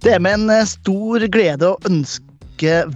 Det 0.00 0.14
er 0.16 0.22
med 0.24 0.38
en 0.38 0.50
eh, 0.50 0.66
stor 0.66 1.22
glede 1.28 1.68
å 1.68 1.78
ønske 1.88 2.30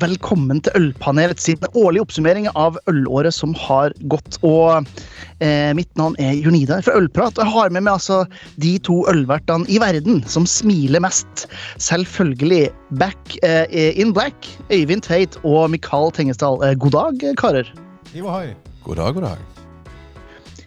velkommen 0.00 0.58
til 0.64 0.74
Ølpanelet 0.76 1.40
sin 1.40 1.60
årlige 1.72 2.04
oppsummering 2.04 2.48
av 2.56 2.76
ølåret 2.90 3.36
som 3.36 3.54
har 3.60 3.94
gått. 4.12 4.38
Og 4.44 4.88
eh, 5.44 5.70
mitt 5.76 5.90
navn 6.00 6.16
er 6.20 6.34
Jonida 6.36 6.80
fra 6.84 6.96
Ølprat, 6.98 7.38
og 7.38 7.44
jeg 7.44 7.54
har 7.54 7.72
med 7.76 7.86
meg 7.86 7.94
altså 7.94 8.24
de 8.60 8.74
to 8.88 9.02
ølvertene 9.12 9.68
i 9.68 9.80
verden 9.84 10.24
som 10.28 10.48
smiler 10.48 11.04
mest. 11.04 11.46
Selvfølgelig 11.76 12.68
Back 13.00 13.38
eh, 13.44 13.92
in 13.92 14.16
Black, 14.16 14.48
Øyvind 14.72 15.04
Tveit 15.06 15.36
og 15.44 15.68
Mikael 15.76 16.12
Tengesdal. 16.16 16.60
Eh, 16.64 16.76
god 16.76 16.96
dag, 16.98 17.26
karer. 17.40 17.74
God 18.84 18.96
dag, 19.00 19.12
god 19.14 19.28
dag. 19.30 19.53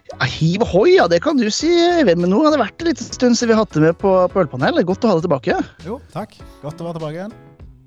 Ja, 0.08 0.24
Hiv 0.24 0.62
hoi, 0.70 0.94
ja, 0.96 1.04
det 1.10 1.20
kan 1.24 1.36
du 1.36 1.46
si. 1.52 1.68
Men 2.08 2.24
nå 2.30 2.40
har 2.44 2.54
det 2.54 2.62
vært 2.62 2.80
en 2.82 2.88
liten 2.90 3.04
stund 3.08 3.36
siden 3.36 3.52
vi 3.52 3.58
hadde 3.58 3.66
hatt 3.66 3.76
det 3.76 3.82
med 3.84 3.98
på, 4.00 4.12
på 4.32 4.40
Ølpanel. 4.44 4.80
Godt 4.88 5.04
å 5.04 5.10
ha 5.12 5.18
det 5.18 5.26
tilbake. 5.28 5.58
Jo, 5.84 5.98
takk. 6.14 6.38
Godt 6.62 6.80
å 6.80 6.88
være 6.88 6.98
tilbake 7.00 7.18
igjen. 7.20 7.36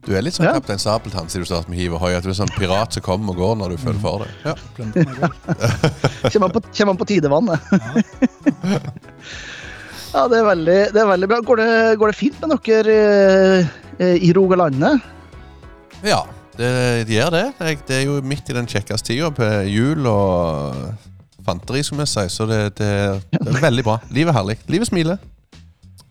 Du 0.01 0.15
er 0.17 0.23
litt 0.25 0.33
sånn 0.33 0.47
Ja. 0.47 0.55
Kaptein 0.57 0.79
Sabeltann 0.81 1.27
siden 1.29 1.43
du 1.45 1.49
startet 1.49 1.69
med 1.69 1.77
hiv 1.81 1.93
og 1.93 2.01
hoi. 2.01 2.13
At 2.17 2.25
du 2.25 2.31
er 2.31 2.37
sånn 2.37 2.53
pirat 2.57 2.95
som 2.97 3.03
kommer 3.05 3.35
og 3.35 3.41
går 3.41 3.57
når 3.59 3.73
du 3.75 3.81
føler 3.81 4.01
for 4.01 4.23
det. 4.25 4.29
Ja. 4.45 4.55
Glemte 4.77 5.03
meg 5.05 5.19
godt. 5.21 5.41
Kommer 6.33 6.45
han 6.47 6.55
på, 6.55 6.61
kommer 6.69 6.93
han 6.93 7.01
på 7.01 7.09
tidevannet? 7.11 7.73
Ja. 8.61 8.79
Ja, 10.11 10.25
det 10.27 10.41
er 10.41 10.43
veldig, 10.43 10.79
det 10.91 10.99
er 10.99 11.07
veldig 11.07 11.27
bra. 11.31 11.37
Går 11.47 11.59
det, 11.61 11.69
går 12.01 12.11
det 12.11 12.17
fint 12.19 12.41
med 12.43 12.51
dere 12.67 12.95
eh, 13.95 14.17
i 14.19 14.33
Rogalandet? 14.35 15.05
ja, 16.03 16.17
det, 16.57 16.71
det 17.07 17.15
gjør 17.15 17.31
det. 17.31 17.45
Det 17.87 17.95
er 17.95 18.03
jo 18.09 18.17
midt 18.25 18.49
i 18.51 18.55
den 18.57 18.67
kjekkeste 18.67 19.13
tida 19.13 19.29
på 19.31 19.47
jul 19.71 20.03
og 20.11 20.91
fanteri, 21.45 21.81
som 21.83 21.99
jeg 22.03 22.07
sier. 22.11 22.29
Så 22.31 22.45
det, 22.49 22.59
det, 22.79 22.89
det 23.33 23.55
er 23.55 23.61
veldig 23.63 23.83
bra. 23.87 23.97
Livet 24.13 24.33
er 24.33 24.37
herlig. 24.39 24.57
Livet 24.71 24.87
smiler. 24.89 25.17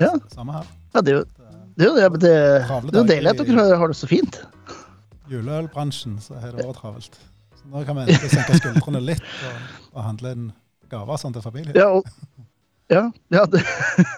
Ja, 0.01 0.13
Samme 0.33 0.55
her. 0.57 0.69
ja 0.95 1.01
det 1.05 1.13
er 1.13 1.19
jo 1.21 1.25
det, 1.81 1.87
er 1.87 1.89
jo 1.89 1.95
det, 1.95 2.21
det, 2.21 2.31
det 2.93 3.01
er 3.01 3.09
deilig 3.09 3.31
at 3.35 3.43
dere 3.47 3.77
har- 3.81 3.89
det 3.93 3.97
så 3.97 4.09
fint. 4.11 4.41
Juleølbransjen 5.31 6.19
så 6.21 6.35
har 6.43 6.53
det 6.57 6.65
vært 6.67 6.81
travelt. 6.81 7.19
Så 7.61 7.69
nå 7.71 7.85
kan 7.87 7.97
vi 8.01 8.07
endelig 8.09 8.31
senke 8.33 8.57
skuldrene 8.59 9.01
litt 9.05 9.23
og, 9.47 9.61
og 9.95 10.03
handle 10.09 10.33
inn 10.35 10.47
gaver 10.91 11.21
sånn 11.23 11.37
til 11.37 11.45
familien. 11.45 11.77
Ja, 11.79 11.87
og, 11.95 12.09
ja, 12.91 13.05
ja 13.31 13.45
det, 13.47 13.63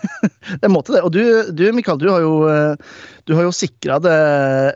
det 0.62 0.70
måtte 0.72 0.94
det. 0.94 1.02
Og 1.04 1.12
du, 1.12 1.22
du 1.52 1.66
Mikael, 1.76 1.98
du 2.00 2.08
har 2.08 2.22
jo, 2.24 2.32
eh, 2.48 2.94
du 3.28 3.34
har 3.36 3.44
jo 3.46 3.52
sikra 3.54 3.98
det 4.02 4.14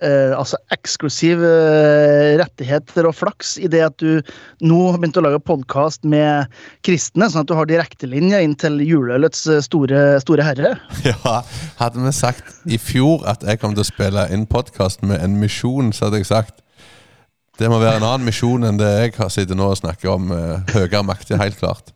eh, 0.04 0.34
altså 0.36 0.58
eksklusive 0.74 1.48
eh, 1.48 2.34
rettigheter 2.40 3.08
og 3.08 3.16
flaks 3.16 3.54
i 3.56 3.70
det 3.72 3.80
at 3.86 3.96
du 4.02 4.20
nå 4.60 4.80
har 4.90 5.00
begynt 5.00 5.16
å 5.16 5.24
lage 5.24 5.40
podkast 5.48 6.04
med 6.04 6.52
kristne, 6.86 7.30
sånn 7.32 7.46
at 7.46 7.50
du 7.50 7.56
har 7.56 7.70
direktelinje 7.70 8.42
inn 8.44 8.58
til 8.60 8.78
juleølets 8.84 9.46
eh, 9.48 9.64
store, 9.64 10.04
store 10.24 10.46
herre. 10.46 10.76
Ja, 11.06 11.40
Hadde 11.78 12.02
vi 12.02 12.12
sagt 12.12 12.68
i 12.68 12.78
fjor 12.82 13.24
at 13.30 13.44
jeg 13.46 13.60
kom 13.62 13.74
til 13.76 13.84
å 13.84 13.88
spille 13.88 14.28
inn 14.34 14.44
podkast 14.50 15.04
med 15.06 15.22
en 15.22 15.40
misjon, 15.40 15.92
så 15.94 16.08
hadde 16.08 16.20
jeg 16.20 16.32
sagt 16.34 16.62
det 17.56 17.70
må 17.72 17.78
være 17.80 18.02
en 18.02 18.04
annen 18.04 18.28
misjon 18.28 18.68
enn 18.68 18.76
det 18.76 18.90
jeg 18.98 19.14
har 19.16 19.30
sittet 19.32 19.56
nå 19.56 19.70
og 19.72 19.78
snakker 19.80 20.12
om. 20.12 20.28
Uh, 20.28 20.74
høyere 20.74 21.00
makt, 21.08 21.32
helt 21.40 21.56
klart. 21.56 21.95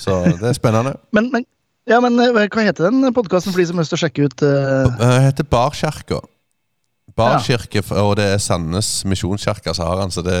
Så 0.00 0.16
det 0.40 0.50
er 0.50 0.56
spennende. 0.56 0.96
Men, 1.16 1.30
men, 1.34 1.46
ja, 1.88 1.98
men 2.00 2.16
eh, 2.22 2.32
hva 2.32 2.64
heter 2.64 2.88
den 2.88 3.12
podkasten 3.16 3.52
for 3.52 3.60
de 3.60 3.66
som 3.68 3.78
har 3.78 3.84
lyst 3.84 3.92
til 3.94 3.98
å 3.98 4.02
sjekke 4.04 4.28
ut? 4.28 4.42
Det 4.42 5.08
heter 5.26 5.48
Barkirka. 5.48 6.20
Barkirke, 7.16 7.82
og 8.00 8.14
det 8.20 8.26
er 8.34 8.42
Sandnes 8.42 8.88
misjonskirke 9.08 9.74
som 9.76 9.88
har 9.88 10.02
den. 10.02 10.12
Så 10.14 10.24
det, 10.24 10.40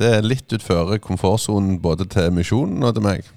det 0.00 0.12
er 0.18 0.26
litt 0.26 0.52
utføre 0.56 1.00
komfortsonen 1.02 1.80
både 1.82 2.08
til 2.12 2.32
misjonen 2.34 2.86
og 2.86 2.96
til 2.96 3.04
meg. 3.06 3.28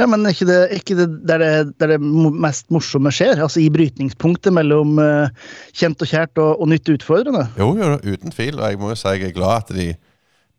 Ja, 0.00 0.08
men 0.10 0.26
ikke 0.26 0.46
det, 0.48 0.58
ikke 0.74 0.96
det 0.98 1.06
der, 1.28 1.42
det 1.42 1.74
der 1.78 1.92
det 1.94 2.00
mest 2.02 2.66
morsomme 2.74 3.12
skjer? 3.14 3.38
Altså 3.44 3.62
i 3.62 3.68
brytningspunktet 3.70 4.54
mellom 4.54 4.98
uh, 4.98 5.30
kjent 5.70 6.02
og 6.02 6.10
kjært 6.10 6.40
og, 6.42 6.58
og 6.58 6.70
nytt 6.72 6.90
utfordrende? 6.96 7.44
Jo, 7.60 7.70
jo, 7.78 7.92
uten 8.02 8.34
tvil. 8.34 8.58
Og 8.58 8.72
jeg 8.72 8.80
må 8.80 8.90
jo 8.90 8.98
si 8.98 9.14
jeg 9.14 9.28
er 9.28 9.36
glad 9.36 9.62
at 9.62 9.70
de, 9.76 9.92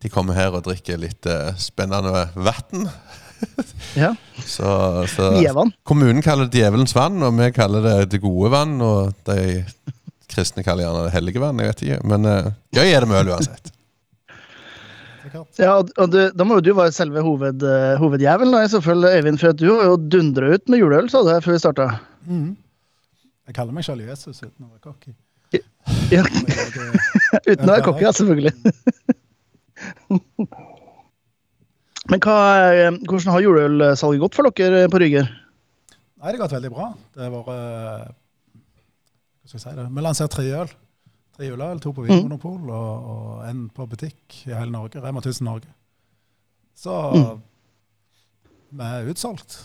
de 0.03 0.13
kommer 0.13 0.40
her 0.40 0.56
og 0.56 0.63
drikker 0.69 1.02
litt 1.03 1.28
uh, 1.28 1.52
spennende 1.59 2.29
vann. 2.35 2.88
Ja. 3.96 4.09
Så, 4.44 4.68
så 5.07 5.29
kommunen 5.88 6.19
kaller 6.22 6.50
det 6.51 6.59
djevelens 6.59 6.91
vann, 6.96 7.22
og 7.23 7.38
vi 7.38 7.47
kaller 7.56 7.85
det 7.85 7.94
det 8.12 8.19
gode 8.19 8.50
vann. 8.51 8.73
Og 8.84 9.13
de 9.29 9.63
kristne 10.31 10.66
kaller 10.66 10.84
gjerne 10.84 11.06
det 11.07 11.13
hellige 11.16 11.40
vann. 11.40 11.62
Jeg 11.63 11.72
vet 11.72 11.84
ikke. 11.85 12.00
Men 12.12 12.28
uh, 12.28 12.51
gøy 12.75 12.91
er 12.91 13.06
det 13.06 13.09
med 13.12 13.22
øl 13.22 13.31
uansett. 13.35 13.72
Ja, 15.59 15.78
og, 15.79 16.12
du, 16.12 16.19
da 16.31 16.47
må 16.47 16.59
jo 16.59 16.66
du 16.68 16.73
være 16.78 16.94
selve 16.96 17.23
hoved, 17.23 17.63
uh, 17.63 17.96
hovedjævelen, 18.01 18.53
da, 18.56 18.66
i 18.66 18.72
så 18.72 18.84
fall, 18.84 19.07
Øyvind. 19.07 19.40
For 19.41 19.56
at 19.56 19.59
du 19.63 19.69
har 19.72 19.88
jo 19.90 19.97
dundra 19.97 20.53
ut 20.56 20.72
med 20.72 20.84
juleøl, 20.84 21.09
sa 21.12 21.23
du 21.23 21.31
her 21.31 21.44
før 21.46 21.56
vi 21.56 21.63
starta. 21.63 21.88
Mm. 22.28 22.52
Jeg 23.47 23.57
kaller 23.57 23.75
meg 23.75 23.88
selv 23.88 24.03
Jesus 24.03 24.41
uten 24.41 24.66
å 24.66 24.72
være 24.73 24.84
cocky. 24.90 25.16
Ja, 26.12 26.23
uten 27.52 27.67
å 27.67 27.72
være 27.72 27.84
cocky, 27.85 28.03
ja, 28.03 28.12
selvfølgelig. 28.17 28.56
Men 32.11 32.21
hva, 32.21 32.38
eh, 32.69 32.91
hvordan 33.01 33.33
har 33.33 33.41
juleølsalget 33.41 34.21
gått 34.21 34.38
for 34.38 34.49
dere 34.53 34.85
på 34.93 35.01
Ryger? 35.01 35.25
Nei, 35.25 36.31
det 36.31 36.35
har 36.35 36.43
gått 36.43 36.55
veldig 36.57 36.71
bra. 36.73 36.91
Det 37.13 37.25
har 37.25 37.33
vært 37.33 37.49
eh, 37.53 38.05
Hva 39.41 39.49
skal 39.49 39.57
jeg 39.57 39.63
si 39.63 39.73
det? 39.79 39.88
Vi 39.97 40.05
lanserer 40.05 40.33
tre 40.33 40.45
øl. 40.61 40.73
Tre 41.35 41.49
juleøl, 41.49 41.79
to 41.83 41.91
på 41.91 42.05
Vinmonopol 42.05 42.69
og, 42.71 43.07
og 43.11 43.49
en 43.49 43.66
på 43.75 43.88
butikk 43.91 44.38
i 44.45 44.53
hele 44.53 44.71
Norge. 44.71 45.01
Rema 45.03 45.19
1000 45.19 45.49
Norge. 45.49 45.67
Så 46.75 46.93
vi 48.72 48.87
er 48.87 49.09
utsolgt. 49.11 49.57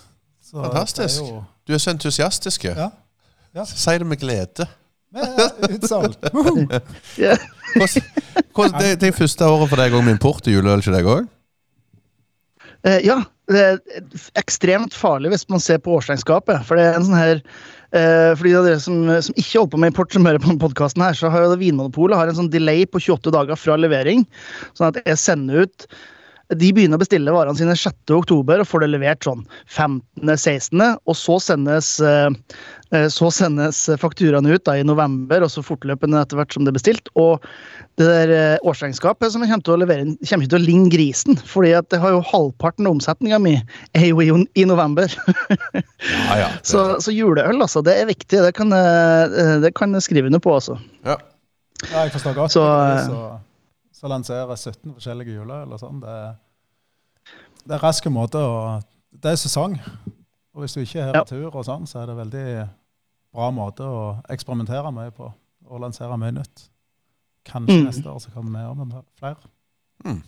Så 0.42 0.64
Fantastisk. 0.64 1.22
Er 1.22 1.28
jo, 1.28 1.44
Du 1.66 1.74
er 1.74 1.78
så 1.78 1.94
entusiastisk. 1.94 2.64
ja, 2.64 2.90
ja. 3.54 3.64
Si 3.64 3.98
det 3.98 4.06
med 4.06 4.18
glede. 4.18 4.66
vi 5.14 5.20
er 5.20 5.76
utsolgt. 5.76 6.26
Hvordan, 7.70 8.02
hvordan, 8.54 8.82
det, 8.82 9.00
det 9.00 9.08
er 9.08 9.12
første 9.14 9.46
året 9.46 9.68
for 9.70 9.78
deg 9.78 9.94
òg 9.94 10.02
med 10.02 10.16
import 10.16 10.42
til 10.42 10.56
juleøl, 10.56 10.82
ikke 10.82 10.94
deg 10.96 11.06
òg? 11.06 11.28
Eh, 12.88 13.00
ja, 13.04 13.18
det 13.50 13.60
er 13.60 13.80
ekstremt 14.40 14.94
farlig 14.96 15.34
hvis 15.34 15.46
man 15.52 15.62
ser 15.62 15.80
på 15.82 15.98
årsregnskapet. 15.98 16.62
For 16.68 16.78
det 16.78 16.86
er 16.86 16.98
en 16.98 17.08
sånn 17.08 17.18
her 17.18 17.40
eh, 17.40 18.30
For 18.38 18.46
de 18.46 18.54
av 18.56 18.68
dere 18.68 18.80
som, 18.82 19.02
som 19.26 19.36
ikke 19.36 19.58
holder 19.58 19.74
på 19.74 19.82
med 19.82 19.92
import, 19.92 20.14
som 20.14 20.28
hører 20.28 20.44
på 20.44 20.56
podkasten 20.62 21.04
her, 21.04 21.18
så 21.18 21.32
har 21.32 21.44
jo 21.44 21.58
Vinmonopolet 21.60 22.18
har 22.20 22.30
en 22.30 22.40
sånn 22.42 22.52
delay 22.52 22.86
på 22.88 23.02
28 23.02 23.34
dager 23.36 23.60
fra 23.60 23.76
levering. 23.80 24.24
Sånn 24.78 24.90
at 24.92 25.02
jeg 25.04 25.20
sender 25.20 25.66
ut 25.66 25.88
de 26.50 26.70
begynner 26.74 26.98
å 26.98 27.02
bestille 27.02 27.34
varene 27.34 27.58
sine 27.58 27.76
6. 27.78 27.94
oktober 28.16 28.62
og 28.62 28.68
får 28.68 28.84
det 28.84 28.90
levert 28.92 29.26
sånn 29.26 29.44
15.-16., 29.70 30.82
og 31.06 31.16
så 31.18 31.36
sendes, 31.42 31.92
eh, 32.02 32.30
eh, 32.94 33.06
så 33.12 33.30
sendes 33.34 33.82
fakturaene 34.00 34.56
ut 34.56 34.64
da 34.66 34.76
i 34.78 34.86
november, 34.86 35.44
og 35.46 35.52
så 35.52 35.64
fortløpende 35.64 36.22
etter 36.22 36.40
hvert 36.40 36.54
som 36.56 36.66
det 36.66 36.72
er 36.72 36.78
bestilt. 36.78 37.10
Og 37.20 37.46
det 38.00 38.08
der 38.08 38.34
eh, 38.34 38.66
årsregnskapet 38.66 39.34
som 39.34 39.44
jeg 39.44 39.52
kommer 39.52 39.68
til 39.68 39.76
å 39.76 39.80
levere 39.84 40.06
inn, 40.06 40.16
kommer 40.24 40.46
ikke 40.46 40.54
til 40.56 40.62
å 40.62 40.66
ligne 40.66 40.92
grisen, 40.92 41.40
fordi 41.52 41.74
at 41.78 41.90
det 41.94 42.02
har 42.02 42.16
jo 42.16 42.24
halvparten 42.32 42.88
av 42.88 42.98
omsetninga 42.98 43.40
mi 43.42 43.56
er 43.58 44.08
jo 44.10 44.24
i, 44.24 44.30
i 44.58 44.68
november. 44.68 45.10
Ja, 46.00 46.36
ja. 46.38 46.46
så, 46.64 46.80
så 47.02 47.12
juleøl, 47.12 47.60
altså, 47.60 47.82
det 47.84 47.92
er 48.00 48.08
viktig. 48.08 48.38
Det 48.40 48.52
kan, 48.56 48.72
det 48.72 49.70
kan 49.76 49.92
jeg 49.94 50.06
skrive 50.06 50.30
under 50.30 50.40
på, 50.42 50.54
altså. 50.56 50.78
ja. 51.04 51.18
Ja, 51.88 52.04
jeg 52.04 52.12
forstår 52.12 52.34
godt. 52.36 52.52
Så, 52.52 52.64
Så, 53.06 53.20
så, 54.00 54.06
så 54.06 54.08
lanserer 54.08 54.56
17 54.56 54.94
forskjellige 54.96 55.34
juleøl 55.36 55.72
og 55.72 55.80
sånn. 55.80 56.00
Det, 56.00 56.08
er- 56.08 56.36
det 57.66 57.74
er 57.76 57.82
raske 57.84 58.10
måter 58.10 58.40
å 58.40 58.82
Det 59.12 59.32
er 59.32 59.36
sesong. 59.36 59.74
Og 60.54 60.62
hvis 60.62 60.74
du 60.74 60.80
ikke 60.80 61.00
er 61.00 61.06
her 61.10 61.14
Ja. 61.20 61.24
tur 61.24 61.50
og 61.54 61.64
sånn, 61.66 61.86
så 61.86 62.00
er 62.02 62.06
det 62.06 62.16
veldig 62.16 62.68
bra 63.34 63.50
måte 63.50 63.80
å 63.82 64.22
eksperimentere 64.30 64.92
mye 64.94 65.10
på. 65.10 65.32
Og 65.68 65.80
lansere 65.80 66.16
mye 66.18 66.32
nytt. 66.32 66.68
Kanskje 67.44 67.80
Mm. 67.80 67.84
neste 67.86 68.06
år 68.06 68.18
så 68.20 68.30
kommer 68.32 68.50
vi 68.74 68.84
med 68.84 69.02
flere. 69.18 69.36
Mm. 70.04 70.22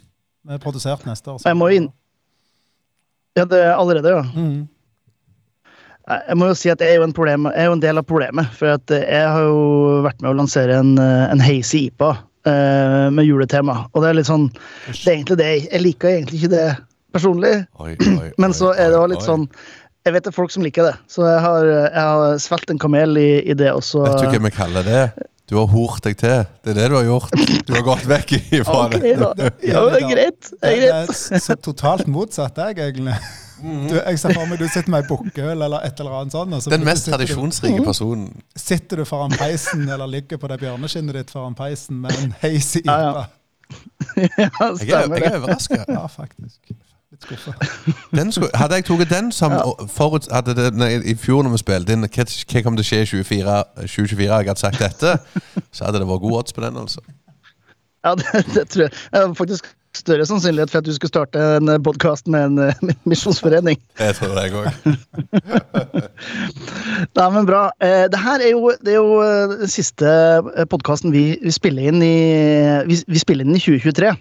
Vi 0.47 0.53
er 0.55 0.59
produsert 0.59 1.05
neste 1.07 1.27
år. 1.31 1.39
Jeg 1.45 1.57
må 1.57 1.69
inn- 1.73 1.93
Ja, 3.37 3.45
det 3.45 3.59
er 3.65 3.75
allerede, 3.77 4.09
ja. 4.11 4.23
Mm. 4.23 4.69
Jeg 6.29 6.37
må 6.37 6.49
jo 6.49 6.55
si 6.55 6.69
at 6.69 6.81
jeg 6.81 6.91
er 6.91 6.97
jo 6.99 7.05
en, 7.05 7.13
problem, 7.13 7.45
jeg 7.47 7.63
er 7.63 7.65
jo 7.71 7.73
en 7.73 7.81
del 7.81 7.99
av 7.99 8.05
problemet. 8.05 8.47
For 8.59 8.67
at 8.75 8.87
jeg 8.91 9.29
har 9.29 9.41
jo 9.47 10.03
vært 10.03 10.21
med 10.21 10.31
å 10.33 10.37
lansere 10.37 10.79
en, 10.81 10.99
en 10.99 11.41
hazy 11.41 11.87
IPA 11.87 12.19
eh, 12.49 13.11
med 13.15 13.29
juletema. 13.29 13.85
Og 13.93 14.03
det 14.03 14.11
er 14.11 14.19
litt 14.21 14.31
sånn 14.31 14.49
Det 14.53 14.97
er 15.07 15.15
egentlig 15.17 15.39
det. 15.41 15.53
Jeg 15.69 15.85
liker 15.85 16.15
egentlig 16.15 16.43
ikke 16.43 16.55
det 16.55 16.67
personlig. 17.15 17.55
Oi, 17.83 17.95
oi, 17.97 18.31
Men 18.43 18.57
så 18.57 18.73
er 18.75 18.93
det 18.93 19.01
òg 19.01 19.13
litt 19.15 19.25
oi. 19.25 19.29
sånn 19.29 19.49
Jeg 20.07 20.17
vet 20.17 20.25
det 20.25 20.33
er 20.33 20.39
folk 20.39 20.55
som 20.55 20.65
liker 20.67 20.91
det. 20.91 20.95
Så 21.13 21.27
jeg 21.29 21.43
har, 21.45 21.69
jeg 21.69 22.07
har 22.13 22.41
svelget 22.43 22.75
en 22.75 22.83
kamel 22.83 23.21
i, 23.21 23.31
i 23.47 23.59
det, 23.59 23.71
Også. 23.75 24.07
Vet 24.07 24.25
du 24.25 24.33
hva 24.33 24.43
vi 24.49 24.57
kaller 24.57 24.89
det? 24.89 25.05
Du 25.51 25.59
har 25.59 25.67
hort 25.69 26.01
deg 26.07 26.17
til. 26.17 26.45
Det 26.65 26.73
er 26.73 26.79
det 26.79 26.89
du 26.89 26.95
har 26.97 27.05
gjort. 27.05 27.33
Du 27.69 27.75
har 27.75 27.83
gått 27.85 28.07
vekk 28.09 28.31
ifra 28.39 28.77
okay, 28.87 29.17
det. 29.19 29.51
Ja, 29.69 29.83
det 29.91 29.99
er 30.01 30.07
greit. 30.09 30.53
Det 30.55 30.71
er 30.71 30.85
Det 31.11 31.35
er 31.37 31.43
så 31.45 31.57
totalt 31.61 32.09
motsatt 32.09 32.57
deg, 32.57 32.81
egentlig. 32.81 33.19
Mhm. 33.63 33.89
Du, 33.89 33.95
jeg 34.01 34.19
ser 34.19 34.33
for 34.35 34.47
meg 34.51 34.59
du 34.59 34.67
sitter 34.69 34.91
med 34.91 35.05
ei 35.05 35.09
bukkøl 35.09 35.63
eller 35.63 35.85
et 35.87 36.01
eller 36.03 36.17
annet 36.21 36.33
sånt. 36.35 36.71
Den 36.73 36.85
mest 36.85 37.07
tradisjonsrike 37.07 37.77
du- 37.79 37.85
tradisjonsrike 37.85 37.85
personen. 37.87 38.43
Sitter 38.57 38.97
du 38.97 39.05
foran 39.05 39.31
peisen 39.39 39.89
eller 39.89 40.07
ligger 40.11 40.37
på 40.43 40.49
det 40.51 40.59
bjørneskinnet 40.61 41.15
ditt 41.15 41.31
foran 41.31 41.55
peisen 41.55 42.01
med 42.03 42.11
en 42.23 42.35
hazy 42.43 42.83
Ja, 42.85 42.99
IPA? 43.11 43.23
ja. 43.23 43.29
stemmer 44.77 44.85
Jeg 44.85 44.91
er, 44.93 45.15
jeg 45.17 45.33
er 45.33 45.39
overraska. 45.39 45.85
Ja, 45.89 46.07
faktisk. 46.07 46.61
litt 47.13 47.23
skuffa. 47.23 47.53
Den 48.17 48.33
skulle, 48.33 48.51
hadde 48.55 48.75
jeg 48.81 48.85
tatt 48.89 49.11
den 49.11 49.31
som 49.33 49.53
forut, 49.89 50.27
hadde 50.33 50.55
det, 50.57 50.71
nei, 50.75 50.91
I 51.13 51.15
fjor 51.15 51.43
når 51.45 51.51
vi 51.55 51.61
spilte 51.63 51.93
inn 51.93 52.07
hva, 52.09 52.25
hva 52.27 52.63
kom 52.67 52.77
til 52.79 52.85
å 52.85 52.89
skje 52.89 53.01
i 53.03 53.09
2024, 53.11 53.57
2024, 53.85 54.23
jeg 54.27 54.49
hadde 54.49 54.61
sagt 54.61 54.81
dette, 54.81 55.13
så 55.73 55.85
hadde 55.87 56.01
det 56.03 56.09
vært 56.09 56.25
god 56.25 56.39
odds 56.41 56.53
på 56.57 56.65
den. 56.65 56.77
altså 56.83 57.01
Ja, 58.05 58.15
det, 58.19 58.45
det 58.57 58.65
tror 58.73 58.83
jeg. 58.89 58.93
Jeg 59.13 59.37
faktisk 59.39 59.69
større 59.99 60.25
sannsynlighet 60.29 60.73
for 60.73 60.81
at 60.81 60.87
du 60.87 60.93
skulle 60.95 61.13
starte 61.13 61.41
en 61.59 61.71
podkast 61.85 62.29
med 62.31 62.47
en 62.49 62.71
eh, 62.71 62.93
misjonsforening. 63.11 63.79
Jeg 64.01 64.17
tror 64.19 64.35
det, 64.37 64.45
jeg 64.47 64.53
òg. 64.59 64.67
Nei, 67.19 67.27
men 67.37 67.49
bra. 67.49 67.63
Eh, 67.83 68.07
det 68.13 68.21
her 68.21 68.45
er 68.45 68.55
jo, 68.55 68.73
det 68.83 68.95
er 68.95 68.99
jo 69.01 69.19
eh, 69.25 69.57
den 69.65 69.73
siste 69.73 70.13
podkasten 70.73 71.15
vi, 71.15 71.25
vi 71.43 71.55
spiller 71.55 71.91
inn 71.93 72.05
i 72.05 72.17
vi, 72.89 72.99
vi 73.07 73.23
spiller 73.23 73.47
inn 73.47 73.59
i 73.59 73.63
2023. 73.63 74.15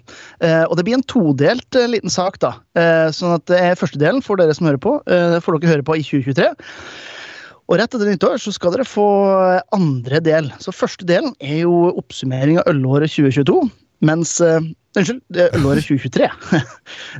Eh, 0.44 0.64
og 0.66 0.76
det 0.78 0.86
blir 0.88 0.98
en 0.98 1.08
todelt 1.08 1.78
eh, 1.78 1.90
liten 1.90 2.12
sak, 2.12 2.40
da. 2.42 2.56
Eh, 2.78 3.08
sånn 3.14 3.38
at 3.38 3.46
det 3.50 3.60
er 3.62 3.80
første 3.80 4.00
delen 4.02 4.22
for 4.24 4.40
dere 4.40 4.54
som 4.56 4.68
hører 4.68 4.82
på. 4.82 4.98
Eh, 5.06 5.38
får 5.42 5.58
dere 5.58 5.76
høre 5.76 5.88
på 5.88 5.98
i 5.98 6.04
2023. 6.06 6.50
Og 7.70 7.78
rett 7.78 7.94
etter 7.94 8.08
nyttår 8.10 8.40
så 8.42 8.52
skal 8.52 8.74
dere 8.74 8.84
få 8.84 9.06
andre 9.72 10.18
del. 10.20 10.50
Så 10.60 10.74
første 10.74 11.06
delen 11.08 11.32
er 11.40 11.62
jo 11.62 11.94
oppsummering 11.94 12.58
av 12.60 12.68
ølåret 12.74 13.14
2022. 13.14 13.62
Mens 14.02 14.40
eh, 14.44 14.60
Unnskyld, 14.92 15.22
ølåret 15.56 15.86
2023. 15.88 16.28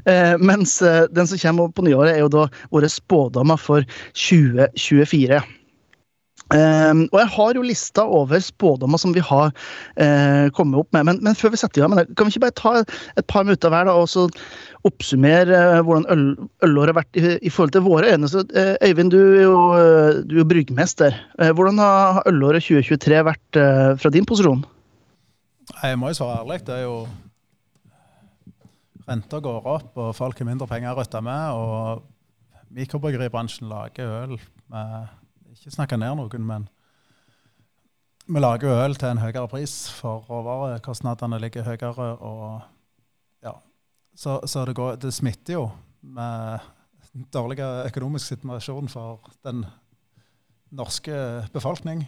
Eh, 0.08 0.34
mens 0.40 0.79
eh, 0.82 1.05
den 1.12 1.29
som 1.29 1.38
kommer 1.38 1.73
på 1.73 1.84
nyåret, 1.84 2.14
er 2.14 2.23
jo 2.25 2.31
da 2.32 2.46
våre 2.73 2.88
spådommer 2.90 3.61
for 3.61 3.84
2024. 4.17 5.40
Um, 6.52 7.06
og 7.14 7.17
jeg 7.17 7.31
har 7.32 7.56
jo 7.56 7.62
lista 7.64 8.02
over 8.05 8.40
spådommer 8.44 9.00
som 9.00 9.14
vi 9.14 9.23
har 9.25 9.52
uh, 9.52 10.49
kommet 10.56 10.81
opp 10.82 10.90
med. 10.93 11.06
Men, 11.08 11.20
men 11.25 11.38
før 11.38 11.55
vi 11.55 11.61
setter 11.61 11.81
i 11.81 11.84
gang 11.84 11.94
kan 12.17 12.29
vi 12.29 12.34
ikke 12.34 12.44
bare 12.44 12.56
ta 12.58 12.73
et 12.82 13.28
par 13.31 13.46
minutter 13.46 13.73
hver 13.73 13.88
da, 13.88 13.94
og 13.96 14.11
så 14.12 14.26
oppsummere 14.88 15.49
uh, 15.78 15.81
hvordan 15.87 16.08
øl, 16.12 16.26
ølåret 16.67 16.93
har 16.93 16.99
vært 17.00 17.20
i, 17.20 17.25
i 17.40 17.52
forhold 17.52 17.73
til 17.76 17.87
våre 17.87 18.12
øyne? 18.12 18.28
Så, 18.28 18.44
uh, 18.52 18.75
Øyvind, 18.85 19.14
du 19.14 19.20
er 19.23 19.46
jo, 19.46 19.56
du 20.28 20.37
er 20.37 20.43
jo 20.43 20.49
bryggmester. 20.50 21.17
Hvordan 21.40 21.81
har 21.81 22.20
ølåret 22.28 22.69
2023 22.69 23.25
vært 23.31 23.62
fra 24.02 24.12
din 24.12 24.28
posisjon? 24.28 24.64
Jeg 25.70 25.99
må 25.99 26.11
jo 26.11 26.19
svare 26.19 26.41
ærlig. 26.43 26.62
Det 26.67 26.75
er 26.81 26.87
jo 26.87 26.97
Renta 29.03 29.41
går 29.43 29.64
opp, 29.67 29.97
og 29.99 30.12
folk 30.14 30.38
har 30.38 30.47
mindre 30.47 30.69
penger 30.70 30.93
å 30.93 30.99
rutte 31.00 31.23
med. 31.25 31.56
Og 31.59 32.73
mikrobryggeribransjen 32.73 33.69
lager 33.70 34.12
øl 34.23 34.38
med 34.73 35.19
Ikke 35.53 35.75
snakke 35.75 35.99
ned 36.00 36.17
noen, 36.17 36.47
men 36.49 36.69
vi 38.31 38.41
lager 38.41 38.85
øl 38.85 38.94
til 38.97 39.11
en 39.11 39.20
høyere 39.20 39.49
pris, 39.50 39.75
for 39.93 40.23
råvarekostnadene 40.31 41.41
ligger 41.43 41.67
høyere. 41.67 42.06
og 42.23 42.62
ja, 43.43 43.56
Så, 44.14 44.41
så 44.47 44.64
det, 44.64 44.76
går, 44.79 44.97
det 45.03 45.12
smitter 45.12 45.59
jo 45.59 45.67
med 46.00 46.61
dårlig 47.35 47.59
økonomisk 47.61 48.32
situasjon 48.32 48.88
for 48.88 49.29
den 49.44 49.67
norske 50.70 51.12
befolkning. 51.53 52.06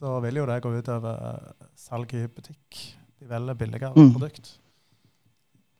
Så 0.00 0.14
vil 0.24 0.38
jo 0.40 0.46
det 0.48 0.62
gå 0.64 0.70
utover 0.78 1.52
salg 1.76 2.12
i 2.16 2.24
butikk. 2.32 2.78
De 3.20 3.28
velger 3.28 3.54
billigere 3.60 3.92
Mm. 3.96 4.12
produkt. 4.14 4.54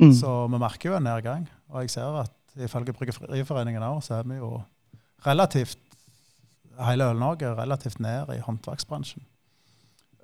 Mm. 0.01 0.13
Så 0.17 0.35
vi 0.53 0.59
merker 0.61 0.91
jo 0.91 0.97
en 0.97 1.03
nedgang. 1.09 1.47
Og 1.71 1.81
jeg 1.83 1.91
ser 1.91 2.21
at 2.21 2.33
ifølge 2.57 2.93
Bryggeriforeningen 2.93 3.83
òg, 3.83 4.03
så 4.03 4.15
er 4.21 4.23
vi 4.29 4.37
jo 4.37 4.63
relativt 5.27 5.79
Hele 6.81 7.05
Øl-Norge 7.11 7.45
er 7.45 7.55
relativt 7.59 8.01
ned 8.01 8.31
i 8.33 8.39
håndverksbransjen. 8.41 9.23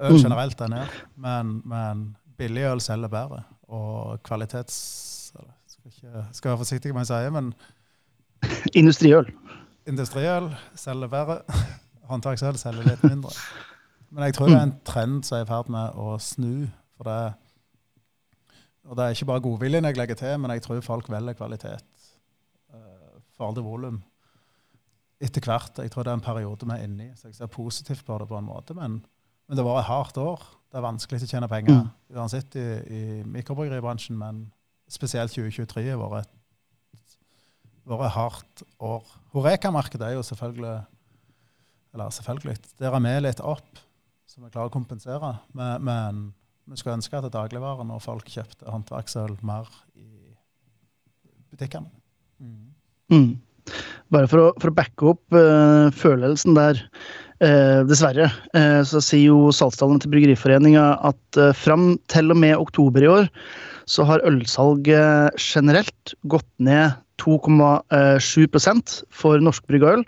Øl 0.01 0.13
Mm. 0.13 0.23
generelt 0.23 0.61
er 0.61 0.69
ned, 0.69 0.87
men, 1.17 1.63
men 1.65 2.17
billig 2.39 2.63
øl 2.65 2.81
selger 2.81 3.09
bedre. 3.09 3.43
Og 3.69 4.23
kvalitets... 4.23 5.33
Skal, 5.69 5.91
ikke, 5.91 6.25
skal 6.33 6.49
være 6.51 6.59
forsiktig 6.59 6.95
med 6.95 7.05
hva 7.05 7.17
jeg 7.17 7.31
sier, 7.31 7.31
men 7.31 7.55
Industriøl. 8.75 9.27
industriøl 9.87 10.49
selger 10.75 11.09
bedre. 11.09 11.41
Håndverksøl 12.11 12.57
selger 12.59 12.85
litt 12.87 13.03
mindre. 13.05 13.31
Men 14.11 14.29
jeg 14.29 14.37
tror 14.37 14.51
det 14.51 14.59
er 14.59 14.69
en 14.69 14.79
trend 14.87 15.25
som 15.27 15.39
er 15.39 15.45
i 15.45 15.49
ferd 15.49 15.71
med 15.73 15.99
å 15.99 16.17
snu. 16.23 16.69
for 16.97 17.09
det 17.11 17.35
og 18.87 18.95
det 18.95 19.05
er 19.05 19.17
ikke 19.17 19.27
bare 19.33 19.43
godviljen 19.43 19.89
jeg 19.89 19.99
legger 19.99 20.19
til, 20.19 20.37
men 20.39 20.53
jeg 20.55 20.63
tror 20.63 20.83
folk 20.85 21.09
velger 21.11 21.35
kvalitet 21.39 22.05
uh, 22.71 23.17
forhold 23.35 23.59
til 23.59 23.67
volum 23.67 23.97
etter 25.23 25.43
hvert. 25.43 25.81
Jeg 25.81 25.91
tror 25.91 26.05
det 26.07 26.13
er 26.13 26.19
en 26.21 26.25
periode 26.25 26.69
vi 26.69 26.75
er 26.77 26.85
inne 26.85 27.09
i, 27.09 27.15
så 27.17 27.31
jeg 27.31 27.39
ser 27.39 27.51
positivt 27.51 28.05
på 28.07 28.19
det 28.21 28.29
på 28.31 28.39
en 28.39 28.47
måte. 28.47 28.77
Men, 28.77 29.01
men 29.49 29.59
det 29.59 29.65
var 29.65 29.81
et 29.81 29.89
hardt 29.89 30.19
år. 30.21 30.45
Det 30.71 30.79
er 30.79 30.85
vanskelig 30.85 31.25
å 31.25 31.31
tjene 31.31 31.49
penger 31.51 31.81
Mm. 31.81 31.89
uansett 32.21 32.57
i, 32.61 32.67
i 32.99 33.01
mikrobryggeribransjen, 33.25 34.19
men 34.19 34.45
spesielt 34.93 35.33
2023 35.35 35.89
har 35.89 35.99
vært 35.99 36.29
et, 36.29 37.17
vært 37.89 38.07
et 38.07 38.17
hardt 38.19 38.63
år. 38.79 39.09
Horeka-markedet 39.35 40.11
er 40.11 40.15
jo 40.19 40.23
selvfølgelig 40.27 40.77
Eller 41.97 42.11
selvfølgelig, 42.13 42.59
der 42.79 42.93
er 42.93 43.01
vi 43.01 43.13
litt 43.25 43.41
opp, 43.41 43.79
så 44.37 44.45
vi 44.45 44.53
klarer 44.53 44.69
å 44.69 44.75
kompensere. 44.75 45.33
Men, 45.57 46.33
vi 46.67 46.77
skulle 46.77 46.99
ønske 46.99 47.17
at 47.17 47.31
dagligvarene 47.33 47.95
og 47.95 48.03
folk 48.03 48.27
kjøpte 48.29 48.67
håndverksøl 48.69 49.37
mer 49.47 49.69
i 49.97 50.35
butikkene. 51.55 51.89
Mm. 53.09 53.39
Bare 54.13 54.29
for 54.29 54.43
å, 54.43 54.49
for 54.61 54.73
å 54.73 54.75
backe 54.77 55.13
opp 55.15 55.37
uh, 55.39 55.95
følelsen 55.95 56.59
der. 56.59 56.83
Eh, 57.45 57.83
dessverre 57.85 58.31
eh, 58.57 58.81
så 58.89 59.01
sier 59.05 59.27
jo 59.29 59.51
salgstallene 59.53 60.01
til 60.01 60.09
Bryggeriforeninga 60.15 60.85
at 61.05 61.37
eh, 61.37 61.51
fram 61.53 61.99
til 62.09 62.33
og 62.33 62.39
med 62.41 62.55
oktober 62.57 63.05
i 63.05 63.11
år 63.13 63.27
så 63.85 64.07
har 64.09 64.25
ølsalget 64.25 65.37
generelt 65.37 66.15
gått 66.33 66.49
ned 66.57 66.97
2,7% 67.21 68.97
for 69.13 69.45
norskbrygga 69.45 69.99
øl. 69.99 70.07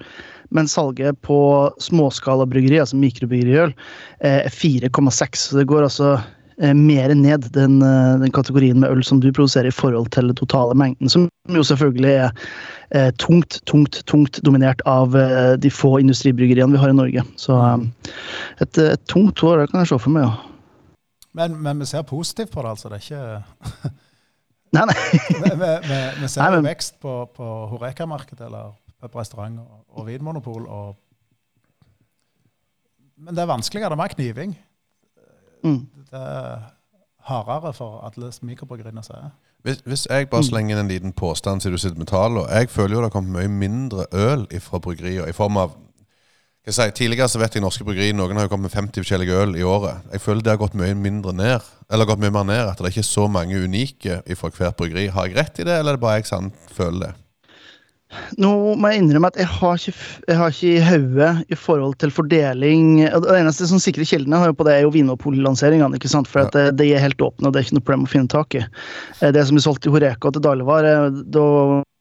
Men 0.54 0.68
salget 0.70 1.18
på 1.26 1.38
småskalabryggeri, 1.84 2.78
altså 2.80 2.96
mikrobryggeriøl, 2.96 3.74
eh, 4.20 4.40
er 4.46 4.52
4,6. 4.54 5.42
Så 5.50 5.58
det 5.58 5.66
går 5.68 5.82
altså 5.84 6.14
eh, 6.60 6.72
mer 6.74 7.12
ned 7.14 7.50
den, 7.52 7.82
eh, 7.84 8.14
den 8.22 8.32
kategorien 8.32 8.80
med 8.80 8.90
øl 8.90 9.04
som 9.04 9.20
du 9.20 9.28
produserer 9.32 9.68
i 9.68 9.74
forhold 9.74 10.08
til 10.16 10.30
den 10.30 10.38
totale 10.40 10.74
mengden, 10.74 11.08
som 11.12 11.28
jo 11.52 11.62
selvfølgelig 11.64 12.14
er 12.14 12.32
eh, 12.96 13.10
tungt, 13.20 13.60
tungt, 13.68 14.00
tungt 14.08 14.40
dominert 14.44 14.80
av 14.88 15.16
eh, 15.16 15.54
de 15.60 15.70
få 15.70 15.98
industribryggeriene 16.00 16.72
vi 16.72 16.80
har 16.80 16.92
i 16.94 16.96
Norge. 16.96 17.24
Så 17.36 17.60
et, 18.60 18.78
et 18.78 19.04
tungt 19.08 19.42
år, 19.44 19.62
det 19.66 19.70
kan 19.72 19.84
jeg 19.84 19.92
se 19.92 20.00
for 20.00 20.16
meg, 20.16 20.28
ja. 20.28 20.36
Men, 21.38 21.54
men 21.62 21.78
vi 21.78 21.86
ser 21.86 22.02
positivt 22.08 22.50
på 22.50 22.64
det, 22.64 22.70
altså. 22.72 22.88
Det 22.88 22.98
er 22.98 23.04
ikke 23.04 23.92
Nei, 24.76 24.82
nei. 24.84 24.94
Vi, 25.28 25.50
vi, 25.56 25.68
vi, 26.20 26.28
ser 26.28 26.42
Nei, 26.42 26.50
men- 26.58 26.66
vekst 26.66 26.98
på, 27.00 27.12
på 27.36 27.46
Horeka-markedet, 27.70 28.48
eller 28.48 28.72
restaurant 29.02 29.60
og, 29.60 29.84
og 29.88 30.06
vinmonopol. 30.06 30.66
Og, 30.66 30.96
men 33.16 33.34
det 33.34 33.42
er 33.42 33.52
vanskeligere. 33.52 33.90
Det 33.90 33.99
er 33.99 34.02
mer 34.02 34.14
kniving. 34.16 34.58
Mm. 35.64 35.80
Det 36.11 36.23
er 36.23 36.66
hardere 37.28 37.73
for 37.76 38.00
alle 38.06 38.32
mikrobryggeriene 38.42 39.02
som 39.04 39.16
er. 39.20 39.30
Hvis, 39.62 39.82
hvis 39.84 40.06
jeg 40.11 40.28
bare 40.30 40.46
slenger 40.46 40.76
inn 40.76 40.84
en 40.84 40.90
liten 40.90 41.12
påstand 41.12 41.61
siden 41.61 41.75
du 41.75 41.82
sitter 41.82 41.99
med 41.99 42.06
tallene 42.06 42.44
jeg 42.46 42.70
føler 42.70 42.94
jo 42.94 43.00
det 43.02 43.08
har 43.08 43.14
kommet 43.16 43.34
mye 43.34 43.50
mindre 43.50 44.04
øl 44.14 44.44
fra 44.62 44.78
bryggerier 44.78 45.26
i 45.26 45.34
form 45.34 45.58
av 45.58 45.75
jeg 46.68 46.76
si, 46.76 46.87
Tidligere 46.94 47.28
så 47.32 47.40
vet 47.40 47.54
jeg 47.56 47.64
norske 47.64 47.84
bryggerier 47.84 48.14
noen 48.14 48.37
har 48.38 48.46
jo 48.46 48.52
kommet 48.52 48.68
med 48.68 48.76
50 48.76 49.00
forskjellige 49.00 49.37
øl 49.40 49.54
i 49.56 49.64
året. 49.64 50.02
Jeg 50.12 50.20
føler 50.20 50.44
det 50.44 50.52
har 50.52 50.61
gått 50.61 50.76
mye 50.76 50.94
mindre 50.94 51.32
ned, 51.32 51.64
eller 51.90 52.08
gått 52.11 52.20
mye 52.20 52.34
mer 52.34 52.44
ned, 52.44 52.61
at 52.68 52.76
det 52.76 52.84
er 52.84 52.92
ikke 52.92 53.06
så 53.08 53.25
mange 53.32 53.56
unike 53.64 54.18
fra 54.37 54.50
hvert 54.52 54.76
bryggeri. 54.76 55.06
Har 55.14 55.30
jeg 55.30 55.38
rett 55.38 55.62
i 55.62 55.64
det, 55.64 55.78
eller 55.78 55.94
er 55.94 55.96
det 55.96 56.02
bare 56.02 56.18
jeg 56.18 56.28
som 56.28 56.50
føler 56.76 57.06
det? 57.06 57.12
Nå 58.40 58.50
må 58.80 58.88
jeg 58.88 59.02
innrømme 59.02 59.28
at 59.28 59.36
jeg 59.36 59.50
har 59.52 59.76
ikke, 59.76 60.06
jeg 60.30 60.38
har 60.38 60.54
ikke 60.54 60.68
i 60.70 60.84
hodet 60.84 61.32
i 61.52 61.58
forhold 61.60 61.98
til 62.00 62.12
fordeling 62.14 63.02
Det 63.04 63.34
eneste 63.36 63.68
som 63.68 63.80
sikrer 63.82 64.08
kildene 64.08 64.40
har 64.40 64.48
jo 64.48 64.56
på 64.56 64.64
det, 64.64 64.78
er 64.78 64.86
jo 64.86 64.92
Vinopol-lanseringene. 64.94 66.00
ikke 66.00 66.08
sant? 66.08 66.30
For 66.30 66.46
at 66.46 66.56
det, 66.56 66.78
de 66.80 66.88
er 66.94 67.04
helt 67.04 67.20
åpne, 67.20 67.48
og 67.48 67.52
det 67.52 67.60
er 67.60 67.68
ikke 67.68 67.76
noe 67.76 67.84
problem 67.84 68.08
å 68.08 68.12
finne 68.14 68.32
tak 68.32 68.56
i. 68.56 68.64
Eh, 69.20 69.32
Det 69.34 69.44
som 69.48 69.60
er 69.60 69.66
solgt 69.66 69.88
i 69.88 69.92
Horeka 69.92 70.30
og 70.30 70.38
til 70.38 70.46
dagligvare, 70.46 70.94
da, 71.28 71.44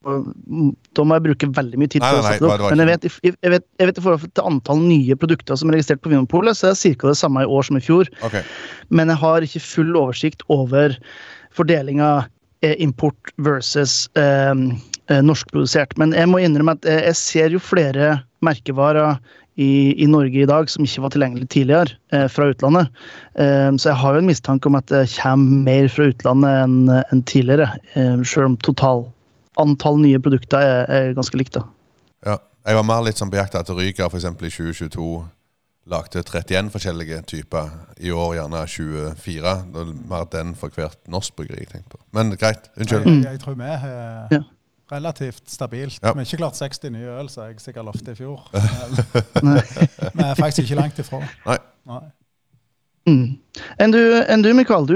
da 0.07 1.03
må 1.03 1.17
jeg 1.17 1.25
bruke 1.27 1.51
veldig 1.57 1.81
mye 1.81 1.91
tid 1.91 2.05
på 2.05 2.13
å 2.15 2.23
sette 2.23 2.39
det 2.45 2.51
opp. 2.53 2.65
Men 2.71 2.83
jeg 2.85 2.91
vet, 2.93 3.07
jeg, 3.27 3.51
vet, 3.57 3.67
jeg 3.81 3.91
vet 3.91 3.99
i 3.99 4.05
forhold 4.05 4.31
til 4.31 4.47
antall 4.47 4.83
nye 4.85 5.17
produkter 5.19 5.59
som 5.59 5.71
er 5.71 5.79
registrert 5.79 6.03
på 6.05 6.13
Vinopolet, 6.13 6.55
så 6.57 6.71
er 6.71 6.77
det 6.77 6.95
ca. 7.01 7.11
det 7.11 7.19
samme 7.19 7.43
i 7.43 7.51
år 7.57 7.67
som 7.67 7.79
i 7.79 7.83
fjor. 7.83 8.11
Okay. 8.29 8.45
Men 8.87 9.11
jeg 9.11 9.19
har 9.25 9.47
ikke 9.47 9.63
full 9.65 9.91
oversikt 9.99 10.45
over 10.53 10.95
fordelinga 11.57 12.11
eh, 12.63 12.77
import 12.83 13.33
versus 13.43 14.05
eh, 14.15 14.53
eh, 14.53 14.77
norskprodusert. 15.23 15.97
Men 16.01 16.15
jeg 16.15 16.29
må 16.29 16.41
innrømme 16.43 16.77
at 16.77 16.87
eh, 16.87 17.03
jeg 17.09 17.19
ser 17.19 17.55
jo 17.55 17.63
flere 17.63 18.17
merkevarer 18.45 19.17
i, 19.57 19.93
i 20.03 20.07
Norge 20.09 20.43
i 20.43 20.47
dag 20.49 20.69
som 20.69 20.85
ikke 20.85 21.03
var 21.05 21.13
tilgjengelig 21.13 21.47
tidligere, 21.53 21.95
eh, 22.13 22.27
fra 22.29 22.49
utlandet. 22.51 22.91
Eh, 23.41 23.69
så 23.77 23.91
jeg 23.91 24.01
har 24.03 24.13
jo 24.13 24.23
en 24.23 24.29
mistanke 24.29 24.69
om 24.69 24.77
at 24.77 24.89
det 24.93 25.07
kommer 25.15 25.63
mer 25.65 25.89
fra 25.91 26.09
utlandet 26.11 26.59
enn 26.65 26.75
en 26.99 27.23
tidligere. 27.23 27.71
Eh, 27.95 28.19
selv 28.21 28.51
om 28.51 28.59
total 28.61 29.07
antall 29.57 29.97
nye 30.03 30.21
produkter 30.21 30.61
er, 30.61 30.85
er 30.93 31.17
ganske 31.17 31.39
likt. 31.39 31.57
da. 31.57 31.65
ja. 32.33 32.37
Jeg 32.67 32.75
var 32.75 32.83
mer 32.83 33.05
litt 33.05 33.15
sånn 33.15 33.29
på 33.31 33.37
jakt 33.39 33.53
etter 33.55 33.77
Ryker, 33.79 34.09
f.eks. 34.11 34.25
i 34.27 34.49
2022 34.51 35.05
lagde 35.87 36.19
31 36.19 36.67
forskjellige 36.73 37.21
typer. 37.31 37.69
I 38.03 38.11
år 38.11 38.33
gjerne 38.35 38.63
24. 38.67 39.53
Det 39.71 39.83
er 39.85 39.93
mer 40.09 40.27
den 40.33 40.51
for 40.59 40.75
hvert 40.75 40.99
norsk 41.07 41.37
bryggeri 41.39 41.63
jeg. 41.63 41.85
Men 42.11 42.35
greit, 42.35 42.67
unnskyld. 42.75 43.07
Jeg, 43.07 43.23
jeg 43.23 43.39
tror 43.45 43.55
vi 43.55 43.71
Ja. 44.35 44.41
Relativt 44.91 45.44
stabilt. 45.51 46.00
Ja. 46.03 46.13
Vi 46.13 46.20
har 46.22 46.25
ikke 46.29 46.38
klart 46.44 46.56
60 46.60 46.89
nye 46.94 47.10
øl, 47.20 47.29
så 47.29 47.48
jeg 47.50 47.60
sikkert 47.63 47.86
lovte 47.89 48.12
i 48.12 48.15
fjor. 48.15 48.46
Vi 50.17 50.24
er 50.24 50.38
faktisk 50.39 50.63
ikke 50.67 50.79
langt 50.82 51.00
ifra. 51.03 51.20
Nei. 51.46 51.58
Nei. 51.88 52.03
Mm. 53.08 53.27
Enn 53.79 53.91
du, 53.96 54.00
en 54.27 54.41
du, 54.44 54.50
Mikael, 54.58 54.84
du, 54.89 54.96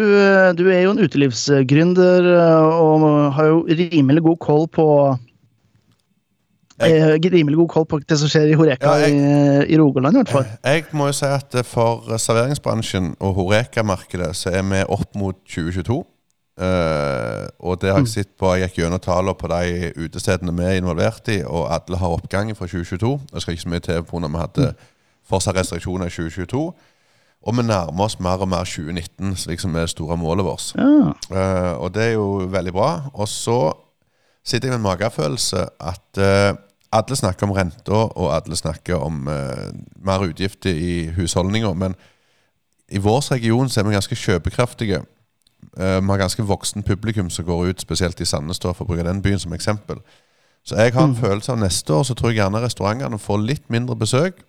du 0.60 0.65
er 0.67 0.81
jo 0.83 0.91
en 0.91 1.00
utelivsgründer 1.00 2.25
eh, 2.33 2.79
og 2.83 3.05
har 3.38 3.45
jo 3.53 3.62
rimelig 3.69 4.24
god 4.25 4.39
koll 4.43 4.65
på 4.67 4.88
jeg, 6.81 7.21
rimelig 7.31 7.55
god 7.60 7.69
koll 7.69 7.86
på 7.86 8.00
det 8.10 8.17
som 8.17 8.29
skjer 8.31 8.50
i 8.51 8.55
Horeka 8.57 8.89
Ja, 8.98 9.05
jeg- 9.05 9.15
i, 9.69 9.74
i 9.75 9.77
Rogaland, 9.79 10.15
i 10.15 10.19
hvert 10.24 10.29
fall. 10.33 10.48
Jeg 10.65 10.86
må 10.98 11.07
jo 11.12 11.13
si 11.13 11.25
at 11.29 11.55
for 11.69 12.17
serveringsbransjen 12.17 13.13
og 13.19 13.36
Horeka-markedet 13.38 14.31
så 14.36 14.50
er 14.60 14.63
vi 14.65 14.81
opp 14.89 15.15
mot 15.15 15.38
2022. 15.45 16.00
Eh, 16.60 17.48
og 17.60 17.81
det 17.81 17.91
har 17.91 18.01
jeg 18.03 18.12
sett 18.12 18.31
på. 18.39 18.51
Jeg 18.55 18.70
gikk 18.70 18.81
gjennom 18.81 19.01
tallene 19.01 19.36
på 19.38 19.50
de 19.51 19.91
utestedene 20.03 20.53
vi 20.58 20.67
er 20.67 20.79
involvert 20.81 21.29
i, 21.31 21.41
og 21.48 21.70
alle 21.72 22.00
har 22.01 22.15
oppgang 22.17 22.51
fra 22.58 22.67
2022. 22.67 23.13
Det 23.31 23.41
skal 23.41 23.55
ikke 23.55 23.65
så 23.65 23.74
mye 23.74 23.86
til 23.86 24.01
på 24.08 24.20
når 24.20 24.34
vi 24.34 24.41
hadde 24.41 24.72
fortsatt 25.31 25.58
restriksjoner 25.58 26.12
i 26.12 26.15
2022. 26.15 26.65
Og 27.41 27.55
vi 27.58 27.63
nærmer 27.65 28.05
oss 28.05 28.20
mer 28.22 28.43
og 28.43 28.51
mer 28.51 28.67
2019, 28.67 29.36
som 29.36 29.50
liksom 29.50 29.75
er 29.75 29.88
det 29.88 29.93
store 29.96 30.17
målet 30.17 30.46
vårt. 30.46 30.74
Ja. 30.77 31.13
Uh, 31.31 31.81
og 31.81 31.93
det 31.96 32.03
er 32.03 32.12
jo 32.12 32.27
veldig 32.51 32.74
bra. 32.75 32.91
Og 33.13 33.27
så 33.27 33.72
sitter 34.46 34.70
jeg 34.70 34.75
med 34.75 34.84
en 34.84 34.89
magefølelse 34.91 35.63
at 35.79 36.22
uh, 36.22 36.60
alle 36.91 37.15
snakker 37.17 37.48
om 37.48 37.55
renta, 37.55 38.03
og 38.12 38.36
alle 38.36 38.55
snakker 38.55 39.00
om 39.00 39.24
mer 40.03 40.25
utgifter 40.27 40.75
i 40.75 41.08
husholdninger. 41.15 41.74
Men 41.74 41.96
i 42.91 43.00
vår 43.00 43.31
region 43.31 43.70
så 43.70 43.79
er 43.79 43.88
vi 43.88 43.96
ganske 43.96 44.15
kjøpekraftige. 44.15 45.00
Eh, 45.77 45.99
vi 46.01 46.07
har 46.11 46.17
ganske 46.17 46.43
voksen 46.43 46.83
publikum 46.83 47.29
som 47.29 47.45
går 47.45 47.65
ut, 47.71 47.81
spesielt 47.81 48.21
i 48.21 48.25
Sandnes, 48.25 48.59
for 48.59 48.73
å 48.83 48.87
bruke 48.87 49.03
den 49.07 49.21
byen 49.21 49.39
som 49.39 49.53
eksempel. 49.53 50.01
Så 50.65 50.75
jeg 50.77 50.93
har 50.93 51.03
en 51.07 51.15
følelse 51.15 51.51
av 51.51 51.57
neste 51.59 51.93
år 51.93 52.03
så 52.05 52.13
tror 52.13 52.29
jeg 52.29 52.37
gjerne 52.37 52.61
restaurantene 52.61 53.17
får 53.19 53.39
litt 53.41 53.69
mindre 53.69 53.95
besøk. 53.95 54.43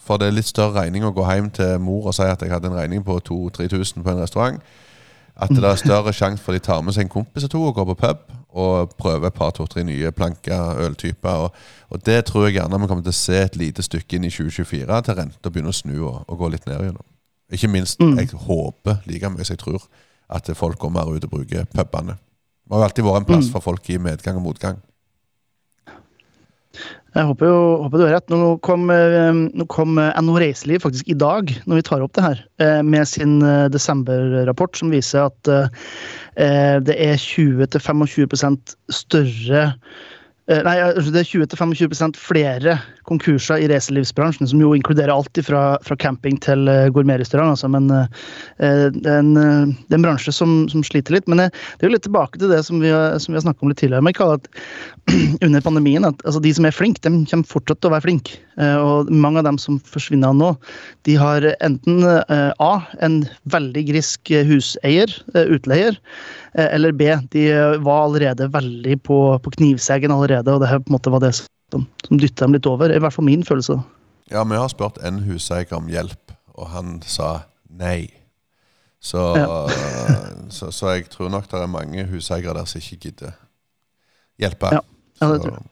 For 0.00 0.16
det 0.16 0.28
er 0.30 0.32
litt 0.38 0.48
større 0.48 0.80
regning 0.80 1.04
å 1.04 1.12
gå 1.12 1.24
hjem 1.28 1.50
til 1.52 1.78
mor 1.78 2.06
og 2.08 2.14
si 2.16 2.22
at 2.24 2.40
jeg 2.40 2.50
hadde 2.50 2.70
en 2.70 2.78
regning 2.78 3.02
på 3.04 3.18
2000-3000 3.28 4.02
på 4.02 4.10
en 4.14 4.22
restaurant. 4.22 4.60
At 5.36 5.50
det 5.52 5.64
er 5.64 5.76
større 5.76 6.12
sjanse 6.12 6.42
for 6.42 6.52
de 6.56 6.58
tar 6.64 6.80
med 6.84 6.94
seg 6.96 7.04
en 7.06 7.12
kompis 7.12 7.44
og 7.44 7.50
to 7.52 7.60
og 7.64 7.74
går 7.74 7.84
på 7.90 7.94
pub 8.06 8.18
og 8.50 8.94
prøver 8.98 9.26
et 9.28 9.34
par, 9.36 9.50
to-tre 9.54 9.84
nye 9.84 10.10
planker, 10.10 10.80
øltyper. 10.86 11.44
Og, 11.46 11.52
og 11.90 12.06
det 12.06 12.24
tror 12.24 12.46
jeg 12.48 12.56
gjerne 12.58 12.80
vi 12.80 12.88
kommer 12.90 13.04
til 13.06 13.12
å 13.14 13.20
se 13.20 13.36
et 13.44 13.56
lite 13.56 13.82
stykke 13.84 14.16
inn 14.16 14.24
i 14.26 14.32
2024 14.32 15.02
til 15.06 15.14
renta 15.20 15.50
begynner 15.52 15.74
å 15.74 15.76
snu 15.76 15.94
og, 16.00 16.24
og 16.26 16.38
gå 16.40 16.48
litt 16.56 16.66
ned 16.66 16.80
igjennom. 16.80 17.06
Ikke 17.52 17.68
minst, 17.68 18.00
Mm. 18.00 18.16
jeg 18.18 18.28
håper 18.46 19.02
like 19.06 19.28
mye 19.30 19.44
som 19.44 19.54
jeg 19.54 19.62
tror, 19.64 19.82
at 20.30 20.50
folk 20.56 20.78
kommer 20.78 21.10
ut 21.10 21.24
og 21.26 21.30
bruker 21.30 21.66
pubene. 21.74 22.16
Det 22.16 22.76
har 22.76 22.84
jo 22.84 22.86
alltid 22.86 23.04
vært 23.04 23.20
en 23.22 23.28
plass 23.32 23.48
Mm. 23.48 23.52
for 23.52 23.60
folk 23.60 23.90
i 23.90 23.98
medgang 23.98 24.36
og 24.38 24.46
motgang. 24.46 24.76
Jeg 27.10 27.26
håper 27.26 27.48
jo 27.48 27.82
håper 27.82 27.98
du 27.98 28.04
har 28.06 28.12
rett. 28.14 28.30
Nå 28.30 28.60
kom, 28.62 28.84
eh, 28.94 29.32
nå 29.34 29.66
kom 29.66 29.98
NO 29.98 30.36
Reiseliv 30.38 30.84
faktisk 30.84 31.08
i 31.10 31.18
dag, 31.18 31.50
når 31.66 31.80
vi 31.80 31.82
tar 31.82 32.04
opp 32.04 32.12
det 32.14 32.22
her, 32.22 32.44
eh, 32.62 32.82
med 32.82 33.08
sin 33.08 33.42
eh, 33.42 33.66
desemberrapport 33.68 34.78
som 34.78 34.92
viser 34.94 35.26
at 35.26 35.50
eh, 35.50 36.78
det 36.78 36.94
er 36.94 37.18
20-25 37.18 38.76
større 38.94 39.64
eh, 39.64 39.74
Nei, 40.48 40.78
altså 40.82 41.12
det 41.14 41.20
er 41.20 41.28
20-25% 41.44 42.16
flere 42.18 42.72
konkurser 43.06 43.62
i 43.62 43.68
reiselivsbransjen, 43.70 44.48
som 44.50 44.62
jo 44.62 44.72
inkluderer 44.74 45.12
alt 45.12 45.38
fra, 45.46 45.62
fra 45.86 45.96
camping 46.00 46.38
til 46.42 46.68
eh, 46.70 46.88
gourmetrestaurant. 46.94 47.54
Altså, 47.54 47.70
men 47.70 47.90
eh, 47.94 48.86
det, 48.94 49.04
er 49.04 49.20
en, 49.20 49.32
eh, 49.38 49.72
det 49.86 49.94
er 49.94 50.00
en 50.00 50.06
bransje 50.06 50.34
som, 50.34 50.64
som 50.72 50.84
sliter 50.86 51.14
litt. 51.16 51.28
Men 51.30 51.44
eh, 51.44 51.54
det 51.76 51.86
er 51.86 51.90
jo 51.90 51.94
litt 51.96 52.06
tilbake 52.06 52.40
til 52.40 52.50
det 52.50 52.62
som 52.66 52.82
vi 52.82 52.90
har, 52.90 53.18
som 53.22 53.36
har 53.36 53.44
snakket 53.44 53.66
om 53.66 53.72
litt 53.72 53.82
tidligere. 53.82 54.06
Michael, 54.06 54.38
at 54.38 54.50
under 55.46 55.64
pandemien 55.64 56.08
at 56.08 56.22
altså, 56.24 56.42
de 56.42 56.54
som 56.56 56.66
er 56.68 56.76
flinke, 56.76 57.02
de 57.04 57.24
kommer 57.30 57.50
fortsatt 57.50 57.82
til 57.82 57.92
å 57.92 57.94
være 57.96 58.06
flinke. 58.08 58.40
Eh, 58.60 58.76
og 58.76 59.08
mange 59.12 59.40
av 59.40 59.46
dem 59.46 59.58
som 59.60 59.78
forsvinner 59.88 60.34
nå, 60.36 60.50
de 61.08 61.16
har 61.20 61.46
enten 61.64 62.04
eh, 62.04 62.50
A. 62.60 62.72
En 63.04 63.22
veldig 63.52 63.86
grisk 63.88 64.32
huseier, 64.48 65.12
eh, 65.34 65.54
utleier. 65.56 65.98
eller 66.52 66.90
B. 66.92 67.06
De 67.30 67.44
var 67.78 68.08
allerede 68.08 68.48
veldig 68.50 68.96
på, 69.06 69.16
på 69.38 69.50
knivseggen 69.54 70.10
allerede, 70.10 70.50
og 70.50 70.58
det 70.60 70.68
her 70.68 70.80
på 70.82 70.90
en 70.90 70.96
måte 70.96 71.12
var 71.14 71.22
det 71.22 71.30
som, 71.38 71.84
som 72.02 72.18
dytta 72.18 72.48
dem 72.48 72.56
litt 72.56 72.66
over. 72.66 72.90
I 72.90 72.98
hvert 72.98 73.14
fall 73.14 73.28
min 73.28 73.46
følelse. 73.46 73.76
Ja, 74.34 74.42
vi 74.42 74.58
har 74.58 74.72
spurt 74.72 74.98
en 75.06 75.22
huseier 75.28 75.70
om 75.78 75.86
hjelp, 75.90 76.34
og 76.58 76.72
han 76.74 76.98
sa 77.06 77.44
nei. 77.70 78.10
Så, 78.98 79.22
så, 80.56 80.72
så 80.74 80.96
jeg 80.96 81.06
tror 81.14 81.30
nok 81.30 81.46
det 81.52 81.62
er 81.62 81.70
mange 81.70 82.08
huseiere 82.10 82.56
der 82.58 82.66
som 82.66 82.82
ikke 82.82 82.98
gidder 83.06 83.38
hjelpe. 84.42 84.74
Ja, 84.74 84.82
ja, 85.22 85.30
det 85.30 85.44
tror 85.44 85.54
jeg. 85.54 85.68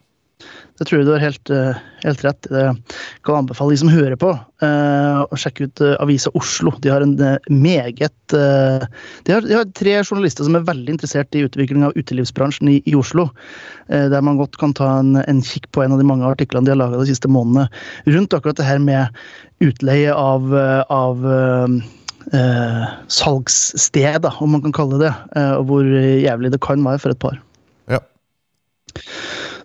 Det 0.78 0.86
tror 0.86 1.00
jeg 1.00 1.08
du 1.08 1.12
har 1.14 1.22
helt, 1.22 1.50
eh, 1.50 1.78
helt 2.04 2.22
rett 2.24 2.46
i. 2.46 2.52
Det 2.54 2.94
kan 3.26 3.40
anbefale 3.40 3.74
de 3.74 3.80
som 3.80 3.90
hører 3.90 4.14
på, 4.20 4.30
eh, 4.62 5.18
å 5.26 5.38
sjekke 5.38 5.66
ut 5.66 5.82
eh, 5.82 5.96
Avisa 5.98 6.30
Oslo. 6.38 6.72
De 6.78 6.92
har 6.92 7.02
en 7.02 7.16
meget 7.50 8.14
de, 8.28 9.32
har, 9.32 9.40
de 9.40 9.54
har 9.56 9.64
tre 9.72 9.94
journalister 10.04 10.44
som 10.44 10.58
er 10.58 10.66
veldig 10.68 10.92
interessert 10.92 11.32
i 11.34 11.46
utvikling 11.46 11.86
av 11.86 11.96
utelivsbransjen 11.96 12.68
i, 12.68 12.82
i 12.84 12.92
Oslo. 12.94 13.30
Der 13.88 14.20
man 14.20 14.36
godt 14.36 14.58
kan 14.60 14.74
ta 14.76 14.98
en, 14.98 15.16
en 15.22 15.40
kikk 15.40 15.70
på 15.72 15.80
en 15.80 15.94
av 15.96 16.02
de 16.02 16.04
mange 16.04 16.28
artiklene 16.28 16.68
de 16.68 16.74
har 16.74 16.80
laga 16.82 17.00
de 17.00 17.08
siste 17.08 17.30
månedene 17.32 17.70
rundt 18.12 18.36
akkurat 18.36 18.60
det 18.60 18.68
her 18.68 18.82
med 18.84 19.08
utleie 19.64 20.12
av, 20.12 20.52
av 20.92 21.24
eh, 22.32 22.84
salgssted, 23.08 24.20
da, 24.22 24.32
om 24.40 24.52
man 24.56 24.62
kan 24.66 24.76
kalle 24.76 25.00
det. 25.02 25.14
eh, 25.36 25.52
og 25.58 25.68
hvor 25.70 25.88
jævlig 25.88 26.52
det 26.52 26.60
kan 26.64 26.84
være 26.84 27.02
for 27.02 27.14
et 27.14 27.22
par. 27.22 27.40
Ja. 27.88 28.02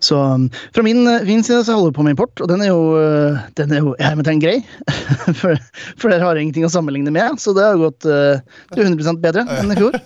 Så 0.04 0.18
um, 0.20 0.48
fra 0.76 0.84
min, 0.84 1.02
min 1.24 1.44
side 1.46 1.62
så 1.64 1.76
holder 1.78 1.92
vi 1.92 1.96
på 1.98 2.04
med 2.06 2.16
import, 2.16 2.42
og 2.44 2.50
den 2.50 2.64
er 2.64 2.68
jo, 2.72 2.80
uh, 2.98 3.44
den 3.58 3.72
er 3.72 3.80
jo 3.82 3.94
hermetegn 4.02 4.42
grei. 4.42 4.58
for, 5.40 5.56
for 5.96 6.12
dere 6.12 6.24
har 6.26 6.40
ingenting 6.40 6.66
å 6.68 6.72
sammenligne 6.72 7.14
med, 7.14 7.40
så 7.40 7.56
det 7.56 7.64
har 7.64 7.80
gått 7.80 8.04
uh, 8.08 8.42
til 8.74 8.84
100 8.90 9.22
bedre 9.24 9.46
enn 9.60 9.72
i 9.72 9.80
fjor. 9.80 9.96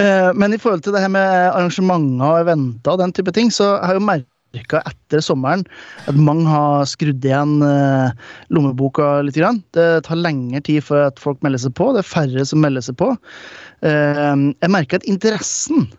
Eh, 0.00 0.30
Men 0.32 0.54
i 0.54 0.58
forhold 0.60 0.84
til 0.84 0.94
det 0.94 1.02
her 1.04 1.10
med 1.12 1.50
arrangementer 1.50 2.24
og 2.24 2.38
eventer 2.44 2.94
og 2.94 3.00
den 3.02 3.12
type 3.16 3.32
ting, 3.36 3.50
så 3.52 3.74
har 3.82 3.92
jeg 3.94 4.00
jo 4.00 4.06
merka 4.08 4.80
etter 4.88 5.20
sommeren 5.24 5.64
at 6.08 6.16
mange 6.16 6.48
har 6.48 6.88
skrudd 6.88 7.24
igjen 7.26 7.58
eh, 7.66 8.14
lommeboka 8.54 9.18
litt. 9.26 9.36
Grann. 9.36 9.60
Det 9.76 10.06
tar 10.08 10.20
lengre 10.20 10.62
tid 10.66 10.80
for 10.86 11.10
at 11.10 11.20
folk 11.22 11.42
melder 11.44 11.66
seg 11.66 11.76
på, 11.78 11.90
det 11.92 12.00
er 12.00 12.08
færre 12.14 12.46
som 12.48 12.64
melder 12.64 12.86
seg 12.88 12.96
på. 13.00 13.12
Eh, 13.84 14.34
Jeg 14.56 14.72
merker 14.72 15.00
at 15.02 15.08
interessen 15.10 15.90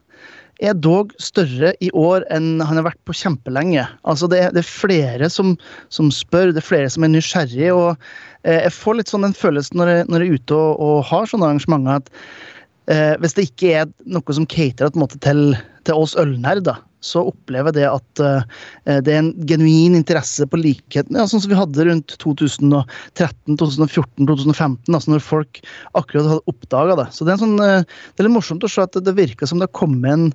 er 0.61 0.77
dog 0.77 1.13
større 1.21 1.73
i 1.83 1.89
år 1.97 2.25
enn 2.33 2.61
han 2.61 2.79
har 2.79 2.85
vært 2.89 3.01
på 3.09 3.15
kjempelenge. 3.17 3.85
Altså 4.07 4.29
det, 4.31 4.41
er, 4.45 4.53
det 4.55 4.63
er 4.63 4.69
flere 4.69 5.29
som, 5.33 5.55
som 5.93 6.11
spør, 6.13 6.53
det 6.53 6.61
er 6.61 6.67
flere 6.67 6.91
som 6.93 7.05
er 7.05 7.13
nysgjerrige. 7.13 7.73
og 7.73 7.97
eh, 8.45 8.61
Jeg 8.67 8.75
får 8.77 8.99
litt 8.99 9.11
sånn 9.13 9.25
den 9.25 9.37
følelsen 9.37 9.81
når 9.81 9.93
jeg, 9.93 10.07
når 10.11 10.25
jeg 10.25 10.29
er 10.29 10.39
ute 10.41 10.61
og, 10.61 10.85
og 10.85 11.03
har 11.09 11.29
sånne 11.31 11.49
arrangementer, 11.49 12.01
at 12.01 12.93
eh, 12.93 13.13
hvis 13.23 13.37
det 13.37 13.47
ikke 13.49 13.75
er 13.81 13.91
noe 14.05 14.37
som 14.37 14.47
caterer 14.49 14.93
en 14.93 15.19
til, 15.19 15.43
til 15.89 16.05
oss 16.05 16.17
ølnerder, 16.19 16.81
så 17.05 17.23
opplever 17.31 17.71
jeg 17.71 17.79
det 17.79 17.87
at 17.89 18.21
eh, 18.23 18.99
det 19.05 19.13
er 19.13 19.21
en 19.23 19.31
genuin 19.49 19.97
interesse 19.97 20.45
på 20.49 20.59
likheten, 20.61 21.17
ja, 21.17 21.25
sånn 21.29 21.43
som 21.43 21.51
vi 21.51 21.57
hadde 21.57 21.87
rundt 21.87 22.15
2013, 22.21 23.57
2014, 23.57 24.29
2015, 24.29 24.93
altså 24.93 25.15
når 25.15 25.25
folk 25.25 25.63
akkurat 25.97 26.29
hadde 26.35 26.53
oppdaga 26.53 26.99
det. 27.01 27.07
Så 27.15 27.27
det 27.27 27.35
er, 27.35 27.41
sånn, 27.41 27.57
eh, 27.65 27.81
det 27.83 28.23
er 28.23 28.29
litt 28.29 28.37
morsomt 28.37 28.65
å 28.65 28.71
se 28.71 28.85
at 28.85 28.97
det, 28.97 29.17
virker 29.17 29.49
som 29.49 29.59
det 29.61 29.69
har 29.69 29.77
kommet 29.77 30.13
en 30.13 30.29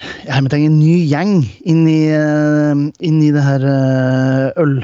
jeg 0.00 0.32
hermetegn 0.32 0.62
en 0.64 0.78
ny 0.80 0.94
gjeng 1.10 1.34
inn 1.68 1.82
i, 1.84 2.08
eh, 2.16 2.84
inn 3.04 3.18
i 3.20 3.32
det 3.34 3.44
her 3.44 3.66
øl, 4.56 4.78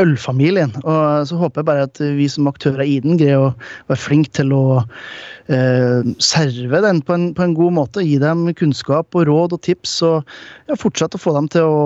ølfamilien. 0.00 0.74
Og 0.82 1.28
så 1.28 1.38
håper 1.40 1.62
jeg 1.62 1.68
bare 1.68 1.86
at 1.88 2.02
vi 2.18 2.28
som 2.30 2.50
aktører 2.50 2.84
i 2.86 2.98
den 3.04 3.20
greier 3.20 3.48
å 3.48 3.52
være 3.90 4.00
flinke 4.00 4.32
til 4.38 4.54
å 4.56 4.64
eh, 4.82 6.02
serve 6.22 6.82
den 6.84 7.02
på 7.04 7.16
en, 7.16 7.30
på 7.36 7.46
en 7.46 7.56
god 7.58 7.78
måte. 7.80 8.04
Gi 8.06 8.18
dem 8.22 8.46
kunnskap 8.58 9.14
og 9.18 9.28
råd 9.30 9.56
og 9.58 9.64
tips, 9.66 10.00
og 10.08 10.22
ja, 10.70 10.78
fortsette 10.78 11.20
å 11.20 11.24
få 11.24 11.36
dem 11.38 11.50
til 11.52 11.68
å 11.68 11.80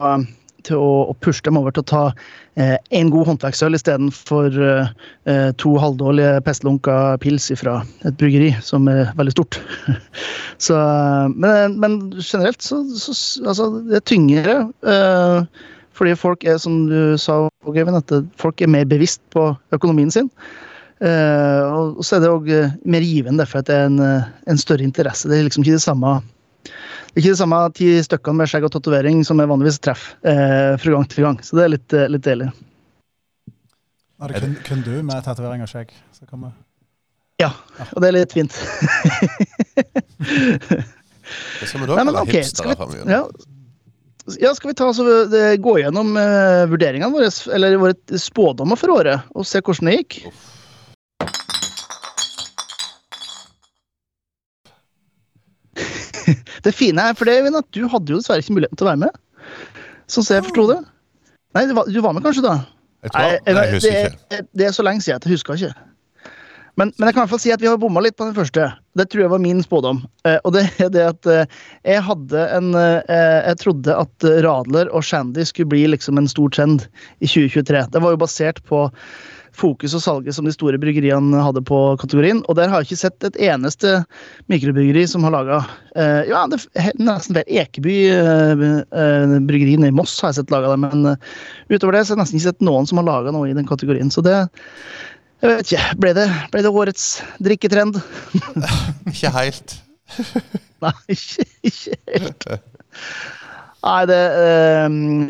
eh, 0.00 0.28
til 0.66 0.80
å, 0.80 0.90
å 1.10 1.16
pushe 1.24 1.44
dem 1.46 1.58
over 1.60 1.74
til 1.74 1.84
å 1.84 1.88
ta 1.90 2.02
eh, 2.60 2.76
en 2.96 3.10
god 3.12 3.30
håndverksøl 3.30 3.76
istedenfor 3.78 4.56
eh, 4.66 4.92
eh, 5.30 5.48
to 5.60 5.74
halvdårlige 5.80 6.40
pestlunka 6.46 6.96
pils 7.22 7.50
fra 7.60 7.80
et 8.08 8.16
bryggeri 8.20 8.52
som 8.64 8.88
er 8.92 9.12
veldig 9.18 9.34
stort. 9.36 9.60
så, 10.66 10.76
eh, 10.76 11.26
men, 11.34 11.78
men 11.82 12.00
generelt 12.18 12.62
så, 12.64 12.82
så 12.96 13.16
altså, 13.46 13.70
det 13.88 14.00
er 14.00 14.08
tyngre. 14.12 14.58
Eh, 14.84 15.68
fordi 15.96 16.16
folk 16.18 16.44
er, 16.48 16.58
som 16.62 16.84
du 16.88 17.16
sa, 17.20 17.42
at 17.46 18.12
folk 18.40 18.60
er 18.60 18.70
mer 18.70 18.88
bevisst 18.88 19.22
på 19.34 19.50
økonomien 19.76 20.10
sin. 20.10 20.30
Eh, 21.00 21.62
og, 21.64 22.02
så 22.04 22.16
er 22.16 22.24
det 22.24 22.30
òg 22.32 22.50
mer 22.84 23.04
givende 23.04 23.40
derfor 23.42 23.62
at 23.62 23.70
det 23.70 23.76
er 23.78 23.88
en, 23.88 24.00
eh, 24.04 24.28
en 24.52 24.60
større 24.60 24.84
interesse. 24.84 25.28
Det 25.28 25.38
er 25.38 25.48
liksom 25.48 25.64
ikke 25.64 25.78
det 25.78 25.86
samme 25.86 26.20
det 27.10 27.18
er 27.18 27.24
ikke 27.24 27.32
det 27.34 27.40
samme 27.40 27.58
ti 27.74 27.86
stykkene 28.06 28.38
med 28.38 28.46
skjegg 28.46 28.64
og 28.68 28.70
tatovering 28.70 29.24
som 29.26 29.40
jeg 29.42 29.50
vanligvis 29.50 29.80
treffer 29.82 30.30
eh, 30.30 30.76
fra 30.78 30.92
gang 30.94 31.06
til 31.10 31.24
gang. 31.26 31.38
Så 31.42 31.56
det 31.58 31.64
er 31.64 31.72
litt, 31.72 31.94
eh, 31.96 32.06
litt 32.06 32.22
deilig. 32.22 32.46
Er 34.20 34.30
det 34.30 34.42
kun, 34.44 34.54
kun 34.68 34.84
du 34.86 34.92
med 35.02 35.24
tatovering 35.26 35.64
og 35.64 35.70
skjegg. 35.72 35.90
som 36.14 36.28
kommer 36.30 36.52
Ja, 37.40 37.50
og 37.96 38.02
det 38.04 38.12
er 38.12 38.14
litt 38.20 38.36
fint. 38.36 38.54
det 41.58 41.66
skal 41.66 41.80
vi 41.82 41.86
da 41.90 41.98
kalle 41.98 42.14
ok, 42.20 42.30
skal 42.30 42.36
hipstere 42.36 42.68
vi, 42.68 42.78
framover? 42.78 43.10
ja, 43.10 43.22
ja, 44.40 44.52
skal 44.54 44.70
vi 44.70 44.76
ta 44.78 44.86
altså, 44.90 45.04
det- 45.30 45.60
gå 45.64 45.76
gjennom 45.80 46.12
uh, 46.16 46.66
vurderingene 46.70 47.10
våre, 47.14 47.30
eller 47.56 47.76
våre 47.80 48.18
spådommer 48.20 48.78
for 48.80 48.94
året, 49.00 49.26
og 49.34 49.46
se 49.48 49.62
hvordan 49.64 49.90
det 49.90 49.96
gikk? 50.00 50.18
det 56.64 56.72
fine 56.76 57.02
er, 57.10 57.14
for 57.18 57.24
det, 57.28 57.38
at 57.56 57.70
du 57.74 57.86
hadde 57.90 58.12
jo 58.12 58.18
dessverre 58.20 58.42
ikke 58.44 58.56
muligheten 58.56 58.78
til 58.80 58.86
å 58.86 58.90
være 58.92 59.02
med. 59.06 59.20
Sånn 60.10 60.26
som 60.26 60.36
jeg 60.36 60.46
forsto 60.48 60.66
det. 60.72 60.80
Nei, 61.56 61.64
du 61.70 61.74
var, 61.78 61.90
du 61.90 62.00
var 62.04 62.14
med 62.16 62.24
kanskje 62.26 62.44
da? 62.46 62.56
Jeg, 63.00 63.12
tror, 63.14 63.20
nei, 63.20 63.30
jeg 63.32 63.56
jeg 63.56 63.74
husker 63.74 63.96
ikke. 63.96 64.36
er- 64.36 64.48
det 64.60 64.66
er 64.68 64.74
så 64.76 64.84
lenge 64.86 65.02
siden 65.04 65.20
at 65.20 65.26
jeg 65.26 65.34
husker 65.38 65.56
ikke. 65.58 65.72
Men, 66.80 66.94
men 66.96 67.10
jeg 67.10 67.12
kan 67.12 67.20
i 67.20 67.22
hvert 67.26 67.32
fall 67.34 67.42
si 67.42 67.50
at 67.52 67.60
vi 67.60 67.68
har 67.68 67.80
bomma 67.80 68.00
litt 68.00 68.16
på 68.16 68.24
den 68.24 68.36
første. 68.36 68.70
Det 68.96 69.04
tror 69.12 69.26
jeg 69.26 69.32
var 69.34 69.42
min 69.44 69.60
spådom. 69.60 69.98
Eh, 70.24 70.38
og 70.48 70.54
det 70.56 70.62
er 70.80 70.88
det 70.94 71.02
at 71.04 71.28
eh, 71.28 71.58
jeg 71.84 72.06
hadde 72.06 72.46
en 72.56 72.70
eh, 72.78 73.18
Jeg 73.50 73.60
trodde 73.60 73.98
at 74.06 74.26
eh, 74.26 74.40
Radler 74.46 74.88
og 74.88 75.04
Shandy 75.04 75.44
skulle 75.44 75.68
bli 75.74 75.84
liksom 75.92 76.16
en 76.16 76.30
stor 76.30 76.48
trend 76.56 76.86
i 77.20 77.28
2023. 77.28 77.84
Det 77.92 78.00
var 78.00 78.16
jo 78.16 78.22
basert 78.24 78.64
på 78.70 78.86
fokus 79.56 79.94
og 79.96 80.02
salget 80.04 80.36
som 80.36 80.46
de 80.46 80.52
store 80.54 80.78
bryggeriene 80.80 81.42
hadde 81.42 81.62
på 81.66 81.78
kategorien. 82.00 82.42
Og 82.48 82.56
der 82.58 82.70
har 82.70 82.80
jeg 82.80 82.90
ikke 82.90 83.02
sett 83.02 83.26
et 83.26 83.38
eneste 83.50 84.00
mikrobryggeri 84.52 85.04
som 85.10 85.26
har 85.26 85.34
laga 85.34 85.60
eh, 85.98 86.30
Ja, 86.30 86.44
det 86.50 86.62
nesten 87.00 87.36
hver 87.36 87.48
Ekeby 87.60 87.96
eh, 88.14 88.64
eh, 88.78 89.36
bryggeri 89.48 89.76
i 89.76 89.94
Moss 89.94 90.16
har 90.22 90.32
jeg 90.32 90.40
sett 90.40 90.54
laga 90.54 90.72
det, 90.72 90.80
men 90.86 91.12
eh, 91.12 91.30
utover 91.72 91.98
det 91.98 92.04
så 92.06 92.14
har 92.14 92.20
jeg 92.20 92.24
nesten 92.24 92.40
ikke 92.40 92.50
sett 92.50 92.66
noen 92.66 92.88
som 92.88 93.02
har 93.02 93.08
laga 93.08 93.34
noe 93.34 93.50
i 93.50 93.56
den 93.56 93.68
kategorien. 93.68 94.12
Så 94.12 94.24
det 94.24 94.38
jeg 95.40 95.50
vet 95.50 95.66
ikke. 95.66 95.84
Ble 96.02 96.12
det, 96.16 96.26
ble 96.52 96.62
det 96.64 96.72
årets 96.82 97.06
drikketrend? 97.42 98.00
Ikke 99.12 99.32
helt. 99.36 99.76
Nei, 100.84 100.94
ikke, 101.12 101.44
ikke 101.68 101.96
helt. 102.08 102.46
Nei, 103.80 104.00
det 104.10 104.18
eh, 104.18 104.86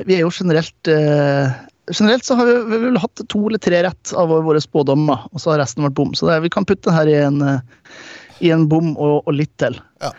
Vi 0.07 0.14
er 0.17 0.23
jo 0.23 0.31
generelt 0.33 0.90
eh, 0.90 1.50
Generelt 1.90 2.25
så 2.25 2.37
har 2.38 2.49
vi, 2.49 2.55
vi 2.71 2.79
vel 2.87 2.99
hatt 3.02 3.23
to 3.31 3.43
eller 3.49 3.61
tre 3.62 3.83
rett 3.83 4.12
av 4.14 4.31
våre 4.31 4.61
spådommer, 4.62 5.25
og 5.35 5.43
så 5.43 5.52
har 5.52 5.59
resten 5.64 5.83
vært 5.83 5.97
bom. 5.99 6.12
Så 6.14 6.29
det, 6.29 6.37
vi 6.45 6.50
kan 6.55 6.67
putte 6.67 6.87
den 6.87 6.95
her 6.95 7.11
i 7.11 7.17
en, 7.19 7.40
eh, 7.43 8.05
i 8.47 8.52
en 8.55 8.69
bom 8.71 8.93
og, 8.95 9.25
og 9.25 9.35
litt 9.35 9.50
til. 9.59 9.75
Ja. 9.99 10.12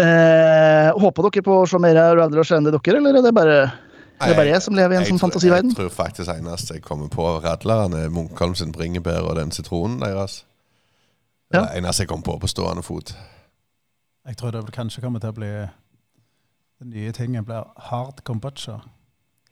Eh, 0.00 0.88
håper 0.96 1.28
dere 1.28 1.44
på 1.46 1.58
å 1.60 1.66
se 1.68 1.78
mer 1.82 2.00
av 2.00 2.16
Radler 2.18 2.40
og 2.40 2.48
Shandy, 2.48 2.72
dere, 2.72 2.96
eller 2.98 3.20
er 3.20 3.26
det 3.26 3.34
bare, 3.36 3.58
er 4.24 4.28
det 4.32 4.36
bare 4.36 4.48
jeg 4.52 4.62
som 4.62 4.74
lever 4.74 4.94
i 4.94 4.96
en 5.00 5.06
sånn 5.08 5.20
fantasiverden? 5.22 5.70
Jeg 5.70 5.76
tror 5.76 5.88
faktisk 5.94 6.30
eneste 6.34 6.74
jeg 6.78 6.82
kommer 6.82 7.08
på 7.12 7.26
radleren, 7.44 7.92
er 7.94 8.08
Munkholm 8.10 8.54
sin 8.58 8.72
bringebær 8.72 9.22
og 9.28 9.36
den 9.36 9.50
sitronen 9.54 10.00
deres. 10.00 10.44
Det 11.52 11.58
Ja. 11.60 11.64
er 11.64 11.68
det 11.74 11.84
eneste 11.84 12.02
jeg 12.02 12.08
kommer 12.08 12.24
på 12.24 12.38
på 12.40 12.48
stående 12.48 12.82
fot. 12.82 13.14
Jeg 14.26 14.36
tror 14.36 14.50
det 14.50 14.72
kanskje 14.72 15.00
kommer 15.02 15.20
til 15.20 15.28
å 15.30 15.32
bli 15.36 15.50
Den 16.80 16.90
nye 16.90 17.12
tingen 17.12 17.44
blir 17.44 17.64
hard 17.78 18.24
kombucha. 18.24 18.80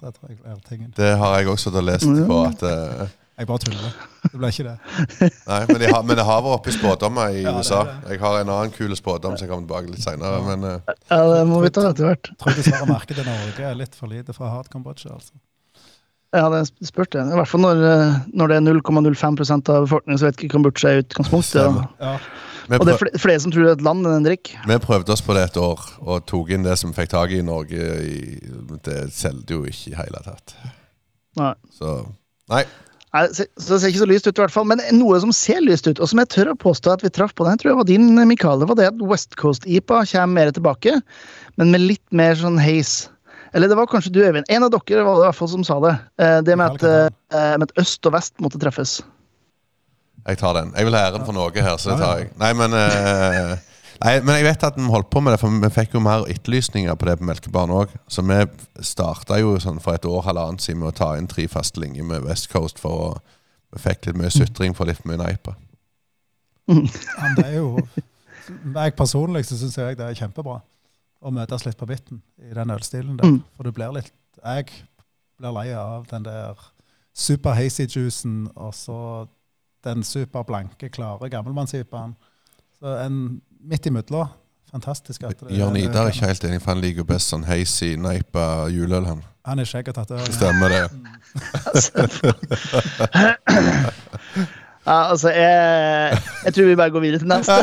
Det 0.00 0.14
tror 0.14 0.28
jeg 0.30 0.38
blir 0.42 0.60
tingen. 0.68 0.92
Det 0.96 1.16
har 1.18 1.38
jeg 1.38 1.48
også 1.48 1.70
da 1.72 1.80
lest 1.80 2.04
på 2.26 2.38
at 2.46 2.62
eh, 2.62 3.08
Jeg 3.38 3.48
bare 3.48 3.62
tuller. 3.64 3.94
Det 4.28 4.38
ble 4.38 4.48
ikke 4.52 4.64
det. 4.66 4.74
Nei, 5.50 5.60
men, 5.70 5.78
det 5.80 5.88
har, 5.90 6.02
men 6.04 6.18
det 6.18 6.24
har 6.28 6.42
vært 6.44 6.58
oppe 6.58 6.68
i 6.70 6.74
spådommer 6.76 7.32
i 7.32 7.44
Ja, 7.46 7.54
USA. 7.58 7.78
det. 7.88 7.94
Jeg 8.12 8.20
har 8.22 8.40
en 8.42 8.50
annen 8.52 8.74
kul 8.74 8.92
spådom 8.98 9.38
som 9.38 9.46
jeg 9.46 9.50
kommer 9.50 9.64
tilbake 9.66 9.88
litt 9.94 10.04
seinere. 10.04 10.42
Men 10.46 10.66
uh, 10.68 10.92
Ja, 11.08 11.22
det 11.32 11.40
må 11.48 11.62
vi 11.64 11.70
ta 11.72 11.86
etter 11.88 12.10
hvert. 12.10 12.28
Jeg 12.28 12.38
tror 12.42 12.58
dessverre 12.58 12.90
markedet 12.90 13.24
i 13.24 13.30
Norge 13.30 13.64
er 13.70 13.78
litt 13.80 13.96
for 13.98 14.12
lite 14.12 14.36
for 14.36 14.52
hard 14.52 14.68
kombucha. 14.72 15.14
altså. 15.16 15.32
Ja, 16.32 16.46
det 16.52 16.62
spurte 16.88 17.18
det. 17.20 17.32
I 17.32 17.36
hvert 17.40 17.48
fall 17.50 17.60
når, 17.60 17.80
eh, 17.84 18.14
når 18.32 18.48
det 18.52 18.56
er 18.56 18.62
0,05% 18.64 19.68
av 19.74 19.82
befolkningen 19.84 20.20
som 20.20 20.30
vet 20.30 20.38
ikke 20.40 20.54
Kambodsja 20.54 20.92
er 20.94 21.02
utgangspunktet. 21.02 21.82
Ja, 22.00 22.12
Og 22.78 22.86
det 22.88 22.94
er 22.94 23.00
flere, 23.02 23.20
flere 23.20 23.42
som 23.42 23.52
tror 23.52 23.66
det 23.66 23.72
er 23.74 23.76
et 23.76 23.84
land 23.84 24.06
enn 24.08 24.14
en 24.16 24.24
drikk. 24.28 24.54
vi 24.70 24.78
prøvde 24.80 25.12
oss 25.12 25.20
på 25.24 25.34
det 25.36 25.42
et 25.50 25.58
år 25.60 25.82
og 26.00 26.24
tok 26.30 26.54
inn 26.56 26.64
det 26.64 26.78
som 26.80 26.94
fikk 26.96 27.10
tak 27.12 27.34
i 27.36 27.42
i 27.42 27.44
Norge. 27.44 27.76
I, 27.76 28.40
det 28.86 28.96
solgte 29.12 29.58
jo 29.58 29.66
ikke 29.68 29.92
i 29.92 29.98
hele 29.98 30.22
tatt. 30.24 30.56
Nei. 31.36 31.52
Så 31.76 31.98
Nei. 32.52 32.64
Nei, 33.12 33.26
så 33.36 33.44
så 33.60 33.74
det 33.74 33.80
ser 33.82 33.90
ikke 33.92 34.00
så 34.00 34.08
lyst 34.08 34.26
ut, 34.28 34.38
i 34.38 34.40
hvert 34.40 34.54
fall. 34.54 34.68
Men 34.70 34.80
noe 34.96 35.18
som 35.20 35.32
ser 35.36 35.60
lyst 35.64 35.88
ut, 35.88 36.00
og 36.00 36.08
som 36.08 36.20
jeg 36.22 36.30
tør 36.32 36.52
å 36.54 36.58
påstå 36.58 36.94
at 36.94 37.02
vi 37.04 37.10
traff 37.12 37.34
på 37.36 37.44
den, 37.44 37.60
tror 37.60 37.72
jeg 37.72 37.80
var 37.82 37.88
din, 37.90 38.06
Mikael, 38.28 38.62
det 38.62 38.68
var 38.70 38.78
det 38.78 38.86
at 38.88 39.02
West 39.04 39.36
Coast-IPA 39.40 40.04
kommer 40.14 40.32
mer 40.38 40.52
tilbake, 40.56 40.94
men 41.60 41.74
med 41.74 41.84
litt 41.84 42.04
mer 42.16 42.38
sånn 42.40 42.56
haze. 42.62 43.10
Eller 43.52 43.68
det 43.68 43.76
var 43.76 43.90
kanskje 43.90 44.14
du, 44.14 44.22
Øyvind. 44.24 44.48
En 44.48 44.64
av 44.64 44.70
dere 44.72 45.04
var 45.04 45.18
det 45.18 45.26
i 45.26 45.28
hvert 45.28 45.36
fall 45.42 45.50
som 45.52 45.64
sa 45.68 45.76
det. 45.84 45.92
Eh, 46.24 46.38
Det 46.40 46.56
med 46.56 46.78
at, 46.80 47.10
eh, 47.36 47.56
med 47.60 47.68
at 47.68 47.76
øst 47.84 48.06
og 48.08 48.14
vest 48.14 48.32
måtte 48.40 48.56
treffes. 48.62 49.02
Jeg 50.24 50.38
tar 50.38 50.54
den. 50.54 50.72
Jeg 50.72 50.86
vil 50.86 50.94
ha 50.96 51.10
æren 51.10 51.26
for 51.26 51.36
noe 51.36 51.50
her, 51.52 51.76
så 51.76 51.92
det 51.92 51.98
tar 52.00 52.18
jeg. 52.22 52.30
Nei, 52.40 52.52
men 52.56 52.72
eh, 52.72 53.56
Nei, 54.02 54.16
men 54.26 54.34
jeg 54.34 54.46
vet 54.48 54.64
at 54.66 54.78
vi 54.78 54.88
holdt 54.90 55.10
på 55.12 55.20
med 55.22 55.34
det, 55.34 55.38
for 55.38 55.62
vi 55.62 55.68
fikk 55.70 55.92
jo 55.94 56.02
mer 56.02 56.24
etterlysninger 56.30 56.96
på 56.98 57.06
det 57.06 57.18
på 57.20 57.26
Melkebarn 57.28 57.74
òg. 57.74 57.92
Så 58.10 58.24
vi 58.26 58.38
starta 58.82 59.38
jo 59.38 59.54
sånn 59.62 59.78
for 59.82 59.94
et 59.94 60.08
år 60.08 60.24
halvannet 60.26 60.64
siden 60.64 60.80
med 60.80 60.90
å 60.90 60.96
ta 60.98 61.12
inn 61.18 61.28
tre 61.30 61.44
faste 61.50 61.78
linjer 61.82 62.06
med 62.08 62.26
West 62.26 62.50
Coast 62.52 62.82
for 62.82 63.06
å 63.06 63.12
Vi 63.72 63.80
fikk 63.80 64.04
litt 64.04 64.18
mye 64.20 64.28
sutring 64.28 64.74
for 64.76 64.84
litt 64.84 65.00
mye 65.08 65.16
neipa. 65.16 65.54
men 66.68 67.36
det 67.38 67.46
er 67.46 67.54
jo 67.54 67.78
Jeg 68.74 68.92
personlig 68.98 69.46
så 69.48 69.56
syns 69.56 69.78
jeg 69.78 69.96
det 69.96 70.04
er 70.04 70.18
kjempebra 70.18 70.58
å 71.22 71.30
møtes 71.32 71.64
litt 71.64 71.78
på 71.80 71.88
midten 71.88 72.20
i 72.42 72.52
den 72.52 72.74
ølstilen 72.74 73.16
der. 73.16 73.30
Mm. 73.30 73.38
For 73.56 73.64
du 73.64 73.72
blir 73.72 73.94
litt 73.96 74.12
Jeg 74.42 74.66
blir 75.38 75.54
lei 75.56 75.70
av 75.72 76.04
den 76.10 76.26
der 76.26 76.58
super 77.14 77.56
hazy 77.56 77.86
juicen 77.86 78.50
og 78.56 78.74
så 78.74 78.98
den 79.84 80.04
super 80.04 80.44
blanke, 80.44 80.90
klare 80.92 81.30
gammelmanns-IPA-en. 81.32 82.12
Så 82.78 82.92
en 83.06 83.40
midt 83.62 83.86
imellom. 83.86 84.28
Fantastisk. 84.72 85.22
at 85.28 85.38
det- 85.40 85.52
Jørn 85.58 85.76
Idar 85.76 86.06
er 86.06 86.10
ikke 86.14 86.26
helt 86.26 86.44
enig, 86.48 86.60
for 86.62 86.70
han 86.72 86.80
liker 86.80 87.04
best 87.04 87.28
sånn 87.32 87.44
hazy, 87.44 87.96
neipa 87.96 88.68
juleøl, 88.72 89.04
han. 89.06 89.22
Han 89.44 89.58
er 89.58 89.64
skjegg 89.68 89.88
og 89.88 89.94
tatovering. 89.94 90.32
Stemmer 90.32 90.68
det. 90.68 90.90
Ja, 94.82 95.12
altså, 95.12 95.30
jeg, 95.30 96.16
jeg 96.44 96.54
tror 96.56 96.64
vi 96.66 96.74
bare 96.74 96.90
går 96.90 97.00
videre 97.04 97.18
til 97.22 97.28
neste. 97.30 97.54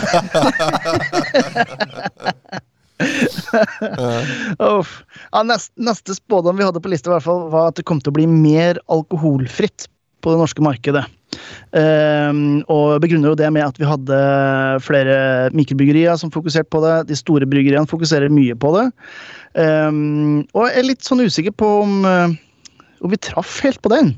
Uff. 4.59 5.03
ja, 5.31 5.41
neste, 5.47 5.73
neste 5.83 6.15
spådom 6.15 6.57
vi 6.59 6.65
hadde 6.67 6.81
på 6.83 6.91
lista, 6.91 7.11
i 7.11 7.15
hvert 7.17 7.25
fall, 7.27 7.45
var 7.51 7.71
at 7.71 7.79
det 7.79 7.85
kom 7.87 7.99
til 7.99 8.11
å 8.13 8.17
bli 8.17 8.27
mer 8.29 8.79
alkoholfritt 8.91 9.87
på 10.23 10.33
det 10.33 10.39
norske 10.41 10.63
markedet. 10.63 11.05
Ehm, 11.77 12.63
og 12.69 13.01
begrunner 13.03 13.29
jo 13.33 13.35
det 13.39 13.49
med 13.53 13.65
at 13.67 13.77
vi 13.79 13.85
hadde 13.89 14.19
flere 14.85 15.49
mikrobryggerier 15.55 16.17
som 16.19 16.31
fokuserte 16.33 16.69
på 16.73 16.81
det. 16.85 16.95
De 17.11 17.17
store 17.19 17.45
bryggeriene 17.49 17.89
fokuserer 17.89 18.31
mye 18.33 18.55
på 18.57 18.73
det. 18.77 18.87
Ehm, 19.61 20.45
og 20.53 20.67
jeg 20.67 20.77
er 20.77 20.89
litt 20.89 21.05
sånn 21.05 21.21
usikker 21.25 21.55
på 21.55 21.69
om, 21.83 21.99
eh, 22.05 22.37
om 23.03 23.09
vi 23.13 23.17
traff 23.17 23.59
helt 23.65 23.81
på 23.81 23.89
den. 23.93 24.15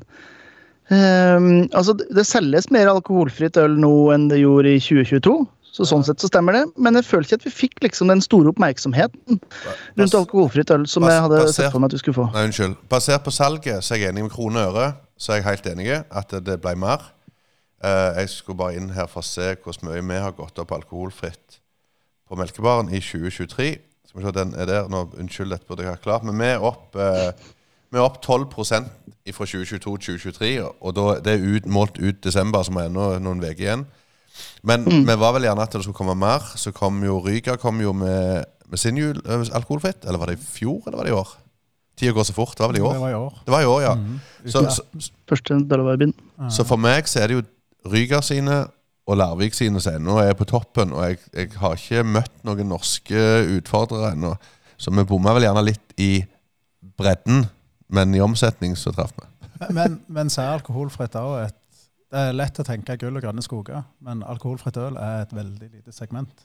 Um, 0.91 1.69
altså, 1.71 1.93
det- 1.95 2.25
selges 2.27 2.69
mer 2.69 2.87
alkoholfritt 2.91 3.55
øl 3.55 3.77
nå 3.79 4.11
enn 4.13 4.27
det 4.27 4.41
gjorde 4.41 4.73
i 4.75 4.79
2022. 4.79 5.47
Så 5.71 5.85
sånn 5.87 6.03
sett 6.03 6.19
så 6.19 6.27
stemmer 6.27 6.51
det. 6.51 6.65
Men 6.75 6.95
jeg 6.95 7.05
føler 7.05 7.23
ikke 7.23 7.37
at 7.39 7.45
vi 7.45 7.49
fikk 7.49 7.79
liksom 7.79 8.09
den 8.11 8.19
store 8.19 8.51
oppmerksomheten 8.51 9.39
rundt 9.95 10.11
alkoholfritt 10.13 10.69
øl 10.69 10.85
som 10.85 11.03
jeg 11.03 11.21
hadde 11.21 11.39
basert- 11.39 11.53
sett 11.55 11.71
for 11.71 11.79
meg 11.79 11.87
at 11.87 11.93
vi 11.93 11.97
skulle 11.99 12.17
få. 12.19 12.33
Nei, 12.33 12.43
unnskyld. 12.49 12.75
Basert 12.89 13.23
på 13.23 13.31
salget 13.31 13.79
så 13.79 13.95
er 13.95 13.99
jeg 13.99 14.09
enig 14.11 14.23
med 14.23 14.31
krone 14.31 14.57
og 14.67 14.75
øre. 14.75 14.93
Så 15.21 15.33
er 15.35 15.41
jeg 15.41 15.49
helt 15.51 15.67
enig 15.69 15.89
i 15.91 15.97
at 16.01 16.33
det 16.45 16.57
ble 16.63 16.73
mer. 16.81 17.11
Eh, 17.83 18.21
jeg 18.21 18.29
skulle 18.33 18.57
bare 18.57 18.77
inn 18.77 18.89
her 18.95 19.09
for 19.09 19.21
å 19.21 19.25
se 19.25 19.53
hvor 19.61 19.77
mye 19.85 20.01
vi 20.01 20.19
har 20.21 20.33
gått 20.37 20.57
opp 20.61 20.73
alkoholfritt 20.73 21.59
på 22.29 22.37
Melkebaren 22.39 22.89
i 22.89 23.01
2023. 23.01 23.69
Skal 24.07 24.19
vi 24.19 24.25
se, 24.25 24.33
den 24.35 24.53
er 24.57 24.69
der 24.69 24.89
nå. 24.89 25.05
Unnskyld, 25.21 25.53
dette 25.53 25.69
burde 25.69 25.85
jeg 25.85 25.93
ha 25.93 26.01
klart. 26.01 26.25
Men 26.25 26.39
vi 26.41 26.49
er 26.49 26.65
opp, 26.65 26.95
eh, 26.95 27.31
vi 27.91 27.99
er 27.99 28.05
opp 28.05 28.21
12 28.21 28.47
fra 28.51 29.45
2022 29.45 29.77
til 29.79 30.17
2023. 30.17 30.51
Og 30.81 30.95
da, 30.97 31.05
det 31.21 31.35
er 31.35 31.45
ut, 31.45 31.69
målt 31.69 32.01
ut 32.01 32.23
desember, 32.23 32.63
som 32.63 32.77
er 32.81 32.89
ennå 32.89 33.11
noen 33.21 33.43
uker 33.43 33.65
igjen. 33.65 33.85
Men 34.65 34.85
vi 34.85 35.19
var 35.19 35.35
vel 35.35 35.45
gjerne 35.45 35.61
at 35.65 35.73
det 35.73 35.83
skulle 35.83 35.97
komme 35.97 36.17
mer. 36.17 36.49
Så 36.57 36.73
kom 36.73 37.01
jo 37.05 37.19
Ryga 37.21 37.59
kom 37.61 37.81
jo 37.81 37.93
med, 37.93 38.45
med 38.65 38.81
sin 38.81 38.97
jul 38.97 39.21
eh, 39.25 39.45
alkoholfritt. 39.53 40.05
Eller 40.05 40.21
var 40.21 40.33
det 40.33 40.39
i 40.39 40.45
fjor, 40.49 40.81
eller 40.87 40.97
var 40.97 41.09
det 41.09 41.13
i 41.13 41.19
år? 41.21 41.37
Tida 42.01 42.15
går 42.17 42.25
så 42.27 42.33
fort. 42.35 42.55
Det 42.57 42.65
var 42.65 42.71
vel 42.73 42.79
i 42.79 42.81
Det 42.81 42.89
år? 42.89 42.99
var 43.05 43.09
i 43.13 43.17
år. 43.21 43.39
Det 43.45 43.53
var 43.53 43.61
i 43.61 43.69
år, 43.71 43.81
ja. 43.85 43.93
Mm. 44.01 44.19
Så, 44.49 44.63
Ja. 44.65 44.69
så, 44.73 45.11
Første 45.29 45.57
Dalaverbyen. 45.69 46.13
så 46.49 46.65
for 46.65 46.81
meg 46.81 47.05
så 47.09 47.21
er 47.21 47.27
det 47.31 47.39
jo 47.39 47.43
Ryger 47.91 48.21
sine 48.21 48.59
og 49.09 49.17
Larvik 49.17 49.53
sine 49.57 49.79
som 49.81 49.95
ennå 49.97 50.17
er 50.21 50.33
på 50.37 50.45
toppen. 50.45 50.91
Og 50.93 51.01
jeg, 51.07 51.17
jeg 51.33 51.49
har 51.57 51.73
ikke 51.77 52.03
møtt 52.05 52.43
noen 52.45 52.67
norske 52.69 53.23
utfordrere 53.57 54.11
ennå. 54.13 54.35
Så 54.77 54.91
vi 54.93 55.03
bomma 55.09 55.33
vel 55.37 55.45
gjerne 55.47 55.63
litt 55.65 55.93
i 56.01 56.23
bredden, 56.97 57.45
men 57.89 58.13
i 58.15 58.21
omsetning 58.23 58.75
så 58.77 58.93
traff 58.95 59.13
vi. 59.17 59.27
Men, 59.73 59.99
men 60.09 60.29
så 60.33 60.41
er 60.45 60.55
alkoholfritt 60.59 61.13
òg 61.21 61.45
et 61.47 61.57
Det 62.11 62.19
er 62.19 62.33
lett 62.35 62.57
å 62.59 62.63
tenke 62.67 62.97
gull 62.99 63.15
og 63.15 63.23
grønne 63.23 63.41
skoger, 63.45 63.83
men 64.03 64.23
alkoholfritt 64.27 64.75
øl 64.81 64.97
er 64.99 65.21
et 65.21 65.31
veldig 65.37 65.69
lite 65.71 65.93
segment 65.95 66.41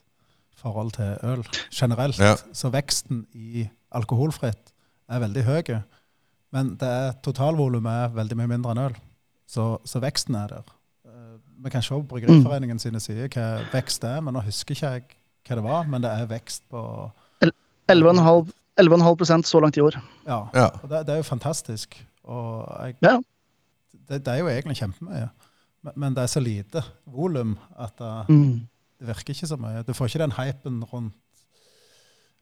i 0.55 0.61
forhold 0.61 0.93
til 0.95 1.17
øl 1.27 1.43
generelt. 1.75 2.21
Ja. 2.23 2.37
Så 2.55 2.71
veksten 2.71 3.25
i 3.35 3.65
alkoholfritt 3.91 4.71
er 5.09 5.21
veldig 5.23 5.45
høy, 5.47 5.83
men 6.53 6.75
det 6.81 6.89
er 6.89 7.13
totalvolumet 7.23 7.93
er 8.07 8.15
veldig 8.17 8.37
mye 8.41 8.51
mindre 8.55 8.73
enn 8.75 8.83
øl. 8.87 8.97
Så, 9.47 9.67
så 9.87 10.01
veksten 10.03 10.35
er 10.39 10.49
der. 10.57 10.65
Eh, 11.07 11.37
Vi 11.65 11.71
kan 11.71 11.83
se 11.83 11.95
på 11.95 12.03
Bryggeriforeningen 12.15 12.79
sine 12.83 13.01
sider 13.01 13.29
hva 13.29 13.47
vekst 13.73 14.05
er, 14.05 14.21
men 14.21 14.35
nå 14.35 14.43
husker 14.47 14.75
ikke 14.75 14.93
jeg 14.97 15.05
hva 15.47 15.57
det 15.61 15.65
var. 15.65 15.87
Men 15.87 16.03
det 16.03 16.11
er 16.11 16.27
vekst 16.31 16.65
på 16.71 16.83
11,5 17.89 18.53
11,5% 18.77 19.47
så 19.49 19.61
langt 19.63 19.77
i 19.79 19.81
år. 19.81 19.95
Ja. 20.27 20.41
Ja. 20.53 20.67
Og 20.83 20.89
det, 20.91 20.99
det 21.07 21.15
er 21.15 21.21
jo 21.23 21.29
fantastisk. 21.31 21.95
Og 22.29 22.67
jeg, 22.85 22.97
Ja. 23.03 23.15
det, 24.09 24.19
det 24.27 24.29
er 24.35 24.39
jo 24.43 24.49
egentlig 24.53 24.77
kjempemye. 24.77 25.29
Men, 25.87 25.93
men 25.97 26.15
det 26.15 26.23
er 26.27 26.33
så 26.35 26.41
lite 26.43 26.83
volum 27.07 27.55
at 27.79 27.95
det, 27.99 28.11
Mm. 28.29 28.67
det 29.01 29.07
virker 29.09 29.33
ikke 29.33 29.47
så 29.49 29.57
mye. 29.57 29.83
Du 29.87 29.93
får 29.95 30.07
ikke 30.11 30.19
den 30.27 30.33
hypen 30.37 30.83
rundt 30.93 31.15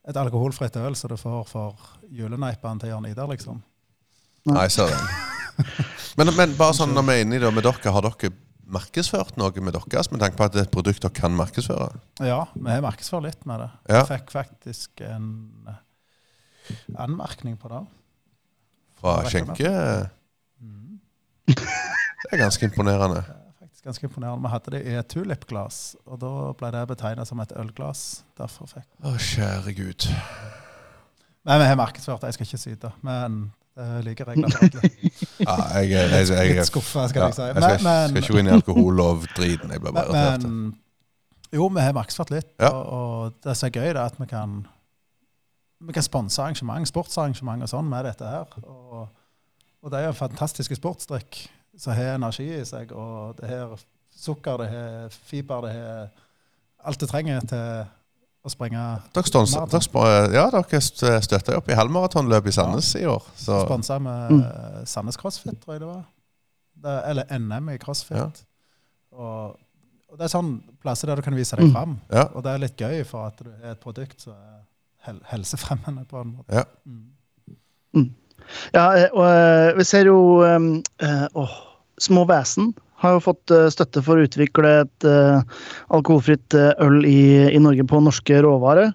et 0.05 0.17
alkoholfritt 0.21 0.75
øl 0.77 0.95
som 0.97 1.11
du 1.11 1.17
får 1.17 1.45
for 1.49 1.87
juleneipene 2.13 2.81
til 2.81 2.91
Jørn 2.93 3.07
Idar, 3.09 3.29
liksom. 3.31 3.61
Nei, 4.45 4.67
jeg 4.67 4.75
ser. 4.77 4.93
Men, 6.19 6.29
men 6.37 6.53
bare 6.59 6.75
sånn 6.77 6.93
når 6.95 7.05
vi 7.07 7.13
er 7.15 7.23
inne 7.25 7.37
i 7.37 7.41
det 7.41 7.49
med 7.55 7.65
dere, 7.65 7.91
har 7.95 8.05
dere 8.05 8.29
markedsført 8.75 9.35
noe 9.37 9.61
med 9.61 9.75
deres 9.75 10.09
med 10.11 10.21
tanke 10.23 10.37
på 10.39 10.45
at 10.45 10.53
det 10.55 10.61
er 10.63 10.67
et 10.67 10.73
produkt 10.73 11.03
dere 11.03 11.15
kan 11.15 11.35
markedsføre? 11.37 11.89
Ja, 12.25 12.45
vi 12.53 12.69
har 12.71 12.83
markedsført 12.85 13.25
litt 13.27 13.45
med 13.49 13.63
det. 13.63 13.69
Ja. 13.89 14.01
Jeg 14.01 14.09
fikk 14.11 14.33
faktisk 14.35 15.03
en 15.05 15.29
eh, 15.69 15.79
anmerkning 17.05 17.57
på 17.61 17.71
det. 17.73 17.81
Fra 19.01 19.17
Ja, 19.21 19.31
skjenke? 19.31 19.73
Mm. 20.61 21.01
Det 21.51 22.31
er 22.33 22.41
ganske 22.41 22.65
imponerende. 22.65 23.25
Det 23.85 23.91
ganske 23.91 24.07
imponerende. 24.07 24.41
Vi 24.41 24.49
hadde 24.49 24.71
det 24.73 24.79
i 24.81 24.93
et 24.97 25.07
tulipglass, 25.13 25.75
og 26.09 26.17
da 26.17 26.29
ble 26.57 26.71
det 26.73 26.79
betegnet 26.89 27.29
som 27.29 27.37
et 27.43 27.51
ølglass. 27.53 28.23
Derfor 28.33 28.65
fikk 28.71 28.87
Å, 29.05 29.11
kjære 29.21 29.73
gud. 29.77 30.07
Men 31.45 31.61
vi 31.61 31.67
har 31.69 31.77
markedsført 31.77 32.23
det, 32.23 32.31
jeg 32.31 32.39
skal 32.39 32.47
ikke 32.47 32.61
syte. 32.63 32.89
Men 33.05 33.35
det 33.77 33.85
er 33.85 34.07
like 34.07 34.25
regler 34.25 34.55
for 34.55 34.65
alle. 34.65 34.89
Ja, 35.45 35.57
jeg, 35.83 35.91
jeg, 35.91 36.09
jeg, 36.15 36.31
jeg, 36.33 36.55
Litt 36.57 36.71
skuffa, 36.71 37.03
skal 37.11 37.21
ja, 37.21 37.27
jeg 37.29 37.37
si. 37.37 37.45
jeg 37.45 37.61
skal, 37.61 37.85
Men, 37.85 38.09
skal 38.09 38.23
ikke 38.23 38.33
gå 38.33 38.41
inn 38.41 38.49
i 38.49 38.55
alkohollovdriten. 38.55 39.75
Jeg 39.75 39.83
blir 39.83 39.93
bare 39.99 40.15
irritert. 40.15 40.79
jo, 41.59 41.67
vi 41.77 41.85
har 41.85 41.97
markedsført 41.99 42.33
litt. 42.33 42.49
Ja. 42.57 42.71
Og, 42.71 42.89
og 42.89 43.37
det 43.45 43.53
som 43.59 43.69
er 43.69 43.75
gøy, 43.77 43.91
er 43.91 44.01
at 44.07 44.17
vi 44.17 44.31
kan 44.33 44.63
vi 45.85 45.93
kan 45.93 46.07
sponse 46.09 46.41
arrangement, 46.41 46.89
sportsarrangement 46.89 47.67
og 47.67 47.69
sånn 47.69 47.85
med 47.93 48.09
dette 48.09 48.25
her. 48.33 48.49
Og, 48.65 49.05
og 49.85 49.93
det 49.93 50.01
er 50.01 50.07
jo 50.09 50.15
en 50.15 50.23
fantastisk 50.25 50.73
sportsdrikk 50.73 51.45
som 51.77 51.93
har 51.97 52.15
energi 52.15 52.47
i 52.59 52.63
seg. 52.65 52.91
Og 52.95 53.35
det 53.39 53.49
har 53.49 53.75
sukker, 54.15 54.57
det 54.63 54.69
har 54.71 55.09
fiber, 55.29 55.61
det 55.67 55.73
har 55.75 56.09
alt 56.85 56.99
det 57.01 57.09
trenger 57.09 57.41
til 57.49 57.85
å 58.45 58.49
springe 58.53 58.81
Dere, 59.15 60.33
ja, 60.35 60.43
dere 60.53 60.79
st- 60.81 61.21
støtta 61.25 61.55
jo 61.55 61.61
opp 61.63 61.69
i 61.73 61.77
halvmaratonløpet 61.79 62.51
i 62.51 62.55
Sandnes 62.59 62.91
i 62.99 63.05
år. 63.09 63.23
Så 63.35 63.63
Sponsa 63.65 63.97
med 63.99 64.31
Mm. 64.31 64.85
Sandnes 64.85 65.17
CrossFit, 65.17 65.57
tror 65.63 65.73
jeg 65.73 65.81
det 65.81 65.87
var. 65.89 66.03
Det, 66.85 66.93
eller 67.09 67.25
NM 67.39 67.69
i 67.73 67.77
CrossFit. 67.81 68.17
Ja. 68.17 68.29
Og, 69.17 69.57
og 70.11 70.17
det 70.19 70.27
er 70.27 70.33
sånn 70.35 70.51
plasser 70.83 71.07
der 71.09 71.15
du 71.15 71.25
kan 71.25 71.35
vise 71.35 71.55
deg 71.57 71.71
Mm. 71.73 71.97
ja. 72.11 72.27
Og 72.35 72.43
det 72.43 72.51
er 72.53 72.57
litt 72.61 72.77
gøy 72.77 73.03
for 73.05 73.25
at 73.31 73.39
du 73.41 73.49
er 73.63 73.71
et 73.71 73.79
produkt 73.81 74.21
som 74.21 74.33
er 74.33 74.61
hel 75.07 75.19
helsefremmende 75.31 76.05
på 76.05 76.21
en 76.21 76.35
måte. 76.37 76.53
Ja. 76.53 76.63
Mm. 76.85 78.13
Ja, 78.75 78.83
eh, 78.93 79.09
og 79.13 79.25
eh, 79.25 79.71
vi 79.77 79.83
ser 79.87 80.05
jo 80.05 80.17
eh, 80.45 80.59
eh, 81.01 81.25
åh, 81.33 81.53
Små 82.01 82.25
Vesen 82.29 82.73
har 83.03 83.15
jo 83.15 83.25
fått 83.27 83.53
eh, 83.53 83.67
støtte 83.73 84.03
for 84.05 84.17
å 84.19 84.25
utvikle 84.27 84.71
et 84.83 85.07
eh, 85.07 85.59
alkoholfritt 85.95 86.55
eh, 86.57 86.71
øl 86.83 87.03
i, 87.07 87.19
i 87.51 87.61
Norge 87.61 87.85
på 87.87 88.01
norske 88.03 88.41
råvarer. 88.45 88.93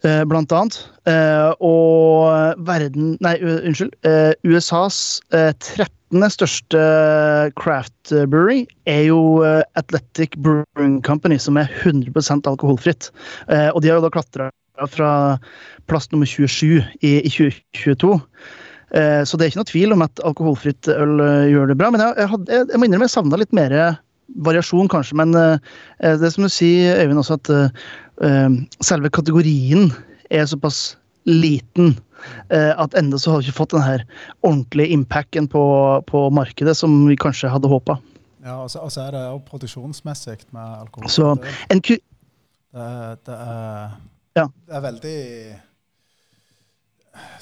Blant 0.00 0.48
annet. 0.56 0.78
Og 1.60 2.62
verden 2.64 3.18
Nei, 3.20 3.34
unnskyld. 3.44 3.92
USAs 4.48 5.20
eh, 5.36 5.50
13. 5.52 6.24
største 6.32 6.84
craft 7.60 8.14
brewery 8.32 8.62
er 8.88 9.02
jo 9.10 9.18
Athletic 9.76 10.38
Brewing 10.40 11.02
Company, 11.04 11.36
som 11.36 11.60
er 11.60 11.68
100 11.82 12.16
alkoholfritt. 12.48 13.10
Og 13.74 13.82
de 13.84 13.92
har 13.92 14.00
jo 14.00 14.06
da 14.06 14.12
klatra 14.14 14.48
fra 14.88 15.12
plass 15.92 16.08
nummer 16.14 16.24
27 16.24 16.80
i, 17.04 17.20
i 17.20 17.28
2022. 17.28 18.16
Eh, 18.94 19.22
Så 19.24 19.36
det 19.38 19.46
er 19.46 19.52
ikke 19.52 19.60
noe 19.62 19.70
tvil 19.70 19.94
om 19.94 20.02
at 20.06 20.22
alkoholfritt 20.26 20.88
øl 20.90 21.20
eh, 21.22 21.48
gjør 21.52 21.70
det 21.70 21.78
bra. 21.80 21.90
Men 21.94 22.02
jeg, 22.04 22.16
jeg, 22.18 22.40
jeg, 22.50 22.68
jeg 22.72 22.80
må 22.80 22.88
innrømme 22.88 23.06
jeg 23.08 23.14
savna 23.14 23.38
litt 23.40 23.54
mer 23.56 23.74
variasjon, 24.46 24.90
kanskje. 24.90 25.18
Men 25.18 25.34
eh, 25.38 25.58
det 26.00 26.26
er 26.28 26.34
som 26.34 26.46
du 26.46 26.52
sier, 26.52 27.00
Øyvind, 27.04 27.22
også 27.22 27.38
at 27.40 27.50
selve 28.84 29.08
kategorien 29.16 29.86
er 30.28 30.44
såpass 30.44 30.98
liten 31.24 31.94
at 32.52 32.92
enda 33.00 33.16
så 33.16 33.32
har 33.32 33.40
vi 33.40 33.48
ikke 33.48 33.56
fått 33.62 33.72
den 33.72 33.80
her 33.80 34.02
ordentlige 34.44 34.92
impacten 34.92 35.46
på, 35.48 35.62
på 36.04 36.20
markedet 36.36 36.74
som 36.76 36.92
vi 37.08 37.16
kanskje 37.16 37.48
hadde 37.48 37.70
håpa. 37.72 37.96
Ja, 38.44 38.58
og 38.60 38.68
så, 38.72 38.82
og 38.84 38.92
så 38.92 39.06
er 39.06 39.14
det 39.16 39.22
òg 39.30 39.40
produksjonsmessig 39.48 40.36
med 40.52 40.76
alkohol. 40.82 41.08
Så 41.08 41.30
det, 41.40 41.54
det, 41.80 41.98
det, 43.24 43.38
er, 43.38 43.96
Ja. 44.36 44.44
det 44.68 44.76
er 44.76 44.84
veldig 44.84 45.16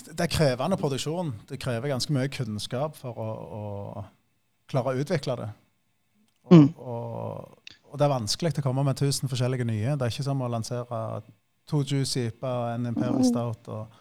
Det 0.09 0.21
er 0.25 0.31
krevende 0.33 0.79
produksjon. 0.81 1.35
Det 1.49 1.59
krever 1.61 1.91
ganske 1.93 2.13
mye 2.15 2.31
kunnskap 2.33 2.97
for 2.97 3.19
å, 3.21 3.29
å 3.59 4.05
klare 4.71 4.95
å 4.95 5.03
utvikle 5.03 5.37
det. 5.43 5.49
Og, 6.49 6.55
Mm. 6.57 6.69
og, 6.81 7.59
og 7.93 7.99
det 8.01 8.07
er 8.07 8.13
vanskelig 8.15 8.55
å 8.59 8.63
komme 8.65 8.85
med 8.87 8.97
tusen 8.97 9.29
forskjellige 9.29 9.67
nye. 9.69 9.97
Det 10.01 10.07
er 10.07 10.13
ikke 10.15 10.25
som 10.25 10.41
å 10.41 10.49
lansere 10.49 11.01
to 11.69 11.83
juicy 11.85 12.31
og 12.41 12.63
en 12.73 12.87
Imperial 12.89 13.21
Stout. 13.27 13.69
Og, 13.69 13.99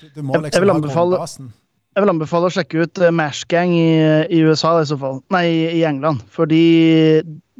du, 0.00 0.06
du 0.14 0.22
må 0.24 0.40
liksom 0.40 0.70
ha 0.72 0.78
grunnbasen. 0.80 1.50
Jeg 1.92 2.06
vil 2.06 2.12
anbefale 2.14 2.48
å 2.48 2.52
sjekke 2.54 2.86
ut 2.86 3.02
eh, 3.04 3.12
Mash 3.12 3.44
Gang 3.52 3.74
i, 3.76 3.90
i 4.32 4.38
USA, 4.40 4.78
i 4.80 4.88
så 4.88 4.96
fall. 4.96 5.20
Nei, 5.34 5.44
i 5.76 5.82
England. 5.84 6.22
Fordi 6.32 6.62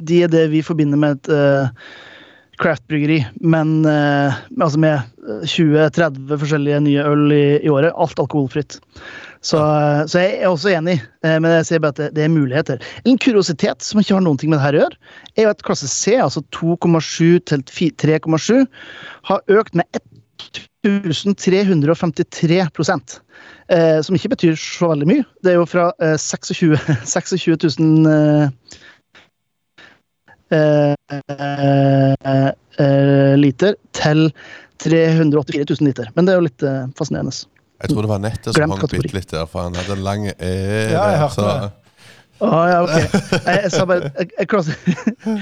de 0.01 0.23
er 0.25 0.31
det 0.33 0.47
vi 0.49 0.63
forbinder 0.65 0.97
med 0.97 1.19
et 1.19 1.29
uh, 1.29 1.69
craft-bryggeri. 2.63 3.19
Men 3.43 3.83
eh, 3.89 4.39
altså 4.59 4.79
med 4.81 4.95
eh, 4.95 5.43
20-30 5.43 6.39
forskjellige 6.41 6.79
nye 6.87 7.05
øl 7.11 7.35
i, 7.35 7.45
i 7.61 7.69
året. 7.71 7.93
Alt 7.93 8.19
alkoholfritt. 8.23 8.79
Så, 9.43 9.59
eh, 9.59 10.05
så 10.07 10.23
jeg 10.23 10.37
er 10.39 10.47
også 10.47 10.71
enig, 10.71 11.01
eh, 11.25 11.37
men 11.43 11.51
jeg 11.57 11.67
sier 11.67 11.83
bare 11.83 11.95
at 11.97 12.15
det, 12.15 12.23
er 12.23 12.31
muligheter. 12.31 12.77
En 13.09 13.19
kuriositet 13.19 13.83
som 13.83 13.99
ikke 13.99 14.15
har 14.15 14.23
noen 14.23 14.39
ting 14.39 14.49
med 14.53 14.59
det 14.61 14.65
her 14.67 14.77
å 14.77 14.81
gjøre, 14.85 14.97
er 15.35 15.43
jo 15.47 15.53
at 15.53 15.65
klasse 15.67 15.89
C, 15.91 16.15
altså 16.23 16.41
2,7 16.55 17.43
til 17.51 17.59
3,7, 17.99 18.63
har 19.27 19.39
økt 19.59 19.73
med 19.75 19.85
1353 20.83 22.59
eh, 23.67 23.99
Som 24.03 24.15
ikke 24.15 24.33
betyr 24.35 24.55
så 24.59 24.87
veldig 24.93 25.07
mye. 25.09 25.23
Det 25.43 25.49
er 25.53 25.57
jo 25.59 25.67
fra 25.67 25.85
eh, 25.99 26.17
26, 26.19 26.77
26 27.03 27.55
000 27.79 28.07
eh, 28.07 28.13
eh, 28.13 28.47
eh, 28.47 28.49
liter 33.43 33.75
til 33.95 34.29
384 34.83 35.65
000 35.69 35.87
liter. 35.87 36.09
Men 36.15 36.25
det 36.25 36.33
er 36.33 36.41
jo 36.41 36.47
litt 36.47 36.65
eh, 36.67 36.81
fascinerende. 36.97 37.35
Jeg 37.83 37.91
tror 37.91 38.05
det 38.05 38.11
var 38.11 38.21
nettet 38.23 38.55
som 38.55 38.73
hang 38.73 38.83
bitte 38.91 39.15
litt 39.15 39.31
der, 39.31 39.47
for 39.49 39.67
han 39.67 39.77
hadde 39.77 39.97
en 39.97 40.03
lang 40.05 40.27
E. 40.33 40.51
Ja, 40.93 41.07
jeg 41.11 41.23
hørte 41.23 41.47
det. 41.47 41.71
Å 42.43 42.59
ja, 42.67 42.77
ok. 42.83 42.93
Jeg, 43.45 43.57
jeg 43.61 43.71
sa 43.71 43.83
bare 43.87 44.09
jeg, 44.17 44.47
klasse, 44.51 44.73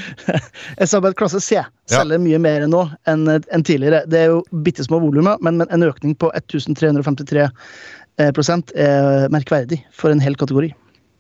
sa 0.91 0.99
bare 1.01 1.17
klasse 1.17 1.39
C 1.41 1.57
selger 1.89 2.21
mye 2.21 2.37
mer 2.41 2.67
nå 2.69 2.83
enn 3.09 3.23
enn 3.31 3.65
tidligere. 3.65 4.03
Det 4.11 4.19
er 4.19 4.33
jo 4.35 4.41
bitte 4.65 4.85
små 4.85 4.99
volumer, 5.01 5.39
men, 5.41 5.57
men 5.61 5.71
en 5.73 5.87
økning 5.87 6.13
på 6.19 6.29
1353 6.37 7.47
eh, 7.47 8.31
prosent 8.37 8.73
er 8.77 9.31
merkverdig 9.33 9.81
for 9.97 10.13
en 10.13 10.21
hel 10.21 10.37
kategori. 10.37 10.73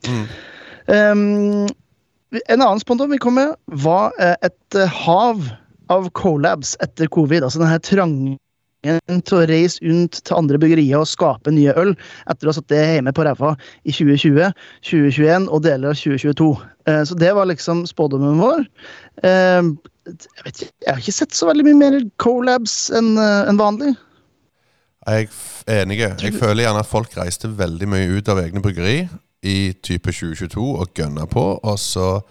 Mm. 0.09 0.25
Um, 0.91 1.65
en 2.31 2.61
annen 2.61 2.79
spondom 2.79 3.11
vi 3.11 3.19
kom 3.21 3.35
med, 3.39 3.55
var 3.83 4.15
eh, 4.21 4.35
et 4.45 4.77
eh, 4.79 5.01
hav 5.05 5.43
av 5.91 6.07
collabs 6.15 6.77
etter 6.83 7.09
covid. 7.11 7.43
Altså 7.43 7.61
denne 7.61 7.79
trangen 7.83 8.37
til 8.81 9.37
å 9.37 9.45
reise 9.45 9.83
rundt 9.85 10.21
til 10.25 10.37
andre 10.39 10.57
byggerier 10.57 11.03
og 11.03 11.09
skape 11.09 11.51
nye 11.53 11.73
øl 11.77 11.91
etter 12.31 12.47
å 12.47 12.49
ha 12.49 12.55
satt 12.57 12.69
det 12.71 12.79
hjemme 12.81 13.11
på 13.13 13.25
ræva 13.27 13.51
i 13.85 13.93
2020, 13.93 14.47
2021 14.87 15.49
og 15.51 15.65
deler 15.67 15.91
av 15.91 15.99
2022. 15.99 16.51
Eh, 16.89 17.01
Så 17.09 17.17
det 17.19 17.33
var 17.37 17.49
liksom 17.51 17.83
spådommen 17.89 18.39
vår. 18.41 18.63
Jeg 19.21 20.45
vet 20.47 20.63
jeg 20.63 20.87
har 20.87 21.03
ikke 21.03 21.13
sett 21.13 21.35
så 21.37 21.51
veldig 21.51 21.67
mye 21.67 21.77
mer 21.77 21.99
collabs 22.23 22.87
enn 22.97 23.13
vanlig. 23.59 23.91
Jeg 25.05 25.27
er 25.67 25.83
enig. 25.83 25.99
Jeg 25.99 26.33
føler 26.37 26.63
gjerne 26.63 26.81
at 26.81 26.89
folk 26.89 27.13
reiste 27.17 27.49
veldig 27.57 27.89
mye 27.89 28.17
ut 28.17 28.31
av 28.31 28.41
egne 28.41 28.63
bryggeri 28.63 28.95
i 29.43 29.73
type 29.81 30.11
2022 30.13 30.61
og 30.83 30.91
gønna 30.97 31.25
på, 31.29 31.43
og 31.63 31.79
så 31.81 32.21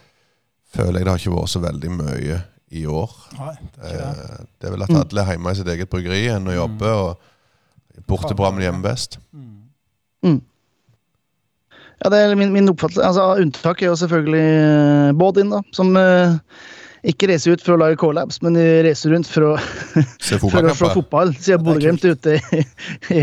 føler 0.70 1.00
jeg 1.00 1.06
det 1.06 1.12
har 1.14 1.22
ikke 1.24 1.34
vært 1.34 1.52
så 1.54 1.62
veldig 1.64 1.90
mye 1.96 2.36
i 2.70 2.84
år. 2.86 3.14
Nei, 3.38 3.54
det 3.74 3.88
er 3.90 3.96
det. 3.98 4.26
Eh, 4.30 4.44
Det 4.60 4.68
er 4.68 4.74
vel 4.76 4.84
at 4.86 4.94
alle 4.94 5.24
er 5.24 5.32
hjemme 5.34 5.50
i 5.50 5.58
sitt 5.58 5.70
eget 5.72 5.90
bryggeri 5.90 6.20
enn 6.30 6.46
å 6.46 6.54
jobbe, 6.54 6.92
og 6.94 8.06
borte 8.06 8.36
bra, 8.38 8.52
men 8.54 8.62
hjemme 8.62 8.84
best. 8.84 9.18
Mm. 9.34 10.38
Ja, 12.00 12.08
det 12.08 12.18
er 12.22 12.36
min, 12.38 12.52
min 12.54 12.70
oppfattelse. 12.72 13.02
Altså, 13.04 13.24
unntak 13.42 13.82
er 13.82 13.90
jo 13.90 13.96
selvfølgelig 14.00 14.44
uh, 14.64 15.10
Bådin, 15.20 15.50
da, 15.52 15.58
som 15.76 15.90
eh, 16.00 16.38
ikke 17.06 17.30
reiser 17.30 17.56
ut 17.56 17.62
for 17.64 17.76
å 17.76 17.80
lage 17.80 17.96
collabs, 18.00 18.40
men 18.44 18.58
reise 18.84 19.08
rundt 19.10 19.28
for 19.30 19.52
å, 19.52 19.52
Se 20.30 20.38
for 20.40 20.68
å 20.68 20.74
fotball, 20.76 21.32
siden 21.38 21.64
Bodø-Glimt 21.64 22.04
er 22.04 22.16
ute 22.16 22.36
i, 22.36 22.62
i, 23.16 23.22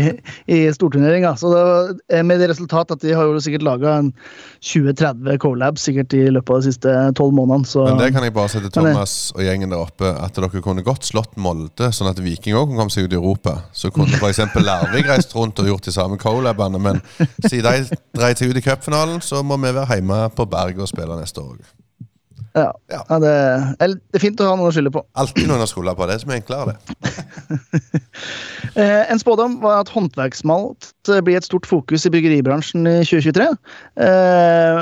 i 0.56 0.58
storturneringa. 0.74 1.34
Så 1.38 1.52
det 1.52 1.62
eh, 2.18 2.24
med 2.26 2.42
det 2.42 2.50
resultat 2.52 2.94
at 2.94 3.04
de 3.04 3.14
har 3.14 3.28
jo 3.28 3.42
sikkert 3.42 3.66
laga 3.66 3.94
20-30 4.64 5.38
collabs 5.42 5.86
sikkert 5.88 6.16
i 6.18 6.24
løpet 6.34 6.54
av 6.54 6.60
de 6.60 6.72
siste 6.72 6.94
tolv 7.18 7.36
månedene. 7.38 7.68
Så 7.68 7.86
Men 7.86 8.02
det 8.02 8.10
kan 8.16 8.26
jeg 8.26 8.34
bare 8.36 8.52
si 8.52 8.62
til 8.64 8.74
Thomas 8.74 9.16
og 9.36 9.44
gjengen 9.46 9.74
der 9.74 9.82
oppe, 9.84 10.10
at 10.10 10.36
dere 10.36 10.62
kunne 10.64 10.86
godt 10.86 11.06
slått 11.08 11.38
Molde, 11.38 11.92
sånn 11.94 12.10
at 12.10 12.20
Viking 12.22 12.58
òg 12.58 12.68
kunne 12.68 12.82
komme 12.82 12.94
seg 12.94 13.08
ut 13.08 13.14
i 13.14 13.20
Europa. 13.20 13.58
Så 13.72 13.92
kunne 13.94 14.18
f.eks. 14.18 14.42
Larvik 14.58 15.08
reist 15.08 15.34
rundt 15.38 15.60
og 15.62 15.70
gjort 15.70 15.86
de 15.86 15.94
samme 15.94 16.18
collabene, 16.20 16.82
men 16.82 17.02
siden 17.46 17.86
de 17.86 17.98
dreit 18.18 18.40
seg 18.40 18.50
ut 18.50 18.58
i 18.58 18.64
cupfinalen, 18.64 19.22
så 19.24 19.44
må 19.46 19.60
vi 19.62 19.70
være 19.70 19.98
hjemme 19.98 20.24
på 20.34 20.48
Berg 20.50 20.82
og 20.82 20.90
spille 20.90 21.20
neste 21.20 21.44
år 21.44 21.54
òg. 21.58 21.77
Ja, 22.62 22.72
Ja. 22.92 23.00
ja 23.08 23.18
det, 23.22 23.32
er, 23.84 23.94
det 23.96 24.18
er 24.20 24.22
fint 24.22 24.40
å 24.40 24.48
ha 24.50 24.54
noen 24.58 24.70
å 24.70 24.74
skylde 24.74 24.92
på. 24.94 25.02
Alltid 25.18 25.48
noen 25.50 25.64
å 25.64 25.68
skylde 25.70 25.94
på. 25.98 26.06
Det 26.10 26.14
er 26.18 26.22
som 26.24 26.32
er 26.34 26.40
enklere, 26.42 26.74
det. 26.74 26.78
Eh, 28.78 29.10
en 29.10 29.18
spådom 29.18 29.56
var 29.62 29.80
at 29.80 29.88
håndverksmalt 29.90 30.92
eh, 31.10 31.18
blir 31.24 31.38
et 31.38 31.46
stort 31.46 31.66
fokus 31.66 32.04
i 32.06 32.10
byggeribransjen 32.14 32.86
i 32.86 32.96
2023. 33.02 33.46
Eh, 34.06 34.80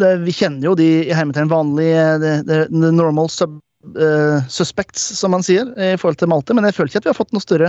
det, 0.00 0.12
vi 0.24 0.32
kjenner 0.32 0.70
jo 0.70 0.76
de 0.78 0.86
i 1.02 1.12
hermetegn 1.16 1.50
vanlige 1.50 2.04
the, 2.22 2.32
the, 2.48 2.60
the 2.72 2.92
normal 2.94 3.28
sub, 3.32 3.58
Uh, 3.94 4.42
suspects, 4.50 5.00
som 5.16 5.30
man 5.32 5.44
sier, 5.46 5.68
i 5.78 5.92
forhold 5.96 6.18
til 6.18 6.28
malte, 6.28 6.52
men 6.52 6.66
jeg 6.66 6.74
føler 6.74 6.90
ikke 6.90 6.98
at 6.98 7.04
vi 7.06 7.10
har 7.12 7.16
fått 7.16 7.30
noe 7.32 7.44
større 7.44 7.68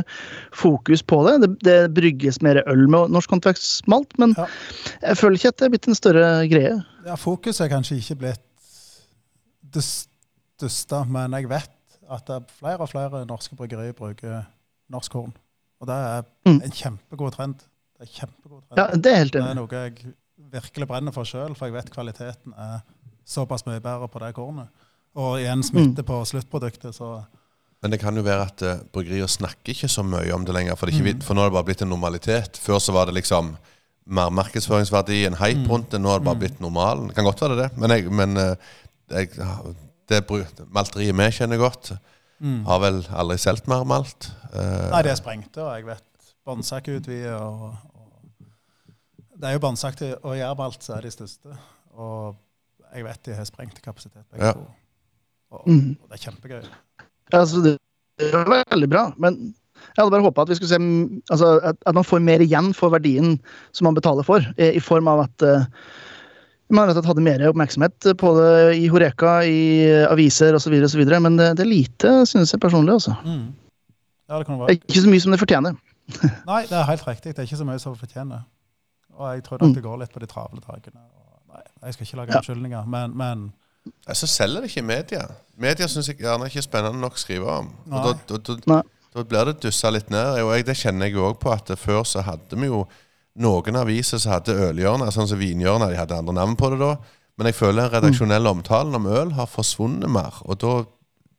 fokus 0.57 1.03
på 1.05 1.19
det. 1.27 1.35
Det, 1.43 1.49
det 1.67 1.75
brygges 1.95 2.41
mer 2.43 2.57
øl 2.65 2.81
med 2.91 3.13
norsk 3.13 3.29
håndverksmalt, 3.35 4.17
men 4.19 4.33
Ja. 4.35 4.47
jeg 5.05 5.19
føler 5.21 5.37
ikke 5.37 5.51
at 5.53 5.59
det 5.61 5.67
er 5.67 5.73
blitt 5.75 5.87
en 5.87 5.99
større 5.99 6.25
greie. 6.49 6.73
Ja, 7.05 7.15
Fokuset 7.15 7.67
er 7.67 7.71
kanskje 7.75 7.99
ikke 8.01 8.17
blitt 8.25 8.41
det 9.73 9.83
største, 9.85 11.03
men 11.09 11.31
jeg 11.37 11.49
vet 11.51 11.69
at 12.09 12.25
det 12.25 12.35
er 12.39 12.53
flere 12.59 12.81
og 12.85 12.89
flere 12.89 13.25
norske 13.29 13.55
bryggerier 13.59 13.93
bruker 13.97 14.43
norsk 14.89 15.11
korn. 15.13 15.33
Og 15.79 15.87
det 15.87 15.95
er 15.95 16.23
Mm. 16.45 16.61
en 16.65 16.71
kjempegod 16.71 17.31
trend. 17.35 17.55
Det 17.99 18.07
er 18.07 18.13
kjempegod 18.19 18.61
trend. 18.67 18.77
Ja, 18.77 18.87
det 18.97 19.11
er 19.11 19.17
helt 19.23 19.33
det 19.33 19.43
er 19.43 19.53
noe 19.55 19.67
jeg 19.71 20.13
virkelig 20.51 20.87
brenner 20.87 21.11
for 21.13 21.23
sjøl, 21.23 21.55
for 21.55 21.67
jeg 21.67 21.73
vet 21.73 21.91
kvaliteten 21.93 22.53
er 22.57 22.81
såpass 23.25 23.65
mye 23.67 23.79
bedre 23.79 24.07
på 24.09 24.19
det 24.19 24.33
kornet. 24.35 24.67
Og 25.15 25.37
igjen 25.39 25.61
smitte 25.63 26.03
på 26.05 26.23
sluttproduktet, 26.25 26.95
så 26.95 27.25
Men 27.81 27.91
det 27.91 27.99
kan 28.01 28.15
jo 28.15 28.21
være 28.23 28.41
at 28.45 28.61
uh, 28.61 28.83
bryggerier 28.91 29.27
snakker 29.27 29.71
ikke 29.71 29.87
så 29.87 30.03
mye 30.03 30.33
om 30.33 30.43
det 30.45 30.53
lenger. 30.53 30.75
For, 30.75 30.85
det 30.85 30.95
er 30.95 30.99
ikke, 30.99 31.13
vit- 31.13 31.23
for 31.23 31.33
nå 31.33 31.41
har 31.41 31.49
det 31.49 31.53
bare 31.55 31.63
blitt 31.63 31.81
en 31.81 31.89
normalitet. 31.89 32.57
Før 32.59 32.77
så 32.79 32.91
var 32.91 33.05
det 33.05 33.13
liksom 33.15 33.55
mer 34.05 34.29
markedsføringsverdi, 34.31 35.25
en 35.25 35.37
hype 35.39 35.69
rundt 35.69 35.89
det. 35.91 36.01
Nå 36.01 36.09
har 36.09 36.19
det 36.19 36.25
bare 36.25 36.35
blitt 36.41 36.59
normalen. 36.59 37.07
Det 37.07 37.15
kan 37.15 37.23
godt 37.23 37.39
være 37.41 37.55
det, 37.61 37.77
men, 37.77 37.89
jeg, 37.89 38.11
men 38.11 38.35
eh, 38.37 38.55
jeg, 39.11 39.29
det 40.09 40.23
malteriet 40.73 41.15
vi 41.17 41.29
kjenner 41.35 41.57
godt, 41.61 41.91
har 42.65 42.79
vel 42.79 43.01
aldri 43.11 43.37
solgt 43.37 43.67
mer 43.67 43.83
malt. 43.87 44.29
Eh, 44.53 44.89
Nei, 44.93 45.01
det 45.05 45.11
er 45.11 45.19
sprengte, 45.19 45.61
og 45.63 45.73
jeg 45.75 45.85
vet 45.89 46.05
Båndsak 46.47 46.87
utvider, 46.87 47.35
og, 47.35 47.75
og 47.93 49.39
Det 49.39 49.47
er 49.49 49.53
jo 49.57 49.59
Båndsak 49.63 50.01
og 50.23 50.37
Jærbalt 50.37 50.83
som 50.83 50.97
er 50.97 51.01
de 51.05 51.11
største. 51.11 51.53
Og 51.99 52.35
jeg 52.95 53.05
vet 53.05 53.25
de 53.25 53.35
har 53.37 53.45
sprengt 53.47 53.81
kapasitet, 53.85 54.25
begge 54.31 54.45
Ja. 54.45 54.53
to. 54.53 54.65
Og, 55.51 55.63
Mhm. 55.69 55.97
og 56.01 56.09
det 56.09 56.19
er 56.19 56.31
kjempegøy. 56.31 56.63
Altså, 57.33 57.61
det 57.61 57.77
er 58.33 58.65
veldig 58.71 58.89
bra, 58.89 59.11
men 59.17 59.53
jeg 59.75 60.01
hadde 60.03 60.11
bare 60.11 60.21
håpa 60.25 60.41
at 60.41 60.49
vi 60.49 60.55
skulle 60.55 60.69
se 60.69 60.77
mm, 60.79 61.21
altså, 61.31 61.59
at, 61.63 61.75
at 61.85 61.95
man 61.95 62.03
får 62.03 62.19
mer 62.19 62.39
igjen 62.43 62.73
for 62.73 62.89
verdien 62.89 63.39
som 63.71 63.85
man 63.85 63.95
betaler 63.95 64.23
for, 64.23 64.39
i, 64.57 64.71
i 64.75 64.79
form 64.79 65.07
av 65.07 65.19
at 65.27 65.41
uh, 65.47 65.65
man 66.69 66.87
rett 66.87 66.97
og 66.97 67.03
slett 67.03 67.09
hadde 67.09 67.23
mer 67.25 67.43
oppmerksomhet 67.49 68.07
på 68.19 68.31
det 68.37 68.49
i 68.77 68.87
Horeka, 68.91 69.39
i 69.43 69.59
aviser 70.09 70.53
osv., 70.57 70.75
men 71.21 71.37
det, 71.39 71.47
det 71.57 71.63
er 71.65 71.69
lite, 71.69 72.11
synes 72.29 72.51
jeg 72.53 72.59
personlig. 72.61 72.93
altså. 72.99 73.15
Ja, 74.29 74.37
det 74.37 74.45
kan 74.45 74.57
det 74.59 74.61
er 74.61 74.65
være. 74.67 74.75
Ikke 74.77 75.01
så 75.01 75.09
mye 75.09 75.23
som 75.23 75.31
det 75.33 75.39
fortjener. 75.41 75.77
Nei, 76.49 76.61
det 76.69 76.75
er 76.77 76.83
helt 76.89 77.07
riktig. 77.07 77.33
Det 77.35 77.39
er 77.43 77.47
ikke 77.49 77.57
så 77.61 77.65
mye 77.69 77.79
som 77.81 77.93
det 77.95 78.01
fortjener. 78.03 78.43
Og 79.19 79.33
jeg 79.35 79.43
tror 79.43 79.57
Mm. 79.59 79.67
nok 79.67 79.75
det 79.75 79.83
går 79.83 79.97
litt 79.99 80.13
på 80.13 80.19
de 80.21 80.27
travle 80.29 80.61
dagene. 80.61 81.01
Nei, 81.49 81.61
jeg 81.85 81.93
skal 81.93 82.05
ikke 82.05 82.17
lage 82.21 82.31
Ja. 82.33 82.37
unnskyldninger, 82.39 82.85
men, 82.87 83.17
men 83.17 83.53
Ja, 84.07 84.13
Så 84.13 84.27
selger 84.27 84.61
det 84.61 84.69
ikke 84.69 84.83
i 84.83 84.85
media. 84.85 85.21
Media 85.57 85.87
syns 85.87 86.07
jeg 86.07 86.17
gjerne 86.19 86.45
ikke 86.45 86.59
er 86.61 86.67
spennende 86.67 86.99
nok 87.01 87.13
å 87.15 87.17
skrive 87.17 87.47
om. 87.47 87.67
Og 87.87 87.91
Nei. 87.91 88.13
da, 88.27 88.37
da, 88.37 88.55
da, 88.67 88.81
da 89.15 89.23
blir 89.23 89.45
det 89.49 89.61
dussa 89.63 89.89
litt 89.89 90.09
ned. 90.11 90.43
Og 90.43 90.53
jeg, 90.53 90.65
det 90.67 90.75
kjenner 90.77 91.07
jeg 91.07 91.13
jo 91.15 91.25
òg 91.31 91.39
på, 91.39 91.51
at 91.51 91.71
før 91.79 92.03
så 92.05 92.21
hadde 92.21 92.59
vi 92.59 92.67
jo 92.69 92.83
noen 93.39 93.75
aviser 93.79 94.21
som 94.21 94.33
hadde 94.33 94.55
ølhjørner, 94.69 95.11
sånn 95.13 95.29
som 95.29 95.39
Vinhjørnet. 95.39 95.93
De 95.93 95.99
hadde 95.99 96.17
andre 96.17 96.33
navn 96.33 96.55
på 96.59 96.71
det 96.73 96.79
da. 96.81 96.95
Men 97.39 97.47
jeg 97.47 97.55
føler 97.55 97.85
den 97.87 97.93
redaksjonelle 97.93 98.51
omtalen 98.51 98.95
om 98.97 99.05
øl 99.07 99.31
har 99.37 99.47
forsvunnet 99.47 100.11
mer. 100.11 100.41
Og 100.43 100.59
da, 100.59 100.73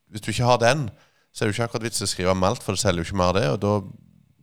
hvis 0.08 0.24
du 0.24 0.30
ikke 0.32 0.48
har 0.48 0.60
den, 0.62 0.86
så 1.32 1.44
er 1.44 1.48
det 1.48 1.52
jo 1.52 1.58
ikke 1.58 1.66
akkurat 1.68 1.84
vits 1.88 2.00
i 2.00 2.06
å 2.06 2.10
skrive 2.10 2.32
om 2.32 2.40
malt, 2.40 2.62
for 2.64 2.72
det 2.76 2.80
selger 2.82 3.04
jo 3.04 3.10
ikke 3.10 3.18
mer 3.20 3.32
av 3.34 3.36
det. 3.36 3.46
Og 3.52 3.58
da 3.64 3.74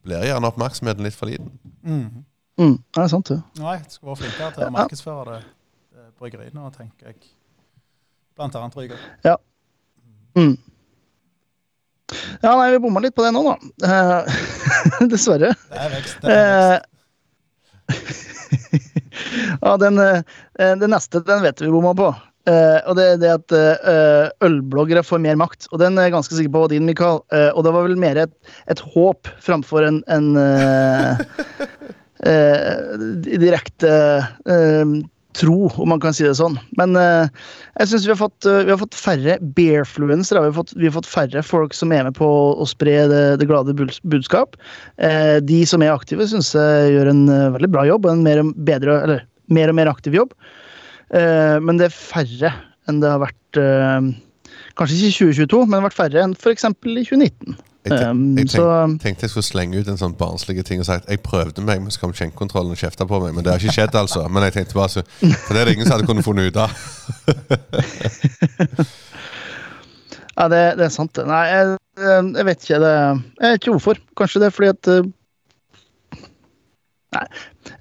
blir 0.07 0.27
gjerne 0.29 0.51
oppmerksomheten 0.51 1.07
litt 1.07 1.17
for 1.17 1.31
liten. 1.31 1.53
mm. 1.83 2.25
Mm, 2.57 2.79
det 2.89 3.01
er 3.03 3.09
sant, 3.11 3.29
det. 3.29 3.35
Nei, 3.61 3.75
jeg 3.77 3.91
skal 3.93 4.07
være 4.09 4.17
flinkere 4.17 4.47
til 4.55 4.63
å 4.65 4.69
markedsføre 4.73 5.25
det 5.27 5.35
eh, 5.43 6.05
bryggeriene, 6.17 6.69
tenker 6.73 7.11
jeg. 7.11 7.27
Blant 8.33 8.57
annet 8.57 8.77
Ryger. 8.79 9.03
Mm. 10.37 10.55
Ja, 12.41 12.55
nei, 12.57 12.71
vi 12.73 12.79
bomma 12.81 13.03
litt 13.03 13.13
på 13.13 13.21
det 13.25 13.29
nå, 13.35 13.43
da. 13.45 13.85
Eh, 13.85 14.41
dessverre. 15.13 15.51
Det 15.69 15.83
er 15.83 15.93
vekst. 15.93 16.17
Det 16.23 16.33
er 16.33 16.49
vekst. 16.71 16.93
Ja, 19.61 19.77
den, 19.77 19.99
eh, 19.99 20.21
den 20.77 20.91
neste 20.93 21.21
den 21.25 21.43
vet 21.43 21.61
vi 21.61 21.71
bomma 21.71 21.93
på. 21.97 22.09
Eh, 22.47 22.79
og 22.87 22.95
det 22.99 23.05
er 23.09 23.17
det 23.21 23.31
at 23.33 23.55
eh, 23.57 24.29
ølbloggere 24.45 25.03
får 25.03 25.19
mer 25.23 25.39
makt. 25.39 25.67
Og 25.71 25.81
den 25.81 25.97
er 25.97 26.07
jeg 26.07 26.15
ganske 26.15 26.37
sikker 26.37 26.53
på 26.53 26.63
var 26.63 26.71
din, 26.71 26.87
Mikael. 26.87 27.19
Og 27.53 27.61
det 27.65 27.73
var 27.75 27.87
vel 27.87 27.99
mer 27.99 28.21
et, 28.23 28.33
et 28.71 28.83
håp 28.95 29.29
framfor 29.43 29.87
en, 29.87 30.01
en 30.07 30.27
direkte 33.47 33.91
tro, 35.37 35.69
om 35.77 35.91
man 35.93 36.01
kan 36.03 36.15
si 36.15 36.25
det 36.25 36.33
sånn. 36.39 36.57
Men 36.79 36.97
uh, 36.97 37.29
jeg 37.77 37.91
syns 37.91 38.07
vi, 38.07 38.11
har 38.13 38.19
fått, 38.19 38.47
eh, 38.49 38.63
vi 38.65 38.73
har 38.73 38.79
fått 38.81 38.97
færre 38.97 39.37
barefluencere. 39.57 40.41
Vi, 40.43 40.49
har 40.51 40.57
fått- 40.57 40.75
vi 40.77 40.89
har 40.89 40.95
fått 40.95 41.09
færre 41.09 41.43
folk 41.45 41.77
som 41.77 41.93
er 41.95 42.07
med 42.07 42.17
på 42.17 42.27
å, 42.27 42.67
spre 42.69 42.95
det, 43.11 43.23
det 43.41 43.47
glade 43.49 43.75
buds- 43.77 44.01
budskap. 44.03 44.57
Uh, 44.97 45.37
de 45.45 45.61
som 45.69 45.85
er 45.85 45.93
aktive, 45.93 46.27
syns 46.29 46.53
jeg 46.57 46.93
gjør 46.95 47.11
en 47.13 47.25
veldig 47.57 47.71
bra 47.73 47.85
jobb, 47.89 48.07
og 48.09 48.15
en 48.17 48.25
mer 48.25 48.41
bedre, 48.67 48.99
eller, 49.07 49.25
mer, 49.53 49.71
og 49.71 49.79
mer 49.79 49.91
aktiv 49.93 50.17
jobb. 50.17 50.33
Men 51.07 51.77
det 51.79 51.85
er 51.87 51.93
færre 51.95 52.49
enn 52.91 52.97
det 52.99 53.07
har 53.07 53.21
vært 53.21 53.59
Kanskje 54.75 54.97
ikke 54.97 55.07
i 55.07 55.13
2022, 55.31 55.61
men 55.63 55.71
det 55.71 55.77
har 55.79 55.85
vært 55.85 55.97
færre 55.97 56.23
enn 56.25 56.33
f.eks. 56.35 56.65
i 56.67 57.03
2019. 57.07 57.55
Jeg, 57.87 57.99
te 57.99 58.07
Um, 58.07 58.21
jeg 58.37 58.49
tenkte, 58.51 59.03
tenkte 59.03 59.25
jeg 59.25 59.33
skulle 59.33 59.47
slenge 59.47 59.81
ut 59.81 59.89
en 59.91 59.99
sånn 59.99 60.15
barnslig 60.19 60.63
ting 60.67 60.81
og 60.83 60.87
sagt 60.87 61.09
jeg 61.11 61.23
prøvde 61.25 61.63
meg, 61.65 61.81
men 61.83 61.93
så 61.93 62.03
kom 62.03 62.13
skjenkekontrollen 62.15 62.75
og 62.75 62.79
kjefta 62.79 63.07
på 63.09 63.19
meg. 63.23 63.35
Men 63.35 63.45
det 63.45 63.53
har 63.53 63.63
ikke 63.63 63.77
skjedd, 63.79 63.95
altså. 63.99 64.27
Men 64.31 64.47
jeg 64.47 64.57
tenkte 64.59 64.77
bare 64.77 64.93
så, 64.97 65.05
For 65.19 65.51
det 65.55 65.61
er 65.61 65.65
det 65.69 65.75
ingen 65.77 65.87
som 65.87 65.97
hadde 65.97 66.09
kunnet 66.09 66.27
funnet 66.27 66.51
ut 66.51 66.57
av. 66.63 66.69
Ja, 70.37 70.45
det, 70.53 70.59
det 70.77 70.85
er 70.85 70.93
sant. 70.93 71.17
Nei, 71.25 71.43
jeg, 71.49 71.77
jeg 71.97 72.45
vet 72.45 72.65
ikke. 72.65 72.81
Det, 72.83 72.95
jeg 73.41 73.53
vet 73.53 73.61
ikke 73.61 73.71
hvorfor. 73.73 74.01
Kanskje 74.19 74.41
det 74.43 74.49
er 74.49 74.53
fordi 74.53 74.69
at 74.69 74.89
eh, 74.93 75.07
Nei. 77.15 77.23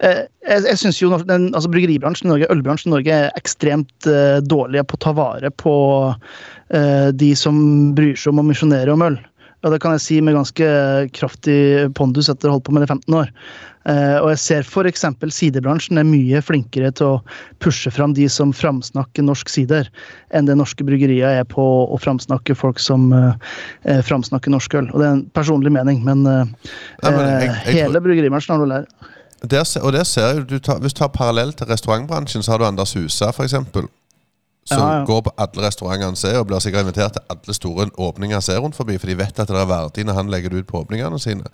Eh, 0.06 0.22
Jeg, 0.46 0.62
jeg 0.70 0.78
syns 0.78 1.00
jo 1.00 1.10
den, 1.26 1.48
altså 1.56 1.70
bryggeribransjen 1.72 2.28
i 2.28 2.30
Norge, 2.30 2.48
ølbransjen 2.54 2.92
i 2.92 2.94
Norge 2.94 3.14
er 3.16 3.38
ekstremt 3.38 4.06
uh, 4.06 4.38
dårlige 4.44 4.84
på 4.86 4.94
å 4.98 5.00
ta 5.02 5.12
vare 5.16 5.50
på 5.50 5.72
uh, 6.14 7.08
de 7.10 7.30
som 7.38 7.56
bryr 7.96 8.14
seg 8.14 8.30
om 8.30 8.44
å 8.44 8.46
misjonere 8.46 8.94
om 8.94 9.02
øl. 9.08 9.18
Og 9.64 9.72
det 9.72 9.80
kan 9.82 9.94
jeg 9.96 10.02
si 10.04 10.18
med 10.22 10.36
ganske 10.36 10.66
kraftig 11.16 11.56
pondus 11.96 12.28
etter 12.30 12.48
å 12.48 12.52
ha 12.52 12.56
holdt 12.58 12.66
på 12.68 12.74
med 12.76 12.84
det 12.84 12.90
i 12.90 12.92
15 12.94 13.16
år. 13.18 13.30
Eh, 13.86 14.16
og 14.18 14.28
jeg 14.32 14.38
ser 14.42 14.64
f.eks. 14.66 15.04
siderbransjen 15.30 15.98
er 16.00 16.06
mye 16.06 16.40
flinkere 16.42 16.90
til 16.98 17.06
å 17.06 17.20
pushe 17.62 17.90
fram 17.94 18.14
de 18.16 18.26
som 18.30 18.52
framsnakker 18.54 19.22
norsk 19.26 19.48
sider, 19.50 19.88
enn 20.34 20.46
det 20.48 20.56
norske 20.58 20.82
bryggerier 20.86 21.40
er 21.40 21.46
på 21.48 21.64
å 21.86 21.98
framsnakke 22.02 22.56
folk 22.58 22.82
som 22.82 23.08
eh, 23.14 23.32
eh, 23.86 24.02
framsnakker 24.06 24.50
norsk 24.54 24.74
øl. 24.80 24.90
Og 24.92 25.00
det 25.02 25.06
er 25.08 25.14
en 25.20 25.24
personlig 25.38 25.72
mening, 25.72 26.02
men, 26.04 26.26
eh, 26.26 26.44
Nei, 27.02 27.10
men 27.10 27.20
jeg- 27.26 27.50
eh, 27.50 27.60
jeg 27.72 27.82
hele 27.86 28.02
bryggeribransjen 28.02 28.56
har 28.56 28.64
du 28.64 28.70
lært. 28.74 29.12
Der, 29.46 29.62
og 29.82 29.92
der 29.92 30.04
ser 30.04 30.32
jeg, 30.34 30.46
du 30.48 30.58
tar, 30.58 30.78
Hvis 30.80 30.94
du 30.94 30.98
tar 31.04 31.08
parallell 31.14 31.52
til 31.52 31.66
restaurantbransjen, 31.68 32.42
så 32.42 32.52
har 32.54 32.58
du 32.58 32.64
Anders 32.64 32.94
Husa, 32.94 33.28
f.eks. 33.30 33.54
Som 34.66 34.78
Ja, 34.82 34.98
ja. 34.98 35.04
går 35.06 35.20
på 35.22 35.32
alle 35.38 35.62
restaurantene 35.68 36.08
han 36.10 36.16
ser, 36.18 36.38
og 36.40 36.46
blir 36.50 36.58
sikkert 36.60 36.82
invitert 36.88 37.12
til 37.14 37.22
alle 37.30 37.54
store 37.54 37.86
åpninger 38.02 38.34
han 38.34 38.42
ser 38.42 38.58
rundt 38.58 38.74
forbi, 38.74 38.96
for 38.98 39.06
de 39.06 39.14
vet 39.20 39.38
at 39.38 39.48
det 39.48 39.56
er 39.60 39.68
verdi 39.70 40.02
når 40.04 40.14
han 40.18 40.30
legger 40.32 40.50
det 40.50 40.64
ut 40.64 40.66
på 40.72 40.80
åpningene 40.82 41.20
sine. 41.22 41.44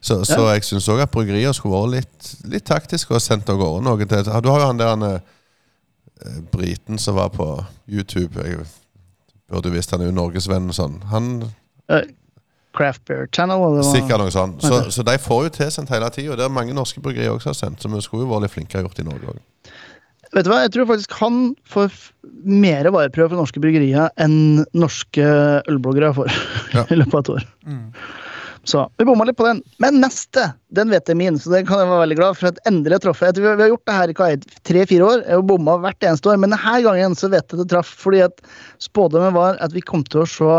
Så, 0.00 0.20
så 0.28 0.44
jeg 0.52 0.62
syns 0.62 0.86
òg 0.92 1.00
at 1.02 1.10
bryggerier 1.10 1.52
skulle 1.56 1.74
vært 1.74 1.94
litt, 1.96 2.28
litt 2.52 2.66
taktiske 2.68 3.10
og 3.16 3.20
sendt 3.24 3.48
av 3.50 3.58
gårde 3.58 3.82
noen 3.82 4.06
til. 4.08 4.22
Du 4.44 4.50
har 4.52 4.60
jo 4.62 4.66
han 4.68 4.78
der 4.78 4.92
han, 4.92 5.02
eh, 5.02 6.36
briten 6.52 6.98
som 6.98 7.16
var 7.18 7.28
på 7.34 7.48
YouTube. 7.88 8.38
Jeg 8.46 8.62
burde 9.50 9.72
visst 9.74 9.90
han 9.90 10.00
er 10.04 10.12
jo 10.12 10.14
norgesvenn 10.16 10.70
sånn. 10.74 11.00
Han 11.10 11.26
uh, 11.90 12.00
Craft 12.76 13.04
Beer 13.08 13.26
Channel. 13.32 13.58
var- 13.58 13.82
Sikkert 13.90 14.18
noe 14.22 14.30
sånt. 14.30 14.62
Så, 14.62 14.84
så 14.90 15.02
de 15.02 15.18
får 15.18 15.42
jo 15.48 15.52
tilsendt 15.58 15.90
hele 15.90 16.10
tida. 16.10 16.36
Det 16.36 16.44
er 16.46 16.52
mange 16.52 16.74
norske 16.76 17.00
bryggerier 17.02 17.34
også 17.34 17.50
har 17.52 17.58
sendt, 17.58 17.82
så 17.82 17.88
vi 17.90 18.00
skulle 18.04 18.26
jo 18.26 18.30
vært 18.34 18.46
litt 18.46 18.54
flinkere 18.54 18.82
gjort 18.86 19.00
i 19.02 19.06
Norge 19.08 19.34
òg. 19.34 19.42
Vet 20.34 20.46
du 20.46 20.50
hva, 20.50 20.60
jeg 20.64 20.72
tror 20.74 20.88
faktisk 20.90 21.12
han 21.20 21.40
får 21.70 21.94
mer 22.46 22.88
vareprøve 22.90 23.30
fra 23.32 23.38
norske 23.38 23.62
bryggerier 23.62 24.10
enn 24.22 24.64
norske 24.76 25.26
ølbloggere 25.70 26.14
får 26.16 26.32
Ja. 26.76 26.86
i 26.90 26.98
løpet 26.98 27.14
av 27.14 27.22
et 27.22 27.34
år. 27.36 27.46
Mm. 27.66 27.84
Så 28.66 28.82
vi 28.98 29.06
bomma 29.06 29.22
litt 29.28 29.38
på 29.38 29.46
den. 29.46 29.60
Men 29.78 30.00
neste, 30.02 30.48
den 30.74 30.90
vet 30.90 31.06
jeg 31.06 31.18
min, 31.20 31.38
så 31.38 31.52
den 31.52 31.68
kan 31.68 31.78
jeg 31.78 31.86
være 31.86 32.02
veldig 32.02 32.18
glad 32.18 32.38
for 32.38 32.50
at 32.50 32.58
endelig 32.66 32.96
jeg 32.98 33.04
traff. 33.04 33.22
Jeg 33.22 33.36
tror 33.36 33.46
Vi 33.46 33.62
har 33.62 33.70
gjort 33.70 33.86
det 33.86 33.98
her 34.00 34.10
i 34.10 34.56
tre-fire 34.66 35.06
år, 35.06 35.22
jeg 35.22 35.38
har 35.38 35.46
bomma 35.46 35.76
hvert 35.84 36.08
eneste 36.08 36.32
år, 36.32 36.40
men 36.42 36.50
denne 36.50 36.80
gangen 36.82 37.14
så 37.14 37.30
vet 37.30 37.46
jeg 37.46 37.62
det 37.62 37.68
traff. 37.70 37.92
Fordi 38.02 38.24
at 38.26 38.42
spådommen 38.82 39.36
var 39.38 39.60
at 39.62 39.76
vi 39.76 39.84
kom 39.86 40.02
til 40.10 40.24
å 40.24 40.30
se 40.30 40.58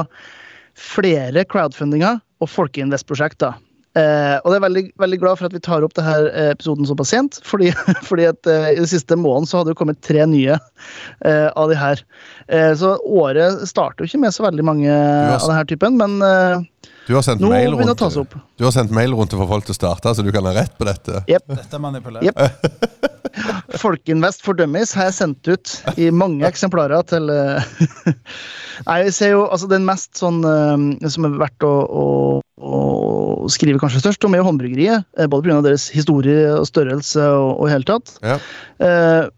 flere 0.77 1.43
crowdfundinger 1.51 2.21
og 2.39 2.51
folkeinvestprosjekter. 2.53 3.57
Eh, 3.97 4.35
og 4.43 4.51
det 4.51 4.57
er 4.59 4.63
veldig, 4.67 4.83
veldig 5.01 5.19
glad 5.23 5.39
for 5.39 5.47
at 5.49 5.55
vi 5.55 5.61
tar 5.65 5.85
opp 5.87 5.95
denne 5.97 6.29
episoden 6.51 6.85
såpass 6.89 7.09
sent. 7.15 7.39
Fordi, 7.47 7.71
fordi 8.09 8.27
at 8.29 8.49
eh, 8.51 8.69
i 8.75 8.79
den 8.81 8.89
siste 8.89 9.17
måneden 9.17 9.49
så 9.49 9.61
hadde 9.61 9.73
det 9.73 9.79
kommet 9.79 10.01
tre 10.05 10.25
nye 10.29 10.57
eh, 10.57 11.47
av 11.57 11.71
de 11.71 11.79
her. 11.79 12.03
Eh, 12.47 12.73
så 12.77 12.95
året 13.01 13.63
starter 13.69 14.05
jo 14.05 14.11
ikke 14.11 14.21
med 14.27 14.35
så 14.35 14.45
veldig 14.45 14.67
mange 14.67 14.91
har- 14.91 15.39
av 15.41 15.49
denne 15.49 15.65
typen, 15.71 15.97
men 15.99 16.19
eh, 16.21 16.91
Du 17.07 17.15
har 17.15 17.23
sendt 17.25 17.41
nå 17.41 17.49
mail 17.53 17.71
begynner 17.73 17.93
det 17.95 17.97
å 17.97 18.01
ta 18.05 18.11
seg 18.13 18.25
opp. 18.27 18.37
Du 18.59 18.65
har 18.67 18.75
sendt 18.75 18.93
mail 18.95 19.15
rundt 19.17 19.31
til 19.33 19.39
å 19.41 19.47
folk 19.49 19.65
til 19.67 19.73
å 19.75 19.79
starte, 19.81 20.13
så 20.17 20.25
du 20.25 20.31
kan 20.35 20.45
ha 20.49 20.53
rett 20.57 20.75
på 20.77 20.85
dette. 20.87 21.23
Yep. 21.31 21.47
Dette 21.55 21.79
er 21.79 21.83
manipulert. 21.87 22.27
Jep. 23.47 23.77
Folkinvest 23.81 24.43
for 24.45 24.57
Dummies 24.57 24.93
har 24.97 25.09
jeg 25.09 25.15
sendt 25.17 25.49
ut 25.51 25.73
i 25.99 26.09
mange 26.13 26.47
eksemplarer 26.47 27.05
til 27.09 27.29
eh, 27.33 27.71
Nei, 28.87 28.97
vi 29.07 29.13
ser 29.15 29.33
jo 29.33 29.45
altså 29.47 29.69
den 29.71 29.85
mest 29.87 30.17
sånn 30.19 30.39
eh, 30.47 31.07
som 31.11 31.27
er 31.27 31.37
verdt 31.41 31.65
å, 31.65 31.71
å, 31.87 32.05
å 32.61 33.49
skrive 33.53 33.81
kanskje 33.81 34.03
størst 34.03 34.25
om, 34.27 34.35
er 34.35 34.43
jo 34.43 34.47
håndbryggeriet. 34.49 35.07
eh, 35.17 35.29
Både 35.31 35.47
pga. 35.49 35.59
deres 35.65 35.87
historie 35.93 36.51
og 36.55 36.67
størrelse 36.69 37.25
og, 37.37 37.51
og 37.57 37.69
i 37.69 37.73
hele 37.75 37.87
tatt. 37.89 38.15
Ja. 38.25 38.39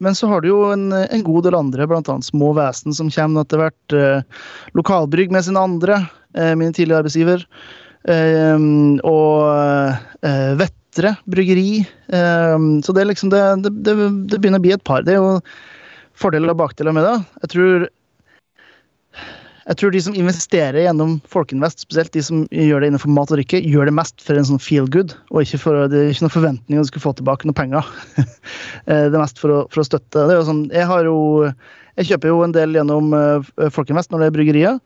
Men 0.03 0.17
så 0.17 0.27
har 0.31 0.43
du 0.43 0.49
jo 0.49 0.61
en, 0.73 0.89
en 0.91 1.23
god 1.23 1.47
del 1.47 1.55
andre, 1.59 1.87
bl.a. 1.87 2.15
små 2.25 2.51
vesen 2.57 2.95
som 2.95 3.11
kommer 3.13 3.45
etter 3.47 3.61
hvert. 3.61 3.95
Lokalbrygg 4.75 5.31
med 5.31 5.45
sine 5.47 5.61
andre, 5.63 6.01
min 6.59 6.75
tidligere 6.75 7.05
arbeidsgiver. 7.05 7.45
Og 8.09 9.35
eh, 10.25 10.53
Vettre 10.89 11.15
bryggeri. 11.25 11.85
Eh, 12.07 12.57
Så 12.83 12.93
det 12.93 13.05
liksom 13.05 13.29
det, 13.29 13.69
det, 13.69 13.93
det, 14.29 14.39
begynner 14.39 14.59
å 14.59 14.61
bli 14.61 14.73
et 14.73 14.83
par. 14.83 15.03
Det 15.03 15.13
er 15.13 15.21
jo 15.21 15.39
fordeler 16.17 16.51
og 16.51 16.57
bakdeler 16.57 16.91
med 16.91 17.03
det. 17.05 17.17
Jeg 17.43 17.49
tror 17.49 17.89
jeg 19.69 19.77
tror 19.77 19.91
de 19.93 19.99
som 20.01 20.15
investerer 20.17 20.81
gjennom 20.81 21.19
Folkinvest, 21.29 21.83
spesielt 21.83 22.09
de 22.15 22.23
som 22.25 22.47
gjør 22.49 22.81
det 22.81 22.87
innenfor 22.89 23.11
mat 23.13 23.29
og 23.29 23.37
drikke, 23.37 23.59
gjør 23.61 23.85
det 23.85 23.93
mest 23.93 24.23
for 24.25 24.33
en 24.33 24.47
sånn 24.47 24.61
feel 24.61 24.87
good, 24.89 25.13
og 25.29 25.43
ikke 25.43 25.59
for 25.61 25.83
det 25.91 25.99
er 25.99 26.09
ikke 26.09 26.25
noen 26.25 26.33
forventning 26.33 26.79
om 26.79 26.87
du 26.87 26.89
skal 26.89 27.03
få 27.03 27.13
tilbake 27.19 27.45
noen 27.45 27.59
penger. 27.59 27.91
Eh, 28.89 29.05
det 29.11 29.13
er 29.13 29.21
mest 29.21 29.37
for 29.37 29.51
å, 29.53 29.57
for 29.69 29.83
å 29.83 29.85
støtte. 29.85 30.23
Det 30.25 30.33
er 30.33 30.39
jo 30.39 30.45
sånn, 30.47 30.63
jeg 30.73 30.87
har 30.89 31.05
jo 31.05 31.17
jeg 31.99 32.07
kjøper 32.09 32.31
jo 32.31 32.39
en 32.41 32.53
del 32.55 32.73
gjennom 32.73 33.11
Folkeinvest 33.11 33.75
Folkinvest 33.75 34.13
når 34.13 34.23
det 34.23 34.29
er 34.29 34.35
bryggerier, 34.37 34.79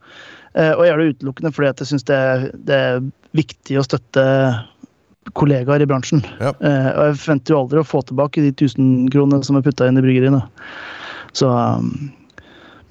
eh, 0.58 0.72
og 0.74 0.82
jeg 0.82 0.90
gjør 0.90 1.00
det 1.00 1.14
utelukkende 1.14 1.52
fordi 1.54 1.70
jeg 1.70 1.88
syns 1.88 2.06
det, 2.10 2.20
det 2.68 2.80
er 2.90 3.06
viktig 3.38 3.78
å 3.80 3.86
støtte 3.86 4.24
kollegaer 5.32 5.82
i 5.82 5.86
bransjen. 5.88 6.24
Ja. 6.40 6.52
Eh, 6.60 6.90
og 6.90 7.06
jeg 7.08 7.16
forventer 7.22 7.54
jo 7.54 7.62
aldri 7.62 7.80
å 7.80 7.86
få 7.86 8.02
tilbake 8.08 8.44
de 8.44 8.52
1000 8.52 9.08
kronene 9.14 9.46
som 9.46 9.58
er 9.58 9.64
putta 9.64 9.88
inn 9.88 10.00
i 10.00 10.04
bryggeriene. 10.04 10.42
Så 11.34 11.48
um, 11.50 11.88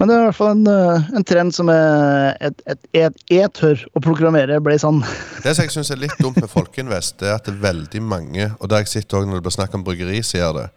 Men 0.01 0.09
det 0.09 0.15
er 0.15 0.23
i 0.23 0.25
hvert 0.25 0.35
fall 0.35 0.55
en, 0.55 0.63
eh, 0.67 1.11
en 1.15 1.25
trend 1.27 1.55
som 1.55 1.69
jeg 1.71 3.51
tør 3.55 3.83
å 3.93 4.01
proklamere 4.03 4.57
ble 4.63 4.79
sann. 4.81 5.03
Det 5.45 5.53
som 5.53 5.63
jeg 5.63 5.75
syns 5.75 5.93
er 5.93 6.01
litt 6.01 6.17
dumt 6.19 6.41
med 6.41 6.51
Folkeinvest, 6.51 7.19
det 7.21 7.29
er 7.29 7.37
at 7.37 7.45
det 7.47 7.53
er 7.53 7.61
veldig 7.63 8.01
mange 8.03 8.49
Og 8.57 8.67
der 8.71 8.83
jeg 8.83 8.91
sitter 8.95 9.19
også 9.21 9.29
når 9.29 9.39
det 9.39 9.45
blir 9.45 9.55
snakk 9.59 9.77
om 9.77 9.85
bryggeri, 9.85 10.19
sier 10.25 10.51
det. 10.57 10.67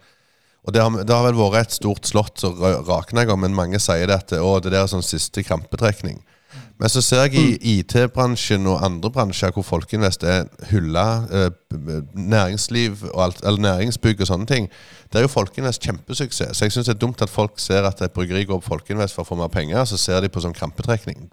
Og 0.67 0.73
det 0.75 0.83
har, 0.83 1.03
det 1.03 1.15
har 1.15 1.27
vel 1.29 1.39
vært 1.39 1.71
et 1.71 1.77
stort 1.79 2.07
slott 2.07 2.41
som 2.43 2.55
rakna, 2.87 3.23
men 3.39 3.55
mange 3.55 3.79
sier 3.79 4.07
det 4.07 4.17
at 4.19 4.33
å, 4.37 4.57
det 4.59 4.73
der 4.73 4.83
er 4.83 4.91
sånn 4.91 5.05
siste 5.05 5.43
krampetrekning. 5.47 6.19
Men 6.77 6.91
så 6.93 7.01
ser 7.01 7.23
jeg 7.25 7.41
i 7.41 7.79
IT-bransjen 7.79 8.67
og 8.69 8.83
andre 8.85 9.09
bransjer 9.13 9.53
hvor 9.55 9.65
Folkeinvest 9.65 10.23
er 10.29 10.43
hylla, 10.69 11.05
eh, 11.33 11.47
næringsliv 12.13 13.07
og 13.13 13.23
alt, 13.23 13.41
eller 13.43 13.63
næringsbygg 13.65 14.21
og 14.21 14.29
sånne 14.29 14.45
ting. 14.49 14.69
Det 15.09 15.17
er 15.17 15.25
jo 15.25 15.31
Folkeinvest 15.33 15.81
kjempesuksess. 15.81 16.57
Så 16.57 16.65
jeg 16.67 16.75
syns 16.75 16.85
det 16.85 16.93
er 16.95 17.01
dumt 17.01 17.21
at 17.25 17.33
folk 17.33 17.57
ser 17.61 17.87
at 17.89 18.01
et 18.05 18.13
bryggeri 18.13 18.45
går 18.45 18.61
på 18.61 18.75
Folkeinvest 18.75 19.17
for 19.17 19.25
å 19.25 19.31
få 19.31 19.39
mer 19.39 19.49
penger, 19.53 19.85
så 19.89 19.97
ser 19.97 20.21
de 20.21 20.29
på 20.29 20.43
sånn 20.43 20.53
krampetrekning. 20.53 21.31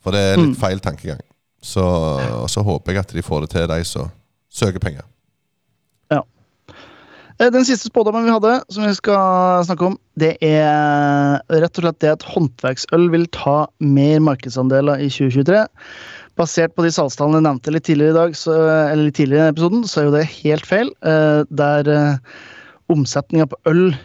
For 0.00 0.14
det 0.14 0.24
er 0.24 0.40
litt 0.40 0.56
feil 0.60 0.80
tankegang. 0.80 1.20
Så, 1.60 1.84
så 2.48 2.62
håper 2.64 2.94
jeg 2.94 3.02
at 3.02 3.12
de 3.12 3.22
får 3.26 3.44
det 3.44 3.50
til, 3.56 3.68
de 3.68 3.84
som 3.84 4.12
søker 4.48 4.80
penger. 4.80 5.04
Eh, 7.38 7.50
Den 7.54 7.64
siste 7.66 7.86
spådommen 7.86 8.26
vi 8.26 8.34
hadde, 8.34 8.58
som 8.72 8.86
vi 8.86 8.94
skal 8.98 9.64
snakke 9.66 9.92
om, 9.92 9.96
det 10.18 10.34
er 10.42 11.38
rett 11.62 11.78
og 11.78 11.84
slett 11.84 12.00
det 12.02 12.14
at 12.16 12.26
håndverksøl 12.26 13.08
vil 13.14 13.26
ta 13.34 13.60
mer 13.78 14.22
markedsandeler 14.26 15.04
i 15.04 15.06
2023. 15.12 15.62
Basert 16.38 16.74
på 16.74 16.84
de 16.86 16.90
salgstallene 16.94 17.38
jeg 17.38 17.46
nevnte 17.46 17.74
litt 17.74 17.86
tidligere 17.86 18.14
i 18.14 18.18
dag, 18.18 18.38
så, 18.38 18.56
eller 18.90 19.08
litt 19.08 19.18
tidligere 19.18 19.50
i 19.50 19.54
episoden, 19.54 19.84
så 19.86 20.00
er 20.00 20.08
jo 20.08 20.14
det 20.16 20.28
helt 20.32 20.66
feil. 20.66 20.90
Eh, 21.06 21.42
Der 21.62 21.90
eh, 21.94 22.38
omsetninga 22.90 23.50
på 23.50 23.58
øl 23.70 23.84
generelt, 23.88 24.04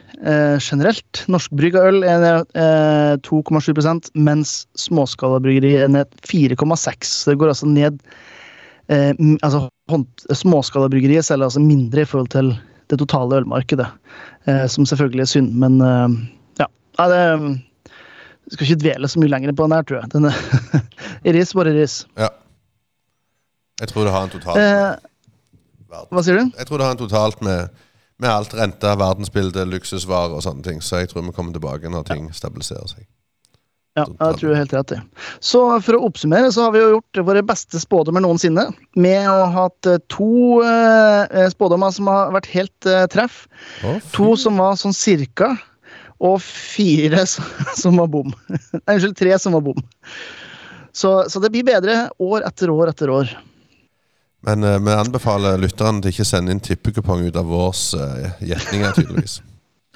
generelt, 0.64 1.20
norskbrygga 1.28 1.82
øl, 1.90 1.98
er 2.08 2.22
ned 2.22 2.54
eh, 2.56 3.16
2,7% 3.26 4.14
mens 4.16 4.54
småskalabryggeri 4.80 5.74
er 5.84 5.90
ned 5.92 6.14
4,6 6.24 7.10
Så 7.10 7.34
det 7.34 7.42
går 7.42 7.52
altså 7.52 7.68
ned 7.68 8.00
altså, 9.44 9.66
Småskalabryggeriet 10.32 11.28
selger 11.28 11.50
altså 11.50 11.60
mindre 11.60 12.06
i 12.06 12.08
forhold 12.08 12.32
til 12.32 12.54
det 12.94 13.02
totale 13.02 13.42
ølmarkedet. 13.42 13.90
Eh, 14.48 14.66
som 14.72 14.88
selvfølgelig 14.88 15.26
er 15.26 15.32
synd, 15.32 15.54
men 15.60 15.80
eh, 15.82 16.16
ja. 16.62 16.68
det, 17.10 17.22
jeg 18.44 18.56
skal 18.56 18.68
ikke 18.68 18.82
dvele 18.84 19.10
så 19.10 19.22
mye 19.22 19.32
lenger 19.32 19.56
på 19.56 19.68
den 19.68 19.76
her, 19.76 19.88
tror 19.88 20.02
jeg. 20.02 20.12
Den 20.14 20.30
er 20.30 20.38
Iris, 21.32 21.54
bare 21.58 21.74
iris. 21.74 22.04
Ja. 22.20 22.30
Jeg 23.82 23.90
tror 23.90 24.06
det 24.08 24.14
har 24.14 24.28
en 24.30 24.36
totalt 24.36 24.62
Eh, 24.64 25.10
hva 26.10 26.24
sier 26.26 26.40
du? 26.40 26.54
Jeg 26.58 26.66
tror 26.68 26.82
det 26.82 26.86
har 26.88 26.96
en 26.96 27.02
totalt 27.04 27.42
med, 27.46 27.68
med 28.22 28.30
alt 28.30 28.54
renta, 28.58 28.96
verdensbildet, 28.98 29.68
luksusvarer 29.70 30.34
og 30.34 30.42
sånne 30.46 30.66
ting. 30.66 30.80
Så 30.82 31.04
jeg 31.04 31.12
tror 31.12 31.26
vi 31.28 31.34
kommer 31.36 31.54
tilbake 31.54 31.92
når 31.92 32.08
ting 32.08 32.32
stabiliserer 32.34 32.90
seg. 32.90 33.06
Ja, 33.94 34.08
jeg 34.10 34.38
tror 34.40 34.50
du 34.50 34.58
helt 34.58 34.74
rett 34.74 34.92
i. 34.96 35.00
Så 35.44 35.60
for 35.86 35.98
å 35.98 36.08
oppsummere, 36.08 36.50
så 36.54 36.66
har 36.66 36.74
vi 36.74 36.82
jo 36.82 36.96
gjort 36.96 37.20
våre 37.28 37.44
beste 37.46 37.78
spådommer 37.82 38.24
noensinne. 38.26 38.66
Med 38.98 39.28
å 39.30 39.36
ha 39.44 39.68
hatt 39.68 39.90
eh, 39.90 40.02
to 40.10 40.64
eh, 40.66 41.46
spådommer 41.54 41.94
som 41.94 42.10
har 42.10 42.34
vært 42.34 42.50
helt 42.56 42.90
eh, 42.90 43.06
treff. 43.14 43.44
Å. 43.86 44.00
To 44.16 44.34
som 44.40 44.58
var 44.58 44.80
sånn 44.82 44.98
cirka. 44.98 45.52
Og 46.24 46.40
fire 46.42 47.28
som, 47.82 48.02
var 48.02 48.10
bom. 48.10 48.34
Unnskyld, 48.90 49.18
tre 49.20 49.38
som 49.38 49.54
var 49.60 49.66
bom. 49.70 49.86
Så, 50.94 51.14
så 51.30 51.42
det 51.42 51.54
blir 51.54 51.66
bedre 51.66 52.08
år 52.22 52.46
etter 52.50 52.74
år 52.74 52.90
etter 52.94 53.14
år. 53.14 53.38
Men 54.44 54.64
eh, 54.64 54.80
vi 54.82 54.98
anbefaler 54.98 55.62
lytterne 55.62 56.02
til 56.02 56.16
ikke 56.16 56.28
sende 56.28 56.54
inn 56.54 56.64
tippekupong 56.64 57.28
ut 57.30 57.38
av 57.40 57.46
vårs 57.48 57.92
uh, 57.96 58.34
gjetninger, 58.44 58.98
tydeligvis. 58.98 59.40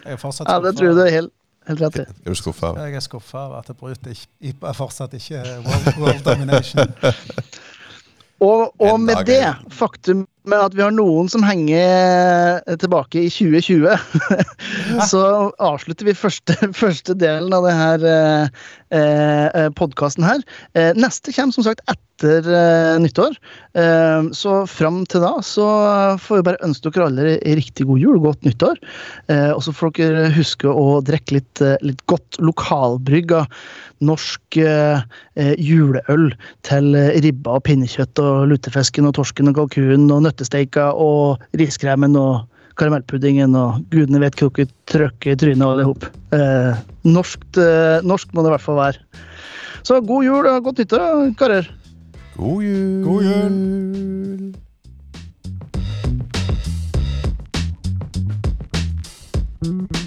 Jeg 0.05 0.21
Ja, 0.21 0.59
det 0.63 0.77
tror 0.77 0.87
jeg 0.87 0.95
du 0.95 1.01
er 1.03 1.11
helt, 1.11 1.33
helt 1.67 1.81
rett 1.85 1.99
i. 2.01 2.05
Er 2.25 2.35
du 2.35 2.39
skuffa? 2.39 2.73
Jeg 2.81 2.99
er 2.99 3.05
skuffa 3.05 3.45
over 3.47 3.61
at 3.61 3.71
Brut 3.79 4.11
ikke, 4.11 4.27
er 4.61 4.77
fortsatt 4.77 5.13
ikke 5.17 5.41
er 5.41 5.59
world, 5.65 5.89
world 6.01 6.23
domination. 6.27 6.93
Og, 8.37 8.69
og 8.77 8.99
med 9.01 9.15
dag 9.15 9.25
det 9.25 9.73
faktum 9.73 10.27
med 10.49 10.63
at 10.63 10.75
vi 10.77 10.83
har 10.85 10.93
noen 10.95 11.29
som 11.31 11.45
henger 11.45 12.61
tilbake 12.81 13.25
i 13.25 13.31
2020, 13.31 13.87
så 15.11 15.23
avslutter 15.63 16.07
vi 16.07 16.17
første, 16.17 16.55
første 16.83 17.15
delen 17.17 17.53
av 17.55 17.67
denne 17.67 18.17
eh, 18.93 19.67
podkasten 19.77 20.25
her. 20.27 20.43
Eh, 20.77 20.93
neste 20.97 21.33
kommer 21.35 21.55
som 21.55 21.67
sagt 21.67 21.83
etter 21.91 22.47
eh, 22.47 22.95
nyttår. 23.03 23.35
Eh, 23.77 24.29
så 24.37 24.59
fram 24.69 25.03
til 25.11 25.25
da 25.25 25.35
så 25.45 25.67
får 26.23 26.39
vi 26.39 26.47
bare 26.49 26.63
ønske 26.65 26.91
dere 26.93 27.09
alle 27.09 27.35
riktig 27.59 27.87
god 27.89 28.01
jul, 28.03 28.21
godt 28.23 28.47
nyttår. 28.47 28.79
Eh, 29.33 29.51
og 29.53 29.61
så 29.65 29.75
får 29.75 29.95
dere 29.99 30.29
huske 30.37 30.71
å 30.71 31.01
drikke 31.05 31.39
litt, 31.39 31.63
eh, 31.63 31.77
litt 31.85 32.03
godt 32.11 32.39
lokalbrygga 32.41 33.45
norsk 34.05 34.57
eh, 34.61 35.01
eh, 35.39 35.53
juleøl 35.57 36.29
til 36.67 36.97
eh, 36.97 37.15
ribba 37.23 37.57
og 37.57 37.65
pinnekjøtt 37.67 38.21
og 38.21 38.47
lutefisken 38.51 39.07
og 39.09 39.15
torsken 39.17 39.49
og 39.51 39.57
kalkunen 39.57 40.09
og 40.13 40.25
fløtesteika 40.37 40.93
og 40.93 41.41
riskremen 41.57 42.15
og 42.15 42.45
karamellpuddingen 42.77 43.55
og 43.57 43.81
gudene 43.89 44.21
vet 44.21 44.35
kroket 44.37 44.69
trøkke 44.85 45.33
i 45.33 45.35
trynet 45.35 45.65
og 45.65 45.77
det 45.79 45.85
hop. 45.87 46.05
Eh, 46.31 46.77
norskt, 47.03 47.57
eh, 47.57 48.01
norsk 48.05 48.29
må 48.33 48.43
det 48.43 48.51
i 48.51 48.55
hvert 48.55 48.61
fall 48.61 48.77
være. 48.77 48.97
Så 49.83 50.01
god 50.01 50.23
jul 50.23 50.45
og 50.45 50.63
godt 50.63 50.77
nyttår, 50.77 51.33
karer. 51.37 51.69
God 52.37 52.63
jul. 52.63 53.03
God 53.03 53.23
jul. 53.23 53.51
Mm. 59.65 60.06